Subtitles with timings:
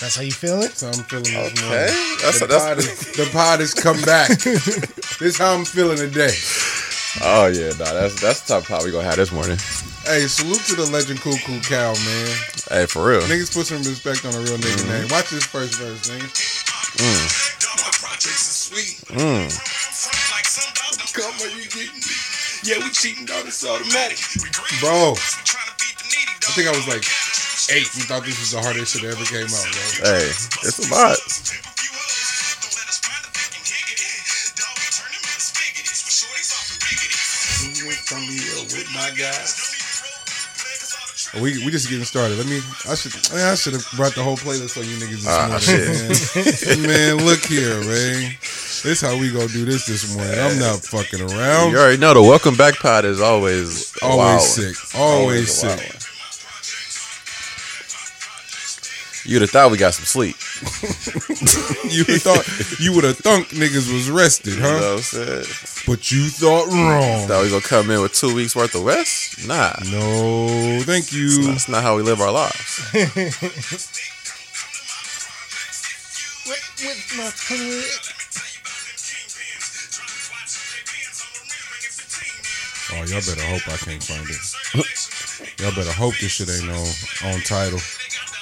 [0.00, 0.60] That's how you feeling?
[0.62, 2.18] That's how I'm feeling this Okay, morning.
[2.20, 2.64] that's the, that's.
[2.64, 4.28] pod is, the pod has come back.
[5.18, 6.34] this is how I'm feeling today.
[7.22, 9.56] oh yeah, nah, that's that's the type of pod we gonna have this morning.
[10.04, 12.28] Hey, salute to the legend Cool Cool Cow, man.
[12.68, 13.22] Hey, for real.
[13.22, 15.08] Niggas put some respect on a real nigga name.
[15.10, 16.28] Watch this first verse, nigga.
[19.14, 19.48] Mm.
[21.14, 22.02] Come on, you getting?
[22.66, 23.46] Yeah, we cheating, dog.
[23.46, 24.18] It's automatic.
[24.80, 27.04] Bro, I think I was like
[27.70, 30.10] eight and thought this was the hardest shit that ever came out, bro.
[30.10, 30.28] Hey,
[30.66, 31.18] it's a lot.
[39.16, 39.70] guys.
[41.40, 42.38] We we just getting started.
[42.38, 42.60] Let me.
[42.88, 43.12] I should.
[43.32, 46.86] Man, I should have brought the whole playlist on you niggas this Ah, morning.
[46.86, 47.18] Man.
[47.18, 48.36] man, look here, man.
[48.84, 50.38] This how we gonna do this this morning.
[50.38, 51.72] I'm not fucking around.
[51.72, 54.76] You already know the welcome back pod is always Always sick.
[54.94, 55.93] Always, a wild sick.
[59.24, 60.36] You'd have thought we got some sleep.
[61.90, 64.74] You would thought you would have thunk niggas was rested, You know huh?
[64.74, 65.44] what I'm saying?
[65.86, 67.28] But you thought wrong.
[67.28, 69.46] Thought we gonna come in with two weeks worth of rest?
[69.46, 69.74] Nah.
[69.90, 71.46] No, thank you.
[71.46, 72.90] That's not how we live our lives.
[72.92, 73.14] With,
[77.16, 77.30] my.
[82.92, 85.60] Oh, y'all better hope I can't find it.
[85.60, 87.80] y'all better hope this shit ain't on on title.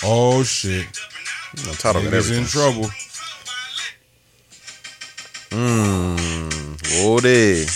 [0.05, 0.86] Oh shit,
[1.64, 2.47] No title got niggas in everything.
[2.47, 2.91] trouble.
[5.50, 7.03] Mmm.
[7.03, 7.67] Whoa there.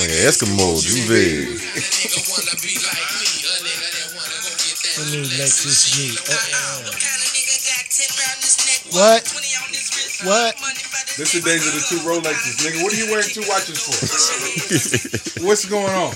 [0.00, 1.46] Nigga, Eskimo, Juve.
[4.96, 6.16] The new Lexus G.
[6.28, 6.90] Uh, uh.
[8.92, 9.22] What?
[10.24, 10.54] What?
[11.16, 12.82] This the days of the two Rolexes, nigga.
[12.82, 15.44] What are you wearing two watches for?
[15.46, 16.14] What's going on?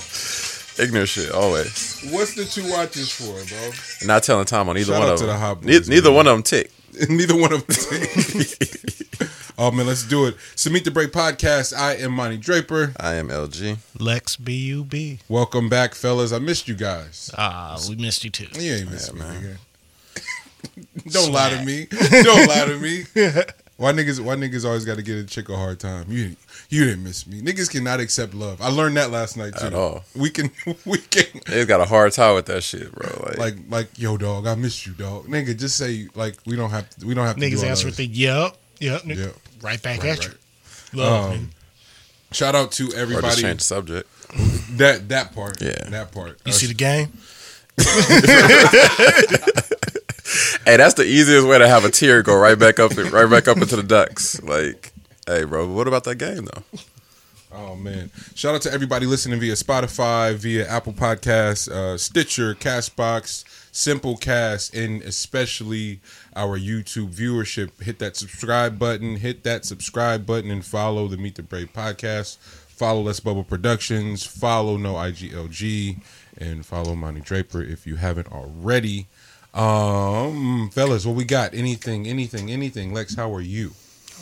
[0.83, 2.01] Ignorant shit, always.
[2.11, 4.07] What's the two watches for, bro?
[4.07, 5.35] Not telling time on either Shout one out of to them.
[5.35, 6.17] the Hot Boys, neither, neither man.
[6.17, 6.71] one of them tick.
[7.11, 9.29] Neither one of them.
[9.59, 10.37] oh man, let's do it.
[10.55, 11.77] So meet the break podcast.
[11.77, 12.93] I am Monty Draper.
[13.01, 13.79] I am LG.
[13.99, 15.19] Lex B U B.
[15.29, 16.33] Welcome back, fellas.
[16.33, 17.33] I missed you guys.
[17.37, 18.47] Ah, we missed you too.
[18.61, 19.59] You ain't missed Yeah, me, man.
[21.09, 21.87] Don't lie to me.
[22.23, 23.03] Don't lie to me.
[23.77, 24.21] Why niggas?
[24.21, 26.07] Why niggas always got to get a chick a hard time?
[26.09, 26.37] You
[26.69, 27.41] you didn't miss me.
[27.43, 28.63] Niggas cannot accept love.
[28.63, 29.67] I learned that last night too.
[29.67, 30.05] At all.
[30.15, 30.53] We can
[30.87, 33.25] we can They got a hard time with that shit, bro.
[33.27, 34.47] Like, like like yo dog.
[34.47, 35.27] I missed you, dog.
[35.27, 37.43] Nigga, just say like we don't have to, we don't have to.
[37.43, 37.89] Niggas do answer that.
[37.89, 39.35] with the yup, yup, Yep.
[39.63, 40.29] right back Right, at right.
[40.93, 41.01] you.
[41.01, 41.51] Love, Um,
[42.31, 43.43] Shout out to or just everybody.
[43.43, 44.09] change the subject.
[44.79, 45.61] That that part.
[45.61, 45.89] Yeah.
[45.91, 46.39] That part.
[46.45, 47.13] You Uh, see the game?
[50.65, 53.49] Hey, that's the easiest way to have a tear go right back up, right back
[53.49, 54.43] up into the ducts.
[54.43, 54.93] Like,
[55.27, 56.79] hey, bro, what about that game though?
[57.53, 58.11] Oh man!
[58.35, 65.03] Shout out to everybody listening via Spotify, via Apple Podcasts, uh, Stitcher, Castbox, Simplecast, and
[65.03, 66.01] especially
[66.35, 67.81] our YouTube viewership.
[67.83, 69.17] Hit that subscribe button.
[69.17, 72.39] Hit that subscribe button and follow the Meet the Brave podcast.
[72.39, 74.27] Follow Let's Bubble Productions.
[74.27, 76.03] Follow No IGLG
[76.39, 79.07] and follow Monty Draper if you haven't already.
[79.55, 81.55] Um, fellas, what we got?
[81.55, 82.07] Anything?
[82.09, 82.51] Anything?
[82.51, 82.93] Anything?
[82.93, 83.71] Lex, how are you?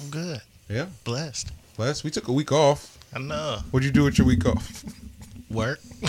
[0.02, 0.40] I'm good.
[0.68, 1.50] Yeah, Blessed.
[1.78, 2.98] Les, we took a week off.
[3.14, 3.58] I know.
[3.70, 4.84] What'd you do with your week off?
[5.50, 5.80] Work.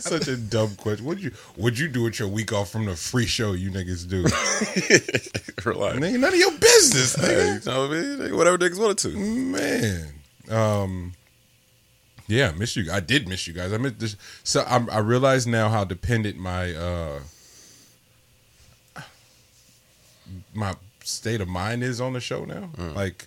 [0.00, 1.04] Such a dumb question.
[1.06, 4.06] What'd you What'd you do with your week off from the free show you niggas
[4.08, 4.22] do?
[5.64, 5.98] Relax.
[5.98, 7.64] nigga, none of your business, Hey, nigga.
[7.66, 8.36] you know what I mean?
[8.36, 9.08] Whatever niggas wanted to.
[9.18, 10.06] Man,
[10.50, 11.12] um,
[12.28, 12.92] yeah, I miss you.
[12.92, 13.72] I did miss you guys.
[13.72, 14.16] I miss this.
[14.44, 17.20] So I'm, I realize now how dependent my uh
[20.54, 22.70] my state of mind is on the show now.
[22.76, 22.94] Mm.
[22.94, 23.26] Like,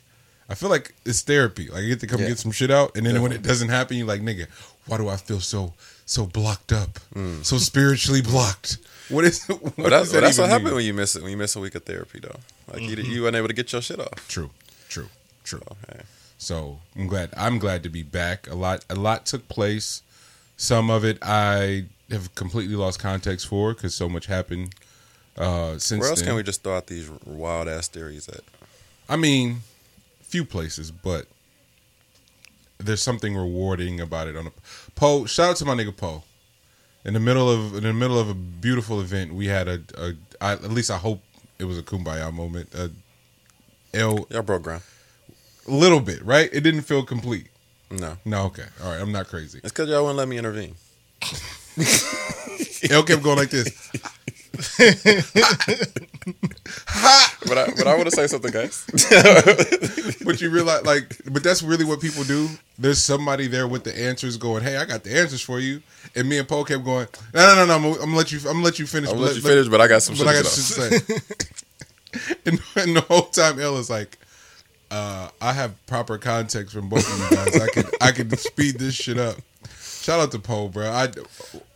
[0.50, 1.68] I feel like it's therapy.
[1.70, 2.28] Like, I get to come Yeah.
[2.30, 4.48] get some shit out, and then when it doesn't happen, you're like, nigga,
[4.86, 5.74] why do I feel so
[6.06, 7.44] so blocked up, mm.
[7.44, 8.78] so spiritually blocked?
[9.10, 9.46] What is?
[9.48, 11.24] What Well, that's, does well, that's what happened when you miss it.
[11.24, 12.40] When you miss a week of therapy, though,
[12.72, 13.12] like you, mm-hmm.
[13.12, 14.28] you weren't able to get your shit off.
[14.28, 14.52] True,
[14.90, 15.10] true,
[15.44, 15.62] true.
[15.70, 16.02] Oh, okay.
[16.42, 17.30] So I'm glad.
[17.38, 18.50] I'm glad to be back.
[18.50, 18.84] A lot.
[18.90, 20.02] A lot took place.
[20.58, 24.74] Some of it I have completely lost context for because so much happened
[25.38, 26.30] uh, since Where else then.
[26.30, 28.42] can we just throw out these wild ass theories at?
[29.08, 29.58] I mean,
[30.24, 31.28] few places, but
[32.80, 34.36] there's something rewarding about it.
[34.36, 34.52] On a
[34.96, 36.24] Poe, shout out to my nigga Poe.
[37.06, 40.14] In the middle of in the middle of a beautiful event, we had a, a
[40.42, 41.22] I, at least I hope
[41.60, 42.74] it was a kumbaya moment.
[42.74, 42.90] A
[43.94, 44.82] L, Y'all broke ground.
[45.74, 46.50] Little bit, right?
[46.52, 47.48] It didn't feel complete.
[47.90, 49.02] No, No, okay, all right.
[49.02, 49.60] I'm not crazy.
[49.64, 50.76] it's because y'all wouldn't let me intervene.
[52.90, 53.70] L kept going like this.
[57.48, 58.86] but I, but I want to say something, guys.
[60.26, 62.48] but you realize, like, but that's really what people do.
[62.78, 65.82] There's somebody there with the answers, going, "Hey, I got the answers for you,"
[66.16, 68.46] and me and Poe kept going, "No, no, no, no, I'm, gonna- let you, I'm
[68.56, 70.28] gonna let you finish." I'm but gonna let you finish, but I got some but
[70.28, 70.90] I got to say.
[72.46, 74.18] and, and the whole time, L is like,
[74.92, 77.62] uh, "I have proper context from both of you guys.
[77.62, 79.38] I could, I could speed this shit up."
[80.02, 80.90] Shout out to Poe, bro.
[80.92, 81.10] I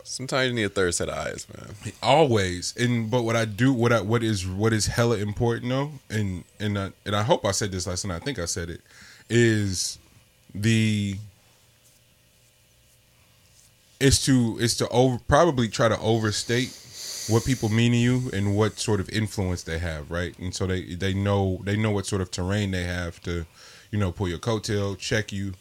[0.02, 1.94] Sometimes you need a third set of eyes, man.
[2.02, 5.90] always and but what I do what I what is what is hella important though
[6.10, 8.70] and and I, and I hope I said this last night I think I said
[8.70, 8.80] it
[9.28, 9.98] is
[10.54, 11.18] the
[14.00, 16.70] is to is to over probably try to overstate
[17.28, 20.66] what people mean to you and what sort of influence they have right and so
[20.66, 23.44] they they know they know what sort of terrain they have to
[23.90, 25.52] you know pull your coattail check you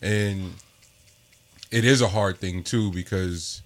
[0.00, 0.54] and
[1.70, 3.62] it is a hard thing too because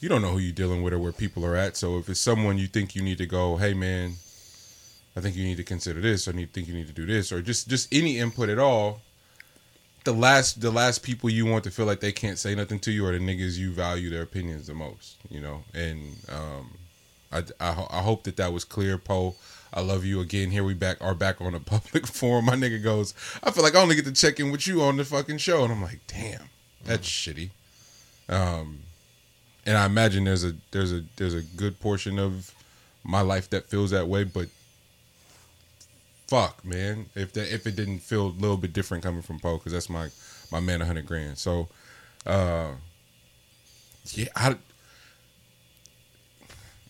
[0.00, 1.76] you don't know who you're dealing with or where people are at.
[1.76, 4.14] So if it's someone you think you need to go, hey man,
[5.14, 7.30] I think you need to consider this, I you think you need to do this,
[7.30, 9.02] or just just any input at all.
[10.04, 12.90] The last the last people you want to feel like they can't say nothing to
[12.90, 15.62] you are the niggas you value their opinions the most, you know.
[15.74, 16.70] And um,
[17.32, 19.36] I, I I hope that that was clear, Poe.
[19.72, 20.50] I love you again.
[20.50, 22.46] Here we back are back on a public forum.
[22.46, 24.96] My nigga goes, I feel like I only get to check in with you on
[24.96, 26.50] the fucking show, and I'm like, damn,
[26.84, 27.50] that's shitty.
[28.28, 28.80] Um,
[29.66, 32.54] and I imagine there's a there's a there's a good portion of
[33.04, 34.48] my life that feels that way, but
[36.26, 39.58] fuck, man, if that if it didn't feel a little bit different coming from Poe,
[39.58, 40.08] because that's my
[40.50, 41.38] my man, a hundred grand.
[41.38, 41.68] So,
[42.26, 42.72] uh,
[44.12, 44.56] yeah, I.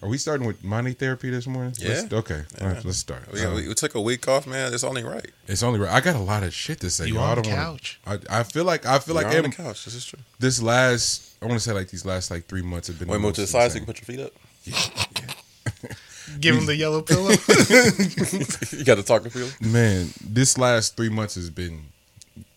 [0.03, 1.75] Are we starting with money therapy this morning?
[1.83, 2.19] Let's- Yeah.
[2.19, 2.43] okay.
[2.61, 3.31] All right, let's start.
[3.33, 4.73] We, Uh, we, we took a week off, man.
[4.73, 5.31] It's only right.
[5.47, 5.93] it's only right.
[5.93, 7.07] I got a lot of shit to say.
[7.07, 8.01] You on I the don't wanna- couch.
[8.07, 9.85] I, I feel like I feel You're like on the couch.
[9.85, 10.19] This is true.
[10.39, 11.35] this last.
[11.43, 13.09] I want to say like these last like three months have been.
[13.09, 14.33] Wait, the move to the most side so you can put your feet up.
[14.65, 15.89] Yeah.
[16.41, 17.31] Give him the yellow pillow.
[18.79, 19.49] you got the talking feel.
[19.61, 21.87] man this last three months has been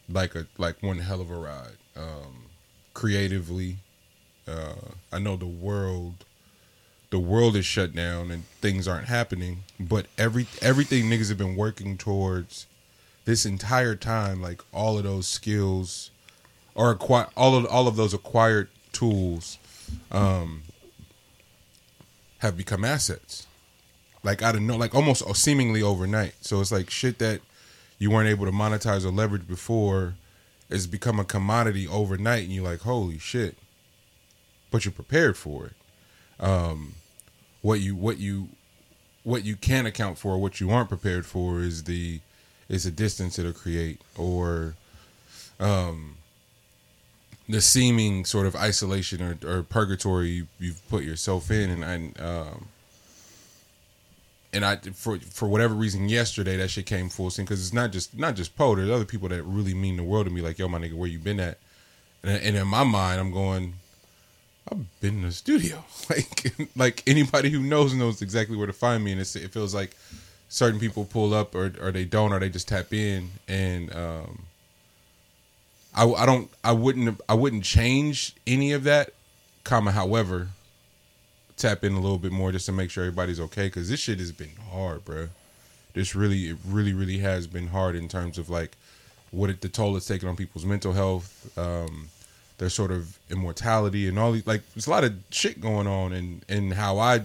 [0.10, 2.46] like a like one hell of a ride um
[2.94, 3.78] creatively
[4.48, 4.76] uh
[5.12, 6.14] i know the world
[7.14, 11.56] the world is shut down and things aren't happening but every everything niggas have been
[11.56, 12.66] working towards
[13.26, 16.10] this entire time like all of those skills
[16.74, 16.98] or
[17.38, 19.60] all of all of those acquired tools
[20.12, 20.64] um
[22.40, 23.46] have become assets
[24.24, 26.36] like I don't know, like almost seemingly overnight.
[26.42, 27.42] So it's like shit that
[28.00, 30.16] you weren't able to monetize or leverage before
[30.70, 33.58] has become a commodity overnight, and you're like, holy shit!
[34.72, 35.74] But you're prepared for it.
[36.40, 36.96] Um,
[37.64, 38.50] what you what you
[39.24, 42.20] what you can account for, what you aren't prepared for, is the
[42.70, 44.76] is the distance it'll create, or
[45.60, 46.18] um,
[47.48, 52.22] the seeming sort of isolation or, or purgatory you, you've put yourself in, and I.
[52.24, 52.68] Um,
[54.56, 57.92] and I for for whatever reason yesterday that shit came full scene because it's not
[57.92, 58.76] just not just Poe.
[58.76, 60.42] There's other people that really mean the world to me.
[60.42, 61.58] Like yo, my nigga, where you been at?
[62.22, 63.74] And, and in my mind, I'm going.
[64.72, 65.84] I've been in the studio.
[66.10, 69.14] Like like anybody who knows knows exactly where to find me.
[69.14, 69.96] And it feels like
[70.50, 73.30] certain people pull up or or they don't or they just tap in.
[73.48, 74.44] And um,
[75.96, 79.12] I I don't I wouldn't I wouldn't change any of that.
[79.64, 80.50] Comma, however,
[81.58, 84.20] tap in a little bit more just to make sure everybody's okay because this shit
[84.20, 85.30] has been hard, bro.
[85.94, 88.76] This really, it really, really has been hard in terms of like
[89.32, 92.10] what it, the toll it's taken on people's mental health, um,
[92.58, 94.46] their sort of immortality, and all these.
[94.48, 97.22] Like, there's a lot of shit going on, and and how I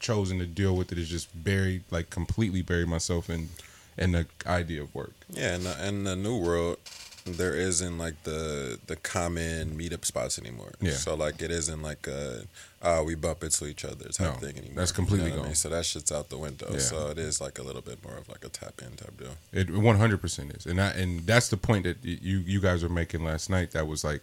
[0.00, 3.48] chosen to deal with it is just buried, like completely buried myself in
[3.96, 5.12] in the idea of work.
[5.30, 6.78] Yeah, in the, in the new world,
[7.24, 10.72] there isn't like the the common meetup spots anymore.
[10.80, 10.92] Yeah.
[10.92, 12.44] So like it isn't like a
[12.82, 14.76] uh, we bump into each other type No, thing anymore.
[14.76, 15.48] that's completely You know what I gone.
[15.50, 15.54] mean?
[15.54, 16.68] So that shit's out the window.
[16.72, 16.78] Yeah.
[16.78, 19.34] So it is like a little bit more of like a tap in type deal.
[19.52, 22.82] It one hundred percent is, and I, and that's the point that you you guys
[22.82, 23.72] were making last night.
[23.72, 24.22] That was like,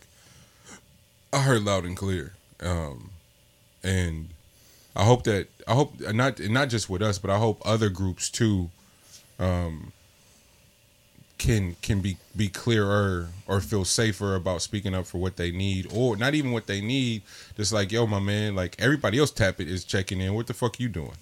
[1.34, 3.12] I heard loud and clear, um,
[3.84, 4.30] and
[4.96, 8.30] I hope that I hope not not just with us, but I hope other groups
[8.30, 8.70] too,
[9.40, 9.92] um,
[11.38, 15.88] can can be be clearer or feel safer about speaking up for what they need,
[15.94, 17.22] or not even what they need.
[17.56, 20.34] Just like yo, my man, like everybody else tap it is checking in.
[20.34, 21.18] What the fuck you doing?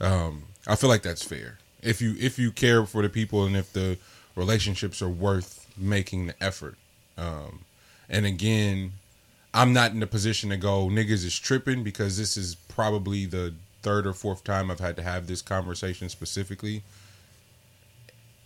[0.00, 1.58] Um, I feel like that's fair.
[1.82, 3.98] If you if you care for the people and if the
[4.36, 6.76] relationships are worth making the effort.
[7.16, 7.60] Um,
[8.08, 8.92] and again,
[9.58, 13.54] I'm not in a position to go niggas is tripping because this is probably the
[13.82, 16.84] third or fourth time I've had to have this conversation specifically.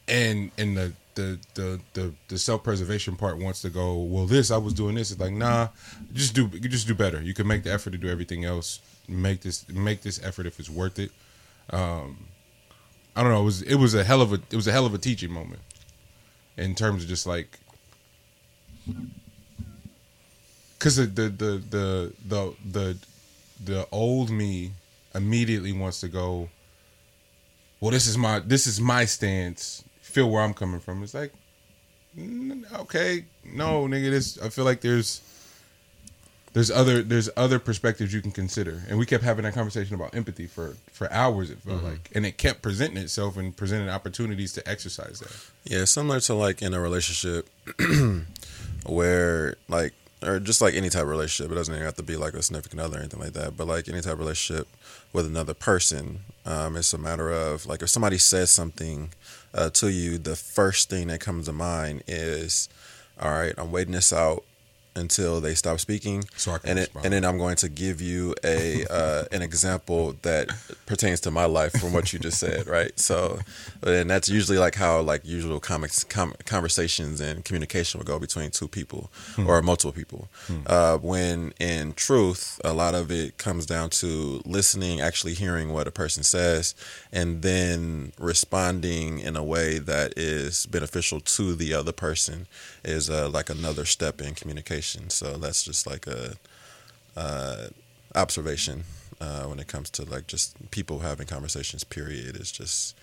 [0.09, 3.99] And and the the the the, the self preservation part wants to go.
[3.99, 5.11] Well, this I was doing this.
[5.11, 5.69] It's like nah,
[6.15, 7.21] just do just do better.
[7.21, 8.81] You can make the effort to do everything else.
[9.07, 11.11] Make this make this effort if it's worth it.
[11.69, 12.27] Um,
[13.15, 13.43] I don't know.
[13.43, 15.31] It was it was a hell of a it was a hell of a teaching
[15.31, 15.61] moment
[16.57, 17.59] in terms of just like
[20.83, 22.99] because the the the the the the
[23.65, 24.73] the old me
[25.15, 26.49] immediately wants to go.
[27.81, 29.85] Well, this is my this is my stance.
[30.01, 31.05] Feel where I'm coming from.
[31.05, 31.33] It's like,
[32.19, 34.11] mm, okay, no, nigga.
[34.11, 35.21] This I feel like there's
[36.53, 40.17] there's other there's other perspectives you can consider, and we kept having that conversation about
[40.17, 41.51] empathy for for hours.
[41.51, 45.73] It felt like, and it kept presenting itself and presenting opportunities to exercise that.
[45.73, 47.49] Yeah, similar to like in a relationship
[48.85, 52.17] where like or just like any type of relationship, it doesn't even have to be
[52.17, 53.57] like a significant other or anything like that.
[53.57, 54.69] But like any type of relationship
[55.13, 59.11] with another person, um, it's a matter of like if somebody says something
[59.55, 62.69] uh, to you, the first thing that comes to mind is,
[63.21, 64.45] all right, I'm waiting this out
[64.95, 68.01] until they stop speaking, So I can and it, and then I'm going to give
[68.01, 70.51] you a uh, an example that
[70.87, 72.99] pertains to my life from what you just said, right?
[72.99, 73.39] So,
[73.83, 78.51] and that's usually like how like usual comics com- conversations and communication would go between
[78.51, 79.11] two people
[79.47, 80.29] or multiple people.
[80.67, 85.87] Uh, when in truth, a lot of it comes down to listening, actually hearing what
[85.87, 86.75] a person says,
[87.13, 92.47] and then responding in a way that is beneficial to the other person
[92.85, 95.11] is uh, like another step in communication.
[95.11, 96.35] So that's just like a
[97.17, 97.69] uh,
[98.15, 98.85] observation
[99.21, 101.85] uh, when it comes to like just people having conversations.
[101.85, 102.37] Period.
[102.37, 102.97] It's just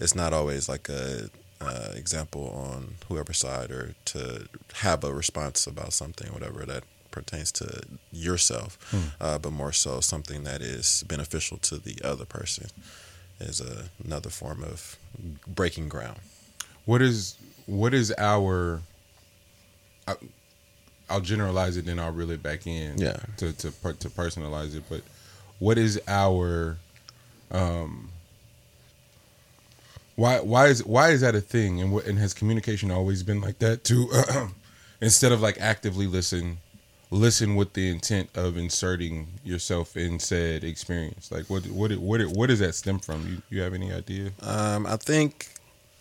[0.00, 5.66] it's not always like a uh, example on whoever's side or to have a response
[5.66, 8.78] about something, whatever that pertains to yourself,
[9.20, 12.66] uh, but more so something that is beneficial to the other person
[13.38, 14.96] is a, another form of
[15.46, 16.18] breaking ground.
[16.84, 17.36] What is
[17.66, 18.80] what is our?
[20.06, 20.14] I,
[21.08, 22.98] I'll generalize it, then I'll reel it back in.
[22.98, 23.18] Yeah.
[23.38, 25.02] To to to personalize it, but
[25.58, 26.78] what is our?
[27.50, 28.08] Um.
[30.16, 31.80] Why why is why is that a thing?
[31.80, 34.10] And what and has communication always been like that too?
[35.00, 36.58] Instead of like actively listen,
[37.10, 41.32] listen with the intent of inserting yourself in said experience.
[41.32, 43.26] Like what what what what does that stem from?
[43.26, 44.32] You you have any idea?
[44.42, 45.48] Um, I think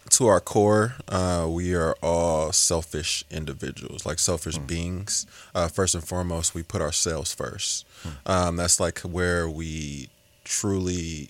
[0.10, 5.26] to our core, uh, we are all selfish individuals, like selfish beings.
[5.56, 7.86] Uh, first and foremost, we put ourselves first.
[8.26, 10.10] Um, that's like where we
[10.44, 11.30] truly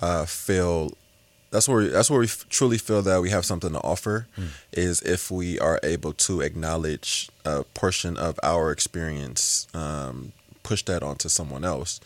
[0.00, 0.92] uh, feel.
[1.50, 4.26] That's where that's where we f- truly feel that we have something to offer.
[4.72, 10.32] Is if we are able to acknowledge a portion of our experience, um,
[10.64, 12.00] push that onto someone else,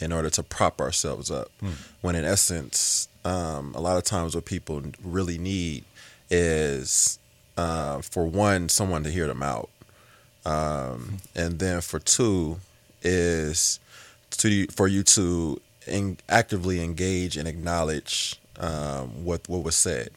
[0.00, 1.50] in order to prop ourselves up.
[2.00, 5.84] When in essence, um, a lot of times what people really need
[6.30, 7.18] is,
[7.56, 9.70] uh, for one, someone to hear them out,
[10.44, 12.58] um, and then for two,
[13.02, 13.80] is
[14.30, 20.10] to for you to en- actively engage and acknowledge um, what what was said.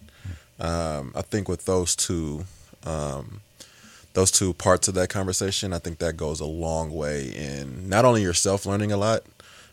[0.59, 2.45] Um, I think with those two.
[2.85, 3.41] Um,
[4.13, 8.03] those two parts of that conversation, I think that goes a long way in not
[8.03, 9.21] only yourself learning a lot,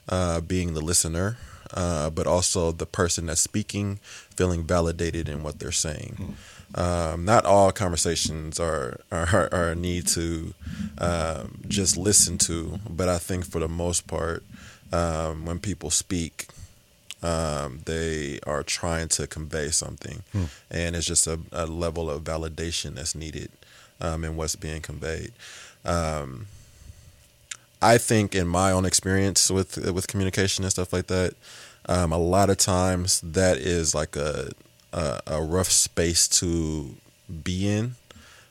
[0.06, 1.38] uh, being the listener,
[1.74, 3.98] uh, but also the person that's speaking
[4.36, 6.36] feeling validated in what they're saying.
[6.76, 10.54] Um, not all conversations are are, are a need to
[10.98, 14.42] um, just listen to, but I think for the most part,
[14.92, 16.48] um, when people speak,
[17.22, 20.22] um, they are trying to convey something,
[20.70, 23.50] and it's just a, a level of validation that's needed
[24.00, 25.32] um, in what's being conveyed.
[25.84, 26.46] Um,
[27.80, 31.34] I think, in my own experience with with communication and stuff like that,
[31.86, 34.50] um, a lot of times that is like a
[34.92, 36.96] a, a rough space to
[37.42, 37.96] be in.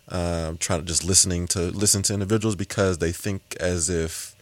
[0.10, 4.36] Um, trying to just listening to listen to individuals because they think as if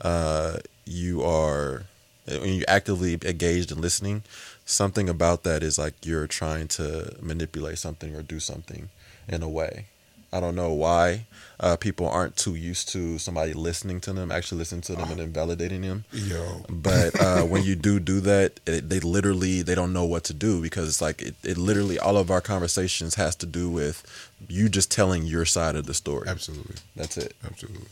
[0.00, 1.84] uh, you are
[2.26, 4.22] when you actively engaged in listening.
[4.66, 8.88] Something about that is like you're trying to manipulate something or do something
[9.28, 9.86] in a way.
[10.32, 11.26] I don't know why
[11.60, 15.20] uh, people aren't too used to somebody listening to them, actually listening to them and
[15.20, 16.04] then validating them.
[16.12, 20.24] Yo, But uh, when you do do that, it, they literally they don't know what
[20.24, 23.70] to do because it's like it, it literally all of our conversations has to do
[23.70, 24.02] with
[24.48, 26.28] you just telling your side of the story.
[26.28, 26.76] absolutely.
[26.96, 27.34] That's it.
[27.44, 27.86] Absolutely.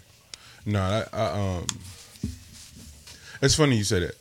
[0.66, 1.66] No, I, I um
[3.40, 4.16] it's funny you say that.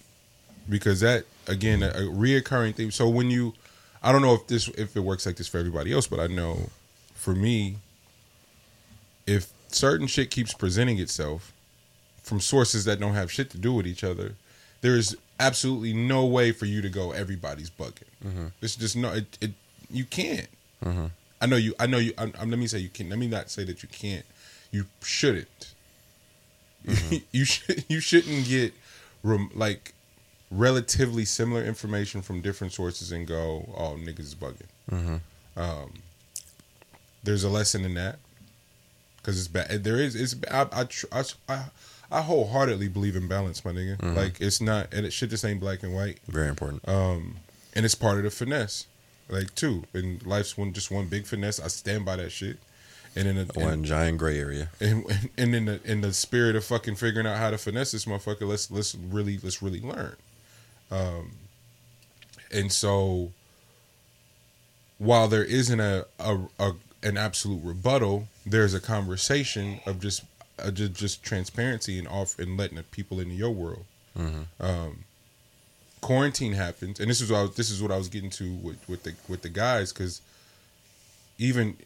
[0.70, 2.92] Because that again a, a reoccurring thing.
[2.92, 3.54] So when you
[4.04, 6.28] I don't know if this if it works like this for everybody else, but I
[6.28, 6.70] know
[7.14, 7.78] for me
[9.28, 11.54] if certain shit keeps presenting itself
[12.22, 14.36] from sources that don't have shit to do with each other,
[14.82, 18.52] there is absolutely no way for you to go everybody's bugging.
[18.62, 19.52] It's just no it, it
[19.90, 20.48] you can't.
[21.42, 21.74] I know you.
[21.80, 22.14] I know you.
[22.18, 23.10] I'm, I'm- let me say you can.
[23.10, 24.26] Let me not say that you can't.
[24.72, 25.74] You shouldn't.
[27.32, 27.84] you should.
[27.90, 28.74] You shouldn't get
[29.24, 29.94] rem, like
[30.50, 35.60] relatively similar information from different sources and go, "Oh, niggas is bugging." Mm-hmm.
[35.60, 35.94] Um,
[37.24, 38.20] there's a lesson in that
[39.22, 39.84] because it's bad.
[39.84, 40.16] There is.
[40.16, 40.36] It's.
[40.50, 40.68] I.
[40.72, 40.84] I.
[40.86, 41.64] tr- I, I,
[42.12, 43.98] I wholeheartedly believe in balance, my nigga.
[43.98, 44.18] Mm-hmm.
[44.18, 46.20] Like it's not, and it shit just ain't black and white.
[46.28, 46.88] Very important.
[46.88, 47.38] Um,
[47.74, 48.86] and it's part of the finesse,
[49.30, 49.86] like too.
[49.94, 51.60] And life's one just one big finesse.
[51.60, 52.58] I stand by that shit.
[53.14, 54.70] And in the One giant gray area.
[54.80, 55.04] and,
[55.38, 58.48] and in the in the spirit of fucking figuring out how to finesse this motherfucker,
[58.48, 60.16] let's let's really let's really learn.
[60.90, 61.32] Um,
[62.54, 63.32] and so
[64.98, 66.72] while there isn't a, a, a
[67.04, 70.24] an absolute rebuttal, there's a conversation of just
[70.60, 73.86] uh, just, just transparency and off and letting the people into your world.
[74.60, 75.06] Um,
[76.02, 78.52] quarantine happens, and this is what I was, this is what I was getting to
[78.56, 80.22] with, with the with the guys because
[81.38, 81.78] even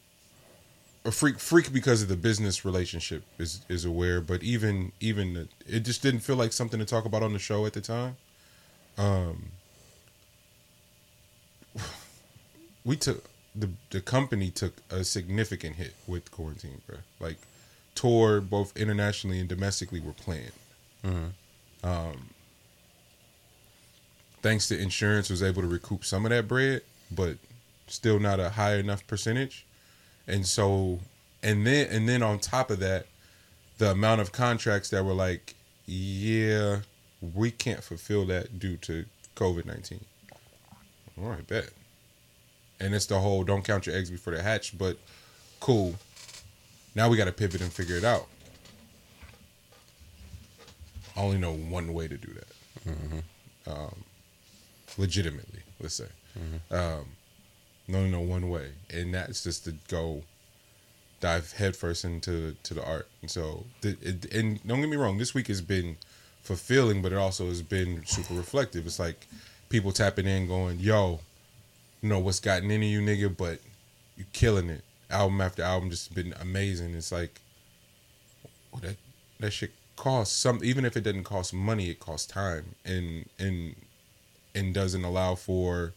[1.05, 5.47] a freak freak because of the business relationship is is aware, but even even the,
[5.67, 8.17] it just didn't feel like something to talk about on the show at the time.
[8.97, 9.51] Um,
[12.83, 16.97] we took the the company took a significant hit with quarantine, bro.
[17.19, 17.37] Like
[17.93, 20.51] tour both internationally and domestically were planned.
[21.83, 22.29] Um,
[24.41, 26.81] thanks to insurance, was able to recoup some of that bread,
[27.11, 27.37] but
[27.87, 29.65] still not a high enough percentage.
[30.27, 30.99] And so,
[31.43, 33.05] and then and then on top of that,
[33.77, 35.53] the amount of contracts that were like,
[35.85, 36.79] yeah,
[37.33, 40.03] we can't fulfill that due to COVID nineteen.
[41.21, 41.69] All right, bet.
[42.79, 44.97] And it's the whole don't count your eggs before they hatch, but
[45.59, 45.95] cool.
[46.93, 48.27] Now we got to pivot and figure it out.
[51.15, 53.71] I only know one way to do that.
[53.71, 54.03] Um,
[54.97, 56.07] legitimately, let's say.
[56.71, 57.05] Um,
[57.89, 60.23] I only know one way, and that's just to go
[61.21, 63.07] dive headfirst into to the art.
[63.21, 65.97] And so, the, it, and don't get me wrong, this week has been
[66.41, 68.85] fulfilling, but it also has been super reflective.
[68.85, 69.27] It's like
[69.69, 71.21] people tapping in, going, "Yo,
[72.05, 73.59] you know what's gotten into you, nigga, but
[74.15, 76.93] you killing it." Album after album, just been amazing.
[76.93, 77.41] It's like,
[78.71, 78.97] well, that
[79.39, 80.59] that shit costs some.
[80.63, 83.75] Even if it doesn't cost money, it costs time, and and
[84.53, 85.93] and doesn't allow for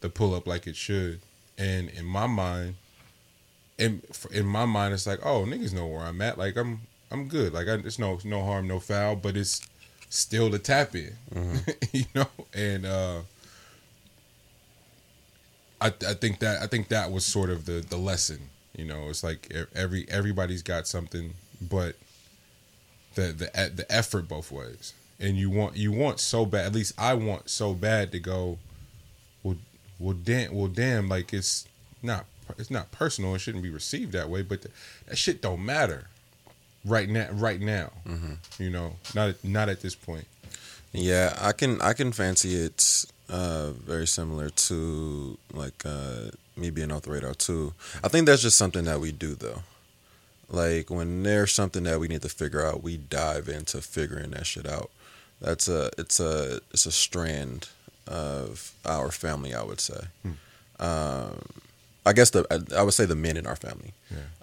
[0.00, 1.20] the pull up like it should.
[1.58, 2.76] And in my mind,
[3.78, 6.38] in in my mind, it's like, oh, niggas know where I'm at.
[6.38, 7.52] Like I'm I'm good.
[7.52, 9.16] Like I, it's no no harm, no foul.
[9.16, 9.60] But it's
[10.08, 11.16] still the tap in,
[11.92, 12.28] you know.
[12.54, 13.20] And uh,
[15.80, 18.50] I I think that I think that was sort of the the lesson.
[18.76, 21.96] You know, it's like every everybody's got something, but
[23.14, 24.94] the the the effort both ways.
[25.20, 26.66] And you want you want so bad.
[26.66, 28.58] At least I want so bad to go.
[29.42, 29.56] Well,
[29.98, 31.08] well, damn, well, damn.
[31.08, 31.66] Like it's
[32.02, 33.34] not it's not personal.
[33.34, 34.42] It shouldn't be received that way.
[34.42, 34.74] But th-
[35.08, 36.04] that shit don't matter
[36.84, 37.28] right now.
[37.32, 38.62] Right now, mm-hmm.
[38.62, 40.26] you know, not at, not at this point.
[40.92, 46.90] Yeah, I can I can fancy it uh, very similar to like uh, me being
[46.92, 47.74] off the radar too.
[48.02, 49.62] I think that's just something that we do though.
[50.50, 54.46] Like when there's something that we need to figure out, we dive into figuring that
[54.46, 54.90] shit out.
[55.40, 57.68] That's a it's a it's a strand
[58.06, 60.00] of our family, I would say.
[60.80, 61.40] Um,
[62.08, 63.92] I guess the I, I would say the men in our family.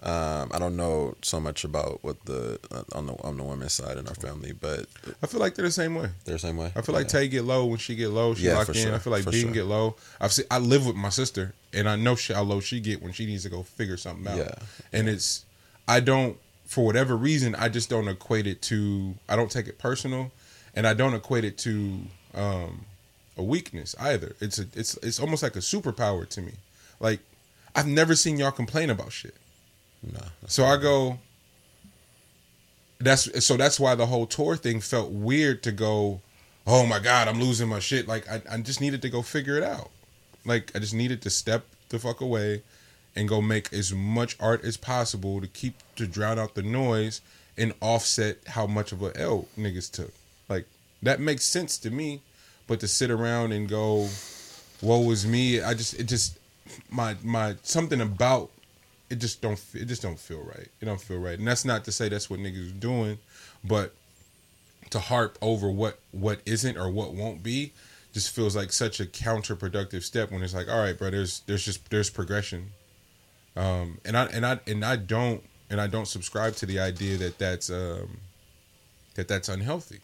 [0.02, 3.72] Um, I don't know so much about what the uh, on the on the women's
[3.72, 4.86] side in our family, but
[5.22, 6.08] I feel like they're the same way.
[6.24, 6.70] they're the same way.
[6.76, 7.20] I feel like Yeah.
[7.20, 8.34] Tay get low when she get low.
[8.34, 8.74] She Yeah, lock in.
[8.74, 9.52] sure, I feel like for Bean sure.
[9.52, 9.96] get low.
[10.20, 13.02] I've seen, I live with my sister, and I know she, how low she get
[13.02, 14.38] when she needs to go figure something out.
[14.38, 14.54] Yeah.
[14.92, 15.44] And it's
[15.88, 19.14] I don't for whatever reason I just don't equate it to.
[19.28, 20.30] I don't take it personal,
[20.74, 22.00] and I don't equate it to
[22.34, 22.84] um,
[23.36, 24.36] a weakness either.
[24.40, 26.52] It's a it's it's almost like a superpower to me.
[27.00, 27.20] Like
[27.76, 29.34] I've never seen y'all complain about shit.
[30.02, 31.18] No, So I go.
[32.98, 33.56] That's so.
[33.58, 36.22] That's why the whole tour thing felt weird to go.
[36.66, 38.08] Oh my god, I'm losing my shit.
[38.08, 39.90] Like I, I just needed to go figure it out.
[40.46, 42.62] Like I just needed to step the fuck away,
[43.14, 47.20] and go make as much art as possible to keep to drown out the noise
[47.58, 50.12] and offset how much of a L niggas took.
[50.48, 50.66] Like
[51.02, 52.22] that makes sense to me,
[52.66, 54.08] but to sit around and go,
[54.80, 56.35] "Woe is me," I just it just
[56.90, 58.50] my my something about
[59.10, 60.68] it just don't it just don't feel right.
[60.80, 63.18] It don't feel right, and that's not to say that's what niggas are doing,
[63.64, 63.94] but
[64.90, 67.72] to harp over what what isn't or what won't be
[68.12, 71.64] just feels like such a counterproductive step when it's like, all right, bro, there's there's
[71.64, 72.70] just there's progression,
[73.56, 77.16] um, and I and I and I don't and I don't subscribe to the idea
[77.18, 78.18] that that's um,
[79.14, 80.00] that that's unhealthy.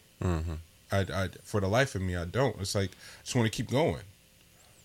[0.93, 2.61] I, I for the life of me, I don't.
[2.61, 4.03] It's like I just want to keep going.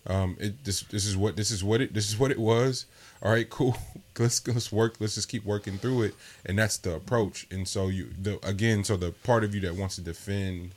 [0.08, 2.86] Um, it this this is what this is what it this is what it was.
[3.22, 3.76] All right, cool.
[4.18, 4.96] Let's let's work.
[4.98, 7.46] Let's just keep working through it, and that's the approach.
[7.52, 10.72] And so you the again, so the part of you that wants to defend,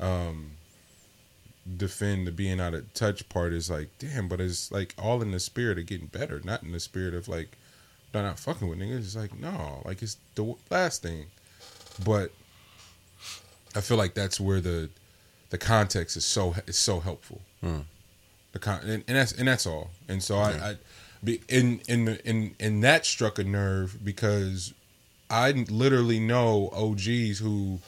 [0.00, 0.52] um,
[1.76, 5.30] defend the being out of touch part is like, damn, but it's like all in
[5.30, 7.56] the spirit of getting better, not in the spirit of like
[8.12, 8.98] not not fucking with niggas.
[8.98, 11.26] It's like no, like it's the last thing.
[12.04, 12.32] But
[13.76, 14.90] I feel like that's where the
[15.50, 17.40] the context is so is so helpful.
[17.60, 17.80] Hmm.
[18.52, 19.90] The con and, and that's and that's all.
[20.08, 20.76] And so I, I
[21.22, 24.74] be in in the, in and that struck a nerve because
[25.28, 27.78] I literally know OGs who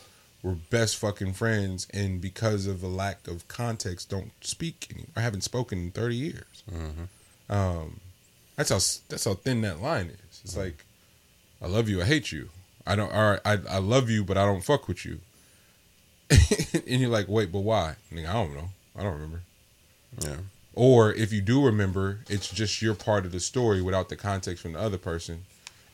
[0.42, 5.20] were best fucking friends and because of a lack of context don't speak any I
[5.20, 6.62] haven't spoken in 30 years.
[7.48, 8.00] Um
[8.56, 10.40] that's how that's how thin that line is.
[10.44, 10.84] It's like
[11.60, 12.50] I love you, I hate you.
[12.86, 15.20] I don't all right, I I love you but I don't fuck with you.
[16.86, 18.70] and you're like, "Wait, but why?" Nigga, I don't know.
[18.96, 19.42] I don't remember.
[20.20, 20.36] Yeah.
[20.74, 24.62] Or if you do remember, it's just your part of the story without the context
[24.62, 25.44] from the other person.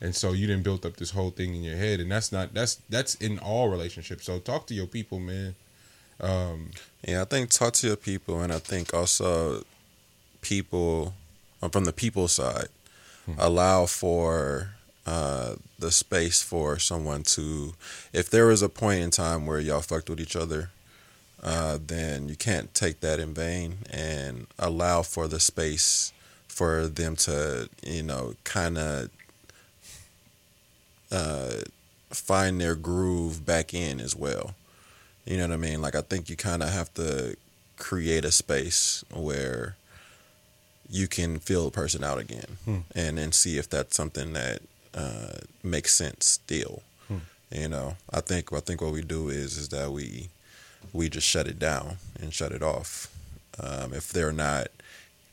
[0.01, 1.99] And so you didn't build up this whole thing in your head.
[1.99, 4.25] And that's not that's that's in all relationships.
[4.25, 5.55] So talk to your people, man.
[6.21, 6.71] Um
[7.05, 9.63] Yeah, I think talk to your people, and I think also
[10.41, 11.13] people
[11.61, 12.69] uh, from the people side
[13.37, 14.71] allow for
[15.05, 17.73] uh, the space for someone to,
[18.13, 20.69] if there was a point in time where y'all fucked with each other,
[21.43, 26.11] uh, then you can't take that in vain and allow for the space
[26.47, 29.09] for them to, you know, kind of
[31.11, 31.61] uh,
[32.09, 34.55] find their groove back in as well.
[35.25, 35.81] You know what I mean?
[35.81, 37.35] Like I think you kind of have to
[37.77, 39.75] create a space where
[40.89, 42.57] you can feel a person out again,
[42.95, 44.61] and then see if that's something that
[44.95, 46.81] uh, makes sense still.
[47.51, 50.29] You know, I think I think what we do is is that we
[50.93, 53.13] we just shut it down and shut it off
[53.59, 54.67] um, if they're not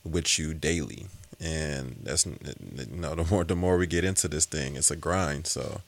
[0.04, 1.06] with you daily.
[1.40, 2.35] And that's you
[2.90, 5.46] know the more the more we get into this thing, it's a grind.
[5.46, 5.82] So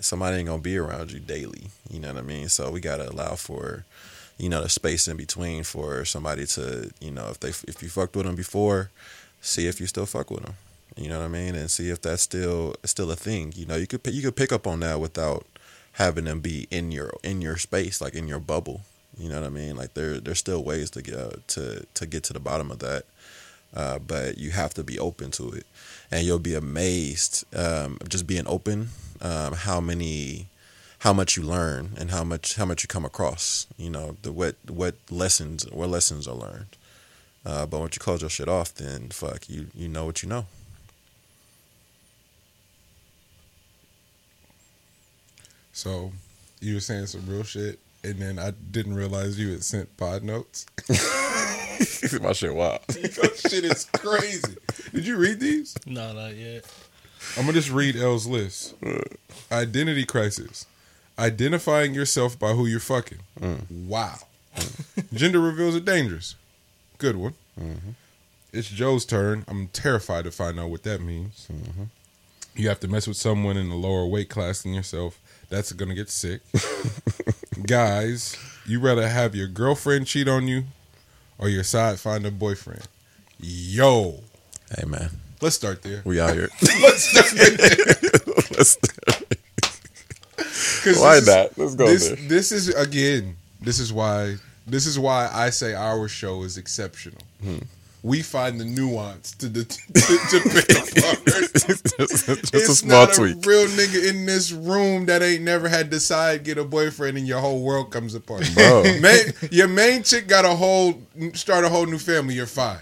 [0.00, 1.68] somebody ain't gonna be around you daily.
[1.90, 2.48] You know what I mean?
[2.48, 3.84] So we gotta allow for
[4.38, 7.88] you know the space in between for somebody to you know if they if you
[7.88, 8.90] fucked with them before,
[9.40, 10.54] see if you still fuck with them.
[10.96, 11.54] You know what I mean?
[11.54, 13.52] And see if that's still still a thing.
[13.56, 15.46] You know you could you could pick up on that without
[15.94, 18.82] having them be in your in your space like in your bubble.
[19.22, 19.76] You know what I mean?
[19.76, 23.04] Like there there's still ways to get to to get to the bottom of that.
[23.74, 25.64] Uh, but you have to be open to it,
[26.10, 28.90] and you'll be amazed um, just being open
[29.22, 30.48] um, how many
[30.98, 33.66] how much you learn and how much how much you come across.
[33.78, 36.76] You know the what what lessons what lessons are learned.
[37.46, 40.28] Uh, but once you close your shit off, then fuck you you know what you
[40.28, 40.46] know.
[45.72, 46.12] so
[46.60, 50.22] you were saying some real shit and then I didn't realize you had sent pod
[50.22, 50.66] notes.
[52.20, 52.80] My shit wild.
[52.94, 54.56] Your shit is crazy.
[54.92, 55.76] Did you read these?
[55.86, 56.64] No, not yet.
[57.36, 58.74] I'm gonna just read L's list.
[58.84, 58.98] Uh.
[59.50, 60.66] Identity crisis.
[61.18, 63.18] Identifying yourself by who you're fucking.
[63.40, 63.86] Mm.
[63.86, 64.16] Wow.
[64.56, 65.12] Mm.
[65.14, 66.34] Gender reveals are dangerous.
[66.98, 67.34] Good one.
[67.60, 67.90] Mm-hmm.
[68.52, 69.44] It's Joe's turn.
[69.48, 71.48] I'm terrified to find out what that means.
[71.52, 71.84] Mm-hmm.
[72.54, 75.20] You have to mess with someone in a lower weight class than yourself.
[75.48, 76.40] That's gonna get sick.
[77.60, 78.36] Guys,
[78.66, 80.64] you rather have your girlfriend cheat on you
[81.38, 82.86] or your side find a boyfriend.
[83.38, 84.20] Yo,
[84.76, 85.10] Hey man,
[85.42, 86.00] let's start there.
[86.04, 86.48] we out here.
[86.62, 88.46] Let's start there.
[88.56, 88.76] Let's-
[90.82, 91.58] 'Cause Why this is- not?
[91.58, 92.16] Let's go this, there.
[92.28, 93.36] This is again.
[93.60, 94.36] This is why.
[94.66, 97.20] This is why I say our show is exceptional.
[97.42, 97.58] Hmm.
[98.04, 100.66] We find the nuance to the to, to pick
[101.52, 103.36] just, just a it's small not tweak.
[103.36, 107.16] a real nigga in this room that ain't never had to side get a boyfriend
[107.16, 108.48] and your whole world comes apart.
[108.54, 108.82] Bro.
[109.00, 111.00] main, your main chick got a whole
[111.34, 112.34] start a whole new family.
[112.34, 112.78] You're fine.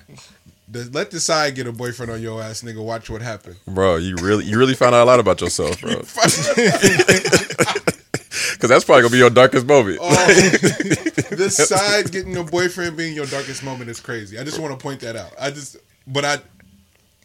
[0.72, 2.82] Let the side get a boyfriend on your ass, nigga.
[2.82, 3.56] Watch what happens.
[3.66, 5.96] Bro, you really you really found out a lot about yourself, bro.
[8.60, 9.98] Because that's probably gonna be your darkest moment.
[10.02, 10.26] Oh,
[11.30, 14.38] the side getting a boyfriend being your darkest moment is crazy.
[14.38, 15.32] I just want to point that out.
[15.40, 16.38] I just, but I,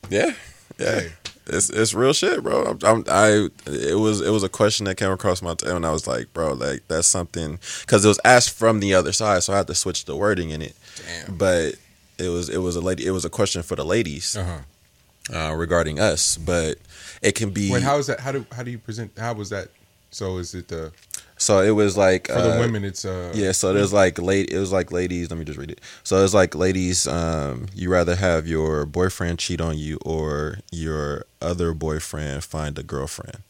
[0.10, 0.32] Yeah,
[0.80, 1.00] yeah.
[1.02, 1.12] Hey.
[1.48, 2.63] It's it's real shit, bro.
[2.63, 5.86] I'm, I'm, I it was it was a question that came across my tail, and
[5.86, 9.43] I was like, bro, like that's something because it was asked from the other side,
[9.43, 10.76] so I had to switch the wording in it.
[11.06, 11.36] Damn.
[11.36, 11.76] But
[12.17, 13.06] it was it was a lady.
[13.06, 14.62] It was a question for the ladies uh
[15.34, 15.38] huh.
[15.38, 16.78] uh, regarding us, but
[17.21, 18.21] it can be Wait, how is that?
[18.21, 19.12] How do how do you present?
[19.17, 19.67] How was that?
[20.10, 20.93] So is it the
[21.38, 22.84] so it was like for the uh, women?
[22.84, 24.50] It's uh Yeah, so there's like late.
[24.52, 25.30] It was like ladies.
[25.30, 25.82] Let me just read it.
[26.04, 27.08] So it's like ladies.
[27.08, 32.84] Um, you rather have your boyfriend cheat on you or your other boyfriend find a
[32.84, 33.43] girlfriend.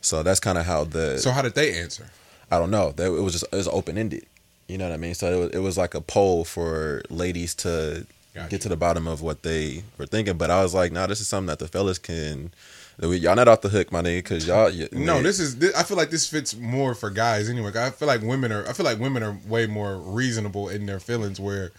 [0.00, 1.18] So that's kind of how the.
[1.18, 2.10] So how did they answer?
[2.50, 2.92] I don't know.
[2.92, 4.24] That it was just it was open ended.
[4.68, 5.14] You know what I mean?
[5.14, 8.50] So it was, it was like a poll for ladies to Gotcha.
[8.50, 10.36] get to the bottom of what they were thinking.
[10.36, 12.52] But I was like, nah, this is something that the fellas can.
[13.00, 14.70] Y'all not off the hook, my nigga, because y'all.
[14.72, 15.56] y- No, man, this is.
[15.58, 17.70] This, I feel like this fits more for guys anyway.
[17.76, 18.66] I feel like women are.
[18.68, 21.38] I feel like women are way more reasonable in their feelings.
[21.38, 21.70] Where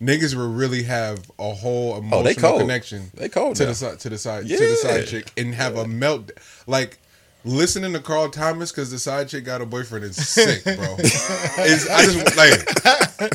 [0.00, 2.60] niggas will really have a whole emotional Oh, they cold.
[2.60, 3.10] connection.
[3.14, 3.68] They cold to now.
[3.70, 6.30] the side to the side to the side chick and have a melt
[6.66, 6.98] like.
[7.44, 10.96] Listening to Carl Thomas because the side chick got a boyfriend is sick, bro.
[10.98, 13.32] It's, I just like,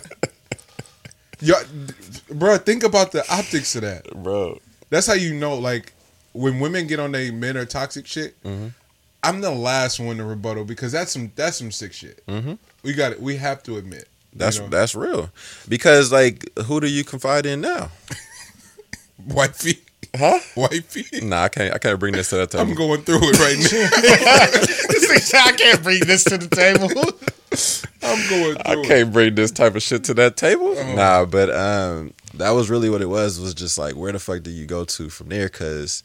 [1.40, 1.56] yo,
[2.30, 2.58] bro.
[2.58, 4.06] Think about the optics of that.
[4.22, 4.60] bro.
[4.90, 5.93] That's how you know, like,
[6.34, 8.42] when women get on they men are toxic shit.
[8.44, 8.68] Mm-hmm.
[9.24, 12.26] I'm the last one to rebuttal because that's some that's some sick shit.
[12.28, 12.54] Mm-hmm.
[12.84, 13.22] We got it.
[13.22, 14.68] We have to admit you That's know?
[14.68, 15.30] that's real.
[15.70, 17.90] Because like, who do you confide in now?
[19.28, 19.80] wifey,
[20.16, 20.40] Huh?
[20.56, 21.06] wifey.
[21.26, 21.74] Nah, I can't.
[21.74, 22.64] I can't bring this to that table.
[22.70, 24.60] I'm going through it right now.
[24.94, 26.90] This nigga said, I can't bring this to the table.
[28.04, 28.88] I'm going I through it.
[28.88, 30.76] can't bring this type of shit to that table.
[30.96, 33.40] Nah, but um, that was really what it was.
[33.40, 35.48] Was just like, where the fuck do you go to from there?
[35.48, 36.04] Because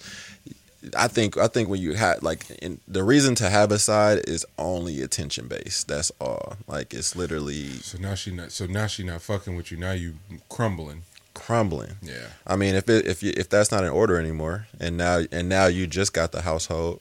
[0.97, 4.23] I think I think when you had like in, the reason to have a side
[4.29, 5.89] is only attention based.
[5.89, 6.57] That's all.
[6.67, 8.53] Like it's literally So now she not.
[8.53, 9.79] So now she not fucking with you.
[9.79, 10.15] Now you
[10.49, 11.03] crumbling.
[11.35, 11.97] crumbling.
[12.03, 12.29] Yeah.
[12.47, 15.49] I mean, if it, if you, if that's not in order anymore, and now and
[15.49, 17.01] now you just got the household,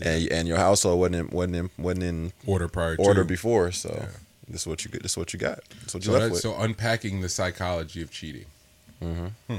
[0.00, 3.28] and and your household wasn't in, wasn't in, wasn't in Order prior order to.
[3.28, 4.08] before, so Yeah.
[4.48, 5.02] this is what you get.
[5.02, 5.60] This is what you got.
[5.84, 6.40] This is what you So, left that, with.
[6.42, 8.46] so unpacking the psychology of cheating.
[9.02, 9.30] Mhm.
[9.48, 9.56] Hmm.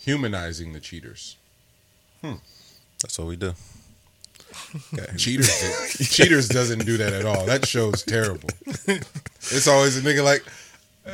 [0.00, 1.36] Humanizing the cheaters.
[2.20, 2.34] Hmm.
[3.02, 3.54] That's what we do.
[4.94, 5.16] Okay.
[5.16, 7.46] Cheaters, cheaters doesn't do that at all.
[7.46, 8.48] That show's terrible.
[8.86, 10.44] It's always a nigga like,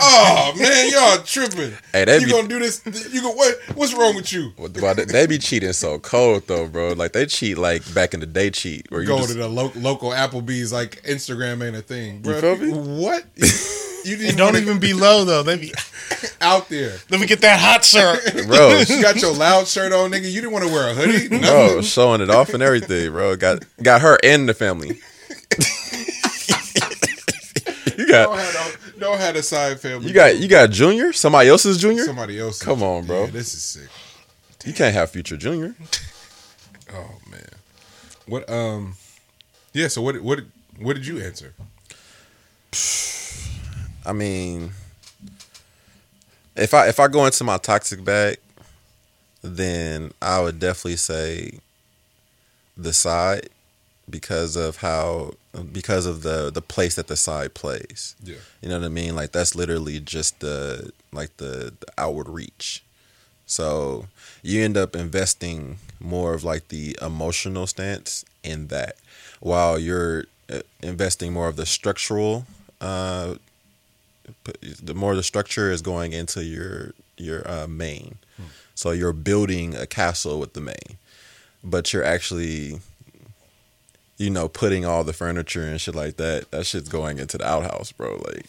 [0.00, 1.72] oh man, y'all tripping.
[1.92, 2.82] Hey, that you be- gonna do this?
[3.12, 3.56] You go what?
[3.74, 4.52] What's wrong with you?
[4.56, 6.92] What- But they- they be cheating so cold though, bro.
[6.94, 9.48] Like they cheat like back in the day cheat where you Go just, to the
[9.48, 10.72] lo- local Applebee's.
[10.72, 12.40] Like Instagram ain't a thing, bro.
[12.40, 12.72] feel me?
[12.72, 13.24] What?
[14.08, 15.42] You didn't don't even be low though.
[15.42, 15.72] They be,
[16.40, 16.96] out there.
[17.10, 18.22] let me get that hot shirt.
[18.46, 20.24] bro, You got your loud shirt on, nigga.
[20.30, 21.28] You didn't want to wear a hoodie.
[21.28, 21.38] no.
[21.40, 21.82] bro, Nothing.
[21.82, 23.36] showing it off and everything, bro.
[23.36, 24.98] Got got her and the family.
[27.96, 30.06] you Don't got have, a, don't have a side family.
[30.08, 32.04] you got you got Junior, somebody else's Junior.
[32.04, 32.62] somebody else.
[32.62, 33.24] Come on, bro.
[33.24, 33.88] Yeah, this is sick.
[34.64, 35.74] You can't have future Junior.
[36.92, 37.48] Oh man.
[38.26, 38.48] What?
[38.50, 38.94] Um.
[39.72, 39.88] Yeah.
[39.88, 40.20] So what?
[40.22, 40.40] What?
[40.80, 41.54] What did you answer?
[44.08, 44.70] I mean,
[46.56, 48.38] if I if I go into my toxic bag,
[49.42, 51.60] then I would definitely say
[52.74, 53.50] the side
[54.08, 55.32] because of how
[55.72, 58.16] because of the the place that the side plays.
[58.24, 58.36] Yeah.
[58.62, 59.14] You know what I mean?
[59.14, 62.82] Like that's literally just the like the, the outward reach.
[63.44, 64.06] So
[64.42, 68.96] you end up investing more of like the emotional stance in that,
[69.40, 72.46] while you're uh, investing more of the structural.
[72.80, 73.34] Uh,
[74.82, 78.16] the more the structure is going into your your uh, main.
[78.74, 80.98] So you're building a castle with the main,
[81.64, 82.78] but you're actually,
[84.18, 86.52] you know, putting all the furniture and shit like that.
[86.52, 88.22] That shit's going into the outhouse, bro.
[88.24, 88.46] Like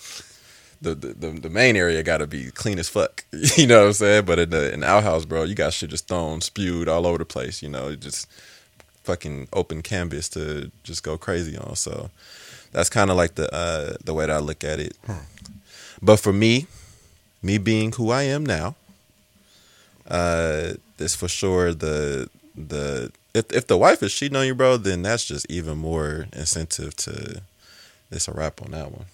[0.82, 3.26] the the, the, main area got to be clean as fuck.
[3.58, 4.26] You know what I'm saying?
[4.26, 7.18] But in the in the outhouse, bro, you got shit just thrown, spewed all over
[7.18, 7.64] the place.
[7.64, 8.28] You know, just
[9.04, 11.76] fucking open canvas to just go crazy on.
[11.76, 12.12] So
[12.72, 14.96] that's kind of like the uh, the way that I look at it.
[16.02, 16.68] But for me,
[17.44, 18.76] me being who I am now,
[20.08, 24.78] uh, it's for sure the the if if the wife is cheating on you, bro,
[24.78, 27.42] then that's just even more incentive to.
[28.12, 29.06] It's a wrap on that one.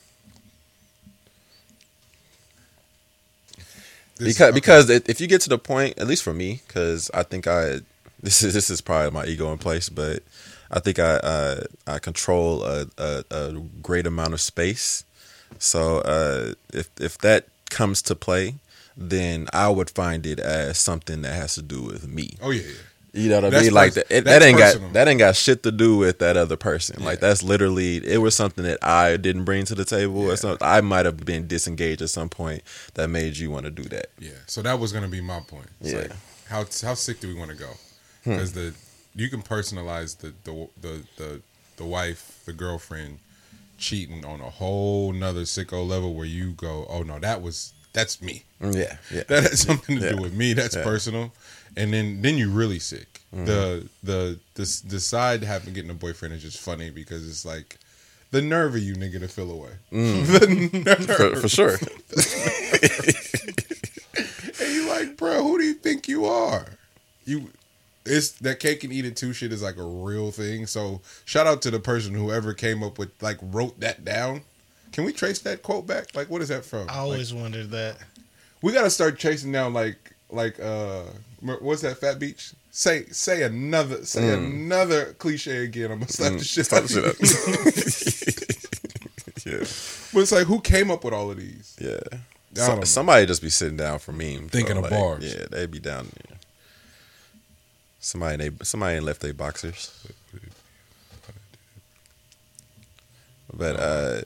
[4.17, 4.55] This- because okay.
[4.55, 7.81] because if you get to the point, at least for me, because I think I
[8.23, 10.23] this is this is probably my ego in place, but
[10.71, 15.05] I think I uh, I control a, a, a great amount of space.
[15.59, 18.55] So uh, if if that comes to play,
[18.97, 22.35] then I would find it as something that has to do with me.
[22.41, 22.61] Oh yeah.
[22.63, 22.73] yeah.
[23.17, 23.73] You know what I That's mean?
[23.73, 24.89] Like pers- that, that ain't personal.
[24.89, 27.01] got that ain't got shit to do with that other person.
[27.01, 30.67] Like that's literally it was something that I didn't bring to the table, or something
[30.67, 32.61] I might have been disengaged at some point
[32.95, 34.07] that made you want to do that.
[34.19, 34.31] Yeah.
[34.47, 35.69] So that was gonna be my point.
[35.79, 35.99] It's Yeah.
[35.99, 36.11] like
[36.49, 37.69] how how sick do we want to go?
[38.25, 38.73] Because the
[39.15, 41.41] you can personalize the, the the the
[41.77, 43.19] the wife, the girlfriend
[43.77, 48.21] cheating on a whole nother sicko level where you go, oh no, that was that's
[48.21, 48.43] me.
[48.61, 49.23] Yeah, yeah.
[49.27, 50.11] That has something to Yeah.
[50.15, 50.53] do with me.
[50.53, 50.83] That's Yeah.
[50.83, 51.33] personal.
[51.77, 53.21] And then then you really sick.
[53.33, 53.45] Mm-hmm.
[53.45, 57.77] The the the the side having getting a boyfriend is just funny because it's like
[58.31, 59.71] the nerve of you nigga to feel away.
[59.91, 61.05] the nerve.
[61.05, 61.77] for, for sure.
[64.57, 66.65] And you like, bro, who do you think you are?
[67.25, 67.49] You
[68.05, 70.67] it's that cake and eat it too shit is like a real thing.
[70.67, 74.41] So shout out to the person whoever came up with like wrote that down.
[74.91, 76.15] Can we trace that quote back?
[76.15, 76.89] Like what is that from?
[76.89, 77.97] I always wondered that.
[78.61, 79.97] we gotta start chasing down like
[80.29, 81.03] like uh
[81.41, 82.51] what's that fat beach?
[82.71, 85.91] Say say another say another cliche again.
[85.91, 87.01] I'm gonna slap the shit out of you.
[87.01, 87.09] Mm.
[89.27, 89.45] Up.
[89.45, 89.57] yeah,
[90.13, 91.75] But it's like who came up with all of these?
[91.79, 91.97] yeah.
[92.11, 92.83] I don't So, know.
[92.85, 94.47] somebody just be sitting down for memes, bro.
[94.49, 95.33] Thinking of Like, bars.
[95.33, 96.37] Yeah, they'd be down there.
[98.05, 99.91] Somebody they somebody ain't left their boxers.
[103.51, 104.21] But uh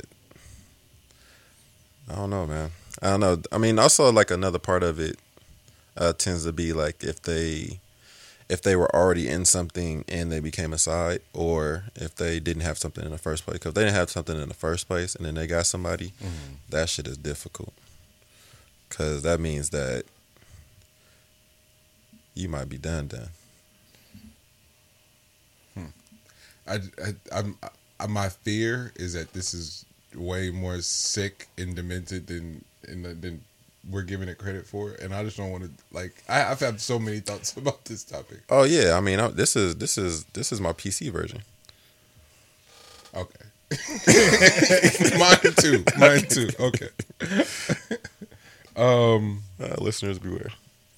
[2.12, 2.72] I don't know, man.
[3.02, 3.42] I don't know.
[3.54, 5.18] I mean, also like another part of it
[5.96, 7.80] uh tends to be like if they
[8.50, 12.64] if they were already in something and they became a side, or if they didn't
[12.64, 13.60] have something in the first place.
[13.60, 16.12] Because they didn't have something in the first place, and then they got somebody,
[16.70, 17.72] that shit is difficult.
[18.90, 20.04] Because that means that
[22.34, 23.30] you might be done done.
[26.70, 27.58] I, I, I'm,
[28.00, 33.14] I, my fear is that this is way more sick and demented than in the,
[33.14, 33.42] than
[33.90, 36.24] we're giving it credit for, and I just don't want to like.
[36.28, 38.40] I, I've had so many thoughts about this topic.
[38.50, 41.42] Oh yeah, I mean, I, this is this is this is my PC version.
[43.16, 43.46] Okay,
[45.18, 45.84] mine too.
[45.98, 46.50] Mine too.
[46.60, 46.90] Okay.
[48.76, 49.44] um.
[49.62, 50.52] Uh, listeners beware.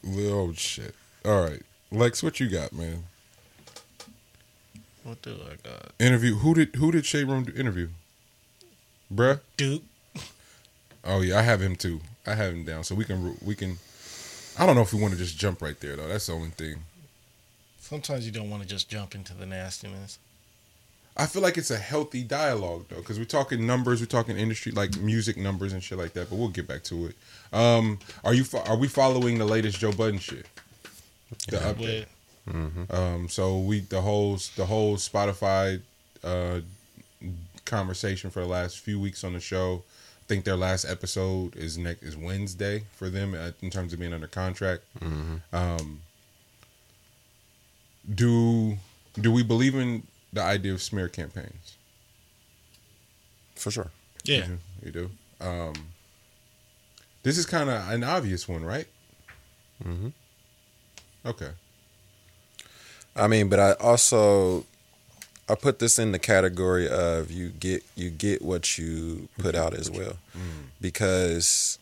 [0.05, 0.93] Oh shit.
[1.23, 3.03] All right, Lex, what you got, man?
[5.03, 5.91] What do I got?
[5.99, 6.35] Interview.
[6.35, 7.89] Who did who did Shade Room interview?
[9.13, 9.39] Bruh.
[9.57, 9.83] Duke.
[11.03, 12.01] Oh yeah, I have him too.
[12.27, 13.77] I have him down, so we can we can.
[14.59, 16.07] I don't know if we want to just jump right there though.
[16.07, 16.83] That's the only thing.
[17.79, 20.19] Sometimes you don't want to just jump into the nastiness.
[21.17, 24.71] I feel like it's a healthy dialogue though, because we're talking numbers, we're talking industry,
[24.71, 26.29] like music numbers and shit like that.
[26.29, 27.15] But we'll get back to it.
[27.51, 30.45] Um, are you are we following the latest Joe Budden shit?
[31.47, 32.05] The update.
[32.45, 35.81] But Um, so we the whole the whole Spotify
[36.23, 36.61] uh,
[37.65, 39.83] conversation for the last few weeks on the show.
[40.21, 43.99] I think their last episode is next is Wednesday for them uh, in terms of
[43.99, 44.83] being under contract.
[45.53, 46.01] Um,
[48.13, 48.77] do
[49.19, 51.75] do we believe in the idea of smear campaigns?
[53.55, 53.91] For sure.
[54.23, 55.11] yeah, Mhm, you do.
[55.39, 55.73] Um,
[57.23, 58.87] this is kind of an obvious one, right?
[59.83, 60.09] Mm-hmm.
[61.25, 61.51] Okay.
[63.15, 64.65] I mean, but I also
[65.49, 69.73] I put this in the category of you get you get what you put out
[69.73, 70.13] as well,
[70.79, 71.77] because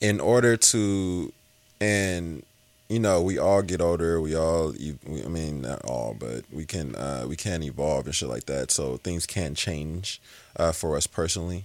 [0.00, 1.32] in order to
[1.80, 2.42] and
[2.88, 4.20] you know we all get older.
[4.20, 8.14] We all we- i mean not all but we can uh we can evolve and
[8.14, 8.70] shit like that.
[8.70, 10.20] So things can change
[10.56, 11.64] uh for us personally.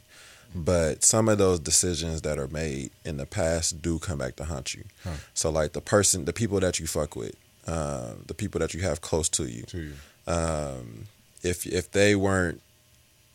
[0.54, 4.44] But some of those decisions that are made in the past do come back to
[4.46, 4.84] haunt you.
[5.04, 5.12] Huh.
[5.34, 7.36] so like the person the people that you fuck with
[7.68, 9.94] uh, the people that you have close to you To you.
[10.28, 11.06] um,
[11.44, 12.62] if if they weren't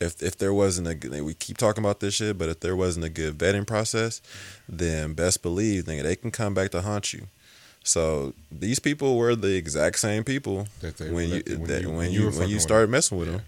[0.01, 3.05] if if there wasn't a we keep talking about this shit, but if there wasn't
[3.05, 4.21] a good vetting process,
[4.69, 7.27] then best believe nigga, they can come back to haunt you.
[7.83, 11.89] So these people were the exact same people That they- when you when that you-
[11.89, 13.37] when when you you when you started messing with Yeah.
[13.39, 13.43] them.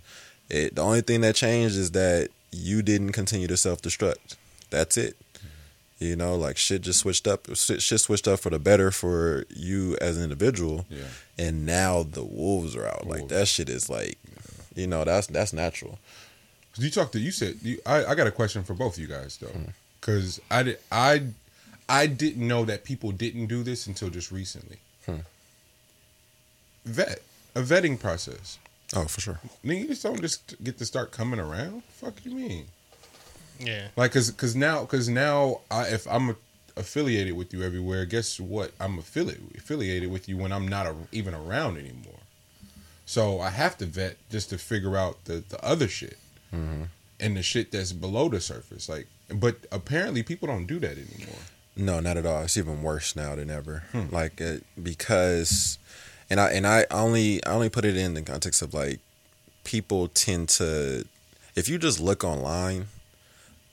[0.48, 4.36] It the only thing that changed is that you didn't continue to self destruct.
[4.70, 5.16] That's it.
[5.98, 7.46] You know, like shit just switched up.
[7.56, 11.02] Shit, shit switched up for the better for you as an individual Yeah.
[11.38, 13.06] and now the wolves are out.
[13.06, 14.16] Like that shit is like,
[14.76, 15.98] you know, that's that's natural.
[16.76, 19.08] You talked to you said you, I, I got a question for both of you
[19.08, 19.50] guys though,
[20.00, 21.22] because I did I
[21.88, 24.76] I didn't know that people didn't do this until just recently.
[25.04, 25.16] Hmm.
[26.84, 27.18] Vet
[27.56, 28.58] a vetting process.
[28.94, 29.40] Oh, for sure.
[29.64, 31.82] Nigga, you just don't just get to start coming around.
[31.94, 32.66] Fuck you mean?
[33.58, 33.88] Yeah.
[33.96, 36.36] Like, cause, cause now, cause now, I, if I'm a,
[36.76, 38.72] affiliated with you everywhere, guess what?
[38.80, 42.20] I'm affiliated affiliated with you when I'm not a, even around anymore.
[43.04, 46.18] So I have to vet just to figure out the the other shit
[47.20, 48.88] and the shit that's below the surface.
[48.88, 51.40] Like, but apparently people don't do that anymore.
[51.76, 52.42] No, not at all.
[52.42, 53.84] It's even worse now than ever.
[53.92, 54.06] Hmm.
[54.10, 55.78] Like it, because,
[56.28, 59.00] and I and I only I only put it in the context of like
[59.64, 61.04] people tend to,
[61.54, 62.86] if you just look online,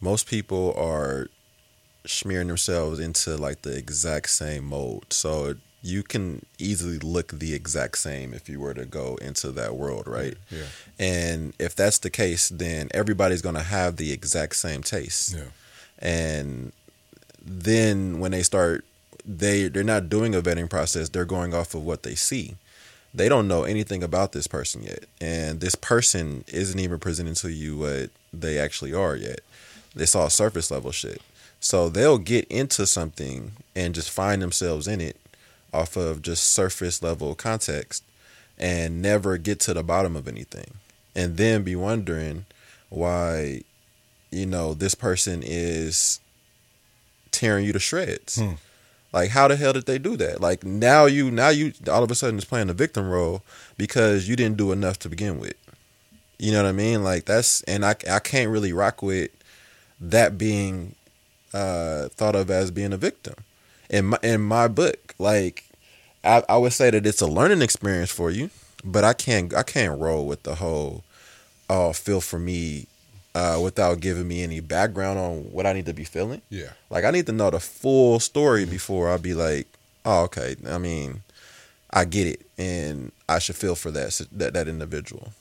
[0.01, 1.27] most people are
[2.05, 5.05] smearing themselves into like the exact same mold.
[5.09, 9.75] So you can easily look the exact same if you were to go into that
[9.75, 10.35] world, right?
[10.49, 10.63] Yeah.
[10.99, 15.43] And if that's the case, then everybody's gonna have the exact same taste Yeah.
[15.99, 16.71] and
[17.45, 18.83] then when they start
[19.27, 22.55] they they're not doing a vetting process they're going off of what they see
[23.13, 27.49] they don't know anything about this person yet and this person isn't even presenting to
[27.51, 29.39] you what they actually are yet
[29.95, 31.21] it's all surface level shit
[31.59, 35.17] so they'll get into something and just find themselves in it
[35.73, 38.03] off of just surface level context
[38.57, 40.75] and never get to the bottom of anything
[41.15, 42.45] and then be wondering
[42.89, 43.61] why
[44.31, 46.19] you know this person is
[47.31, 48.37] tearing you to shreds.
[48.37, 48.53] Hmm.
[49.13, 50.41] Like how the hell did they do that?
[50.41, 53.43] Like now you now you all of a sudden is playing the victim role
[53.77, 55.55] because you didn't do enough to begin with.
[56.37, 57.03] You know what I mean?
[57.03, 59.31] Like that's and I I can't really rock with
[59.99, 60.95] that being
[61.53, 63.35] uh, thought of as being a victim.
[63.89, 65.63] In my in my book, like
[66.23, 68.49] I, I would say that it's a learning experience for you,
[68.83, 71.03] but I can't I can't roll with the whole
[71.69, 72.87] oh feel for me
[73.35, 76.41] uh, without giving me any background on what I need to be feeling.
[76.49, 76.71] Yeah.
[76.89, 79.67] Like I need to know the full story before I be like,
[80.03, 80.55] oh okay.
[80.67, 81.21] I mean,
[81.91, 85.31] I get it, and I should feel for that that that individual.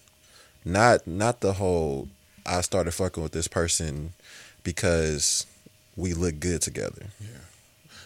[0.64, 2.08] Not not the whole.
[2.46, 4.12] I started fucking with this person
[4.64, 5.46] because
[5.96, 7.06] we look good together.
[7.20, 7.28] Yeah.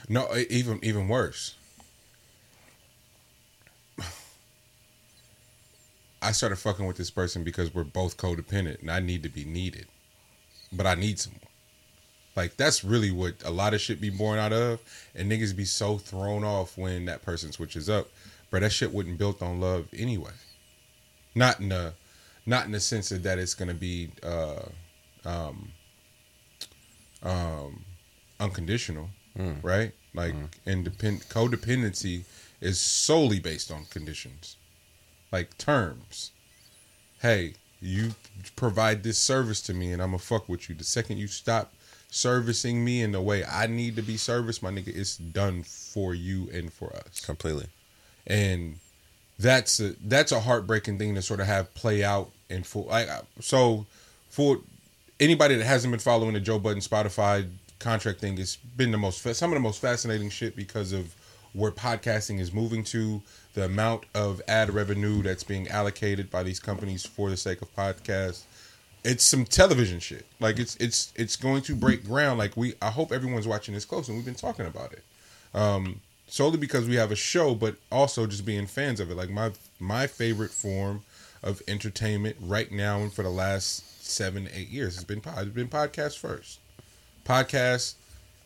[0.08, 1.54] No, even even worse.
[6.20, 9.44] I started fucking with this person because we're both codependent and I need to be
[9.44, 9.86] needed.
[10.72, 11.40] But I need someone.
[12.36, 14.80] Like that's really what a lot of shit be born out of.
[15.14, 18.08] And niggas be so thrown off when that person switches up.
[18.50, 20.32] But that shit wasn't built on love anyway.
[21.34, 21.94] Not in the
[22.46, 24.62] not in the sense of that it's gonna be uh
[25.24, 25.70] um
[27.22, 27.84] um
[28.40, 29.54] unconditional hmm.
[29.62, 29.92] right?
[30.14, 30.44] Like hmm.
[30.66, 32.24] independent codependency
[32.60, 34.56] is solely based on conditions,
[35.32, 36.32] like terms.
[37.20, 38.14] Hey, you
[38.56, 40.74] provide this service to me, and I'm gonna fuck with you.
[40.74, 41.72] The second you stop
[42.10, 46.14] servicing me in the way I need to be serviced, my nigga, it's done for
[46.14, 47.66] you and for us Completely.
[48.26, 48.76] and
[49.38, 52.84] that's a that's a heartbreaking thing to sort of have play out in full.
[52.84, 53.86] Like uh, so,
[54.30, 54.58] for
[55.20, 57.48] anybody that hasn't been following the Joe Budden Spotify
[57.78, 61.14] contract thing, it's been the most some of the most fascinating shit because of
[61.52, 63.22] where podcasting is moving to,
[63.54, 67.74] the amount of ad revenue that's being allocated by these companies for the sake of
[67.74, 68.42] podcasts.
[69.04, 70.26] It's some television shit.
[70.40, 72.38] Like it's it's it's going to break ground.
[72.38, 75.02] Like we, I hope everyone's watching this close, and we've been talking about it
[75.54, 79.16] Um, solely because we have a show, but also just being fans of it.
[79.16, 81.02] Like my my favorite form
[81.42, 85.54] of entertainment right now and for the last seven eight years It's been pod- it's
[85.54, 86.60] been podcast first,
[87.24, 87.94] podcast,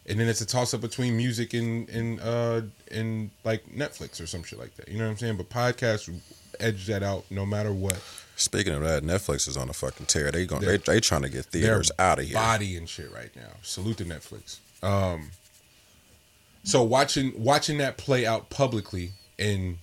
[0.06, 4.26] and then it's a toss up between music and and uh and like Netflix or
[4.26, 4.88] some shit like that.
[4.88, 5.36] You know what I'm saying?
[5.36, 6.12] But podcast
[6.60, 8.00] edge that out no matter what.
[8.36, 10.30] Speaking of that, Netflix is on a fucking tear.
[10.32, 12.34] They going They're- they they trying to get theaters out of here.
[12.34, 13.50] Body and shit right now.
[13.62, 14.58] Salute to Netflix.
[14.82, 15.30] Um,
[16.64, 19.78] so watching watching that play out publicly, and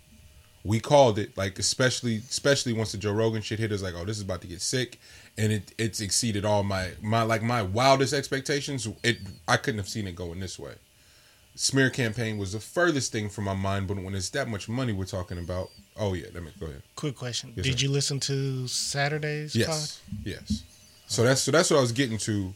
[0.63, 4.03] we called it like especially especially once the Joe Rogan shit hit us like oh
[4.05, 4.99] this is about to get sick,
[5.37, 8.87] and it it's exceeded all my my like my wildest expectations.
[9.03, 9.17] It
[9.47, 10.73] I couldn't have seen it going this way.
[11.55, 14.93] Smear campaign was the furthest thing from my mind, but when it's that much money
[14.93, 16.81] we're talking about, oh yeah, let me go ahead.
[16.95, 17.85] Quick question: Yes, Did sir.
[17.85, 19.67] you listen to Saturday's pod?
[19.67, 20.63] Yes, yes.
[21.07, 22.53] So that's so that's what I was getting to.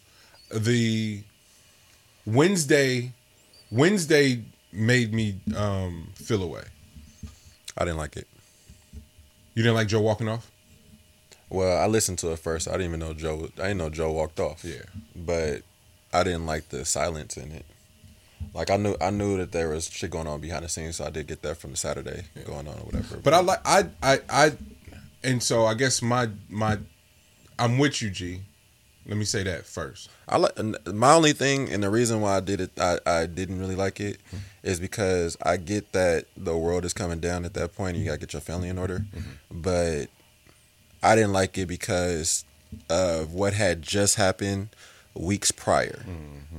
[0.54, 1.24] The
[2.26, 3.12] Wednesday,
[3.72, 6.64] Wednesday made me um, feel away.
[7.78, 8.28] I didn't like it.
[9.56, 10.50] You didn't like Joe walking off?
[11.54, 12.68] Well, I listened to it first.
[12.68, 13.50] I didn't even know Joe.
[13.58, 14.66] I didn't know Joe walked off.
[14.66, 14.82] Yeah.
[15.16, 15.62] but
[16.12, 17.66] I didn't like the silence in it.
[18.56, 21.06] Like I knew, I knew that there was shit going on behind the scenes, so
[21.06, 23.18] I did get that from the Saturday going on or whatever.
[23.18, 24.52] But I like I I I,
[25.24, 26.80] and so I guess my my
[27.58, 28.42] I'm with you, G.
[29.06, 30.10] Let me say that first.
[30.28, 33.60] I like my only thing, and the reason why I did it, I, I didn't
[33.60, 34.38] really like it, mm-hmm.
[34.64, 37.96] is because I get that the world is coming down at that point.
[37.96, 39.30] And you gotta get your family in order, mm-hmm.
[39.52, 40.08] but
[41.04, 42.46] I didn't like it because
[42.90, 44.70] of what had just happened
[45.14, 46.04] weeks prior,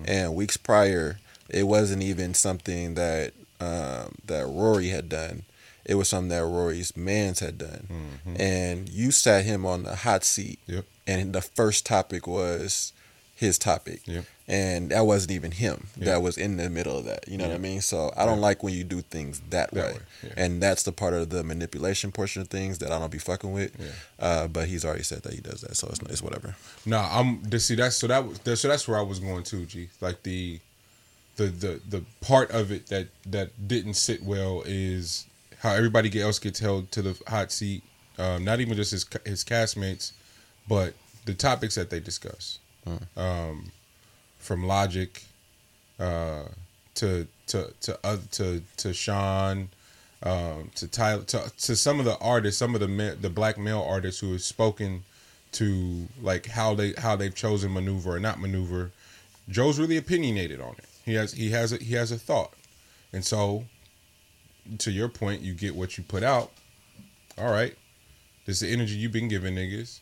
[0.07, 1.19] and weeks prior,
[1.49, 5.43] it wasn't even something that um, that Rory had done.
[5.85, 7.89] It was something that Rory's man's had done,
[8.39, 10.85] and you sat him on the hot seat Yep.
[11.07, 12.93] and the first topic was
[13.35, 14.01] his topic.
[14.07, 14.25] Yep.
[14.47, 15.87] And that wasn't even him.
[15.97, 16.05] Yeah.
[16.13, 17.27] That was in the middle of that.
[17.27, 17.81] You know what I mean?
[17.81, 19.93] So I don't like when you do things that, That way.
[19.95, 20.31] way, yeah.
[20.37, 23.53] And that's the part of the manipulation portion of things that I don't be fucking
[23.53, 23.73] with.
[23.81, 23.87] Yeah.
[24.19, 26.57] Uh, but he's already said that he does that, so it's, it's whatever.
[26.85, 29.65] No, I'm to see that's so that was so that's where I was going to,
[29.65, 29.89] G.
[30.03, 30.61] Like the
[31.37, 35.25] the the the part of it that that didn't sit well is
[35.61, 37.83] how everybody else gets held to the hot seat.
[38.19, 40.13] Um, not even just his his castmates,
[40.69, 40.93] but
[41.25, 42.59] the topics that they discuss.
[43.17, 43.73] Um,
[44.45, 45.23] from Logic
[45.99, 46.45] uh,
[46.97, 47.99] to to to
[48.31, 49.69] to to Sean,
[50.23, 53.57] um, to Tyler, to, to some of the artists, some of the ma- the black
[53.57, 55.03] male artists who have spoken
[55.53, 58.91] to like how they how they've chosen maneuver or not maneuver.
[59.49, 60.85] Joe's really opinionated on it.
[61.05, 62.53] He has he has a, he has a thought,
[63.13, 63.65] and so
[64.79, 66.51] to your point, you get what you put out.
[67.39, 67.75] All right,
[68.47, 70.01] this is the energy you've been giving niggas.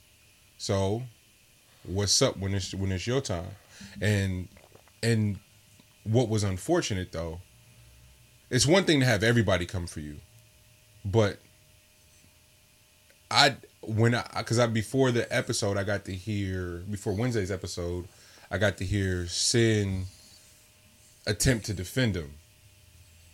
[0.59, 1.03] So,
[1.85, 3.57] what's up when it's when it's your time?
[4.01, 4.49] And
[5.03, 5.39] and
[6.05, 7.41] what was unfortunate though,
[8.51, 10.17] it's one thing to have everybody come for you,
[11.05, 11.39] but
[13.31, 18.07] I when I because I before the episode I got to hear before Wednesday's episode
[18.53, 20.05] I got to hear Cyn
[21.27, 22.35] attempt to defend him,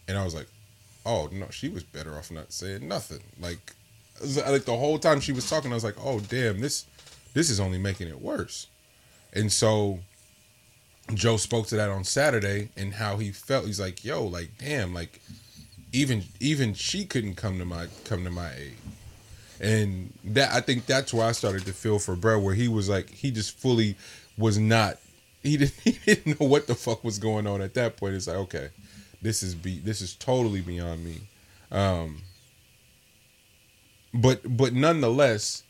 [0.07, 0.47] and I was like,
[1.05, 3.21] oh no, she was better off not saying nothing.
[3.41, 3.75] Like,
[4.47, 6.87] like the whole time she was talking, I was like, oh damn, this
[7.35, 8.69] this is only making it worse.
[9.33, 9.99] And so
[11.15, 13.67] Joe spoke to that on Saturday and how he felt.
[13.67, 15.21] He's like, yo, like damn, like
[15.93, 18.77] even even she couldn't come to my come to my aid.
[19.61, 22.89] And that I think that's why I started to feel for bro, where he was
[22.89, 23.97] like he just fully
[24.37, 24.99] was not
[25.43, 28.15] he didn't he didn't know what the fuck was going on at that point.
[28.15, 28.69] It's like, okay,
[29.23, 31.21] this is be this is totally beyond me.
[31.71, 32.23] Um
[34.15, 35.63] but but nonetheless,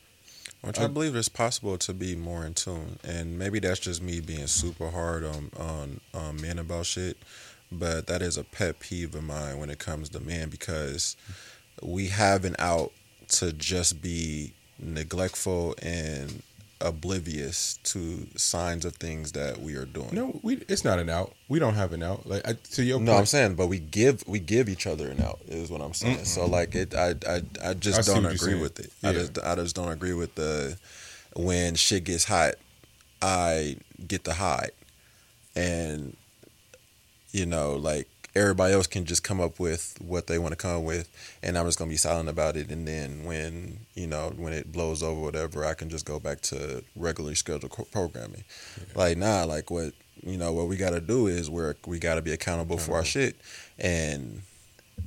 [0.63, 4.21] Which I believe it's possible to be more in tune, and maybe that's just me
[4.21, 7.17] being super hard on on, on men about shit.
[7.71, 11.17] But that is a pet peeve of mine when it comes to men because
[11.83, 12.93] we have an out
[13.29, 16.43] to just be neglectful and
[16.81, 20.11] oblivious to signs of things that we are doing.
[20.13, 21.35] no, we it's not an out.
[21.49, 22.27] We don't have an out.
[22.27, 25.11] Like I, to your No, point, I'm saying, but we give we give each other
[25.11, 26.25] an out is what I'm saying.
[26.25, 28.93] So like it, I I I just I don't agree with it.
[29.03, 30.79] I just I just don't agree with the
[31.35, 32.55] when shit gets hot,
[33.21, 33.77] I
[34.07, 34.73] get the hide,
[35.57, 36.17] and
[37.33, 38.09] you know like
[38.39, 41.09] everybody else can just come up with what they want to come with,
[41.43, 42.71] and I'm just gonna be silent about it.
[42.71, 46.41] And then when you know when it blows over, whatever, I can just go back
[46.43, 48.45] to regularly scheduled programming.
[48.95, 49.93] Like nah, like what
[50.25, 52.95] you know what we got to do is we're we got to be accountable for
[52.95, 53.37] our shit,
[53.79, 54.43] and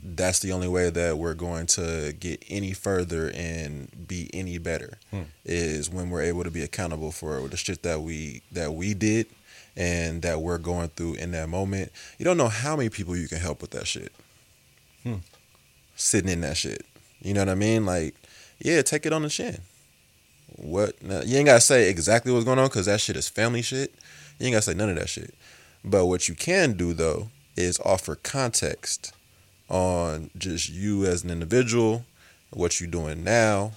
[0.04, 4.98] that's the only way that we're going to get any further and be any better
[5.12, 5.24] Hmm.
[5.44, 9.28] is when we're able to be accountable for the shit that we that we did
[9.76, 11.92] and that we're going through in that moment.
[12.18, 14.12] You don't know how many people you can help with that shit.
[15.04, 15.16] Hmm.
[15.96, 16.86] Sitting in that shit.
[17.22, 17.86] You know what I mean?
[17.86, 18.16] Like,
[18.60, 19.62] yeah, take it on the chin.
[20.58, 21.02] What?
[21.02, 23.94] Now, you ain't gotta say exactly what's going on because that shit is family shit.
[24.40, 25.34] You ain't gotta say none of that shit.
[25.84, 29.14] But what you can do though is offer context
[29.70, 32.06] on just you as an individual,
[32.52, 33.72] what you're doing now,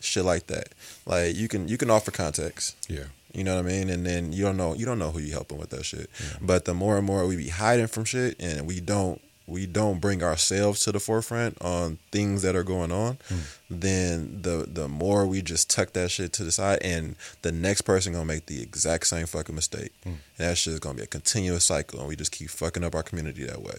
[0.00, 0.68] shit like that.
[1.06, 2.76] Like you can you can offer context.
[2.88, 3.04] yeah,
[3.34, 3.90] You know what I mean?
[3.90, 6.08] And then you don't know you don't know who you helping with that shit.
[6.40, 10.00] But the more and more we be hiding from shit and we don't we don't
[10.00, 13.40] bring ourselves to the forefront on things that are going on, hmm.
[13.68, 17.82] then the the more we just tuck that shit to the side and the next
[17.82, 19.92] person gonna make the exact same fucking mistake.
[20.02, 20.10] Hmm.
[20.38, 22.94] And that shit is gonna be a continuous cycle and we just keep fucking up
[22.94, 23.78] our community that way.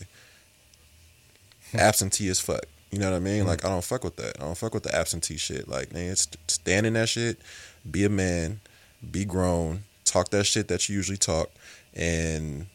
[1.71, 1.79] Hmm.
[1.79, 2.65] Absentee as fuck.
[2.91, 3.47] You know what I mean?
[3.47, 4.39] Like I don't fuck with that.
[4.39, 5.67] I don't fuck with the absentee shit.
[5.67, 7.39] Like man, st- stand in that shit,
[7.89, 8.59] be a man,
[9.11, 11.49] be grown, talk that shit that you usually talk,
[11.93, 12.67] and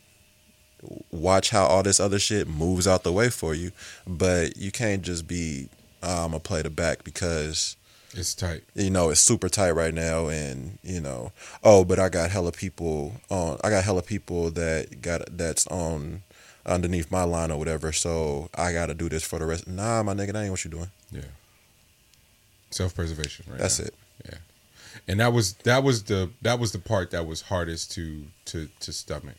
[1.11, 3.72] watch how all this other shit moves out the way for you.
[4.07, 5.68] But you can't just be
[6.03, 7.76] um, oh, I'm gonna play the back because
[8.12, 8.62] it's tight.
[8.74, 12.53] you know it's super tight right now, and you know oh, but I got hella
[12.53, 13.59] people on.
[13.62, 16.22] I got hella people that got that's on
[16.66, 17.93] underneath my line or whatever.
[17.93, 19.66] So I got to do this for the rest.
[19.66, 20.91] Nah, my nigga, that ain't what you doing.
[21.11, 21.22] Yeah,
[22.70, 23.45] self preservation.
[23.49, 23.59] Right.
[23.59, 23.87] That's now.
[23.87, 23.95] it.
[25.11, 28.68] And that was that was the that was the part that was hardest to to
[28.78, 29.34] to stomach.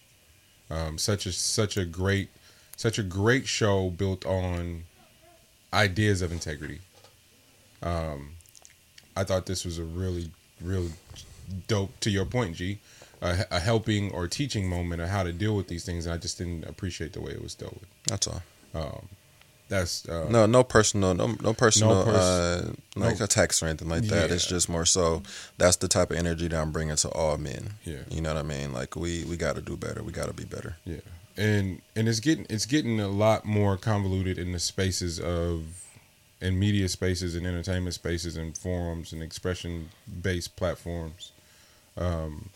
[0.70, 2.30] Um, such a such a great
[2.76, 4.84] such a great show built on
[5.74, 6.82] ideas of integrity.
[7.82, 8.32] Um,
[9.16, 10.92] I thought this was a really really
[11.70, 11.98] dope.
[12.02, 12.80] To your point, G,
[13.22, 16.18] a, a helping or teaching moment of how to deal with these things, and I
[16.18, 17.88] just didn't appreciate the way it was dealt with.
[18.08, 18.44] That's all.
[19.72, 23.88] That's uh, No, no personal, no, no personal, pers- uh, like no- attacks or anything
[23.88, 24.30] like that.
[24.30, 25.24] It's just more so
[25.58, 27.76] that's the type of energy that I'm bringing to all men.
[27.86, 28.00] Yeah.
[28.10, 28.74] you know what I mean.
[28.74, 30.04] Like we we got to do better.
[30.04, 30.76] We got to be better.
[30.84, 30.98] Yeah,
[31.38, 35.64] and and it's getting it's getting a lot more convoluted in the spaces of
[36.42, 39.90] in media spaces and entertainment spaces and forums and expression
[40.22, 41.32] based platforms.
[41.96, 42.50] Um,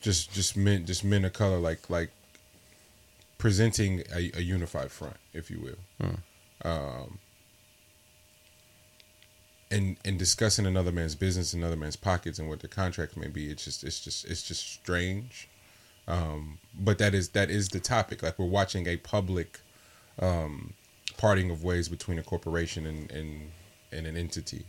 [0.00, 2.10] just just men just men of color like like
[3.44, 6.08] presenting a, a unified front, if you will.
[6.64, 7.18] Um,
[9.70, 13.50] and and discussing another man's business, another man's pockets, and what their contract may be.
[13.50, 15.48] It's just it's just it's just strange
[16.06, 18.22] um, but that is that is the topic.
[18.22, 19.60] Like we're watching a public
[20.18, 20.74] um,
[21.16, 23.50] parting of ways between a corporation and and,
[23.92, 24.66] and an entity.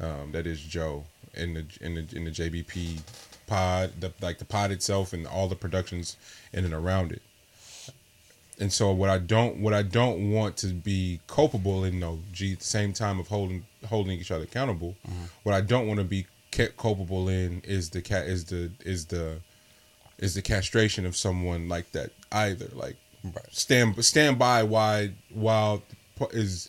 [0.00, 3.00] Um, that is Joe in the in the in the JBP
[3.46, 6.16] pod, the, like the pod itself, and all the productions
[6.52, 7.22] in and around it.
[8.62, 12.52] And so what I don't what I don't want to be culpable in no G
[12.52, 14.94] at the same time of holding holding each other accountable.
[15.04, 15.24] Mm-hmm.
[15.42, 19.06] What I don't want to be kept culpable in is the cat is the is
[19.06, 19.40] the
[20.18, 22.68] is the castration of someone like that either.
[22.72, 22.94] Like
[23.50, 25.82] stand stand by why while
[26.30, 26.68] is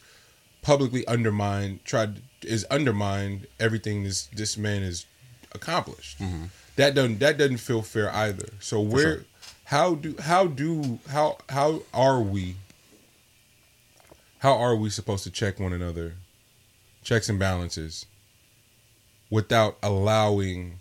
[0.63, 5.05] publicly undermined tried is undermined everything this this man has
[5.53, 6.19] accomplished.
[6.19, 6.45] Mm-hmm.
[6.75, 8.49] That doesn't that doesn't feel fair either.
[8.59, 9.25] So where
[9.65, 12.55] how do how do how how are we?
[14.39, 16.13] How are we supposed to check one another?
[17.03, 18.05] Checks and balances
[19.29, 20.79] without allowing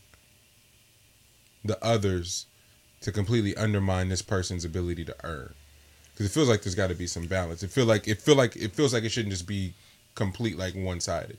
[1.65, 2.47] the others
[3.01, 5.55] to completely undermine this person's ability to earn
[6.13, 7.63] because it feels like there's got to be some balance.
[7.63, 9.75] It feel like it feel like it feels like it shouldn't just be
[10.15, 11.39] complete like one-sided.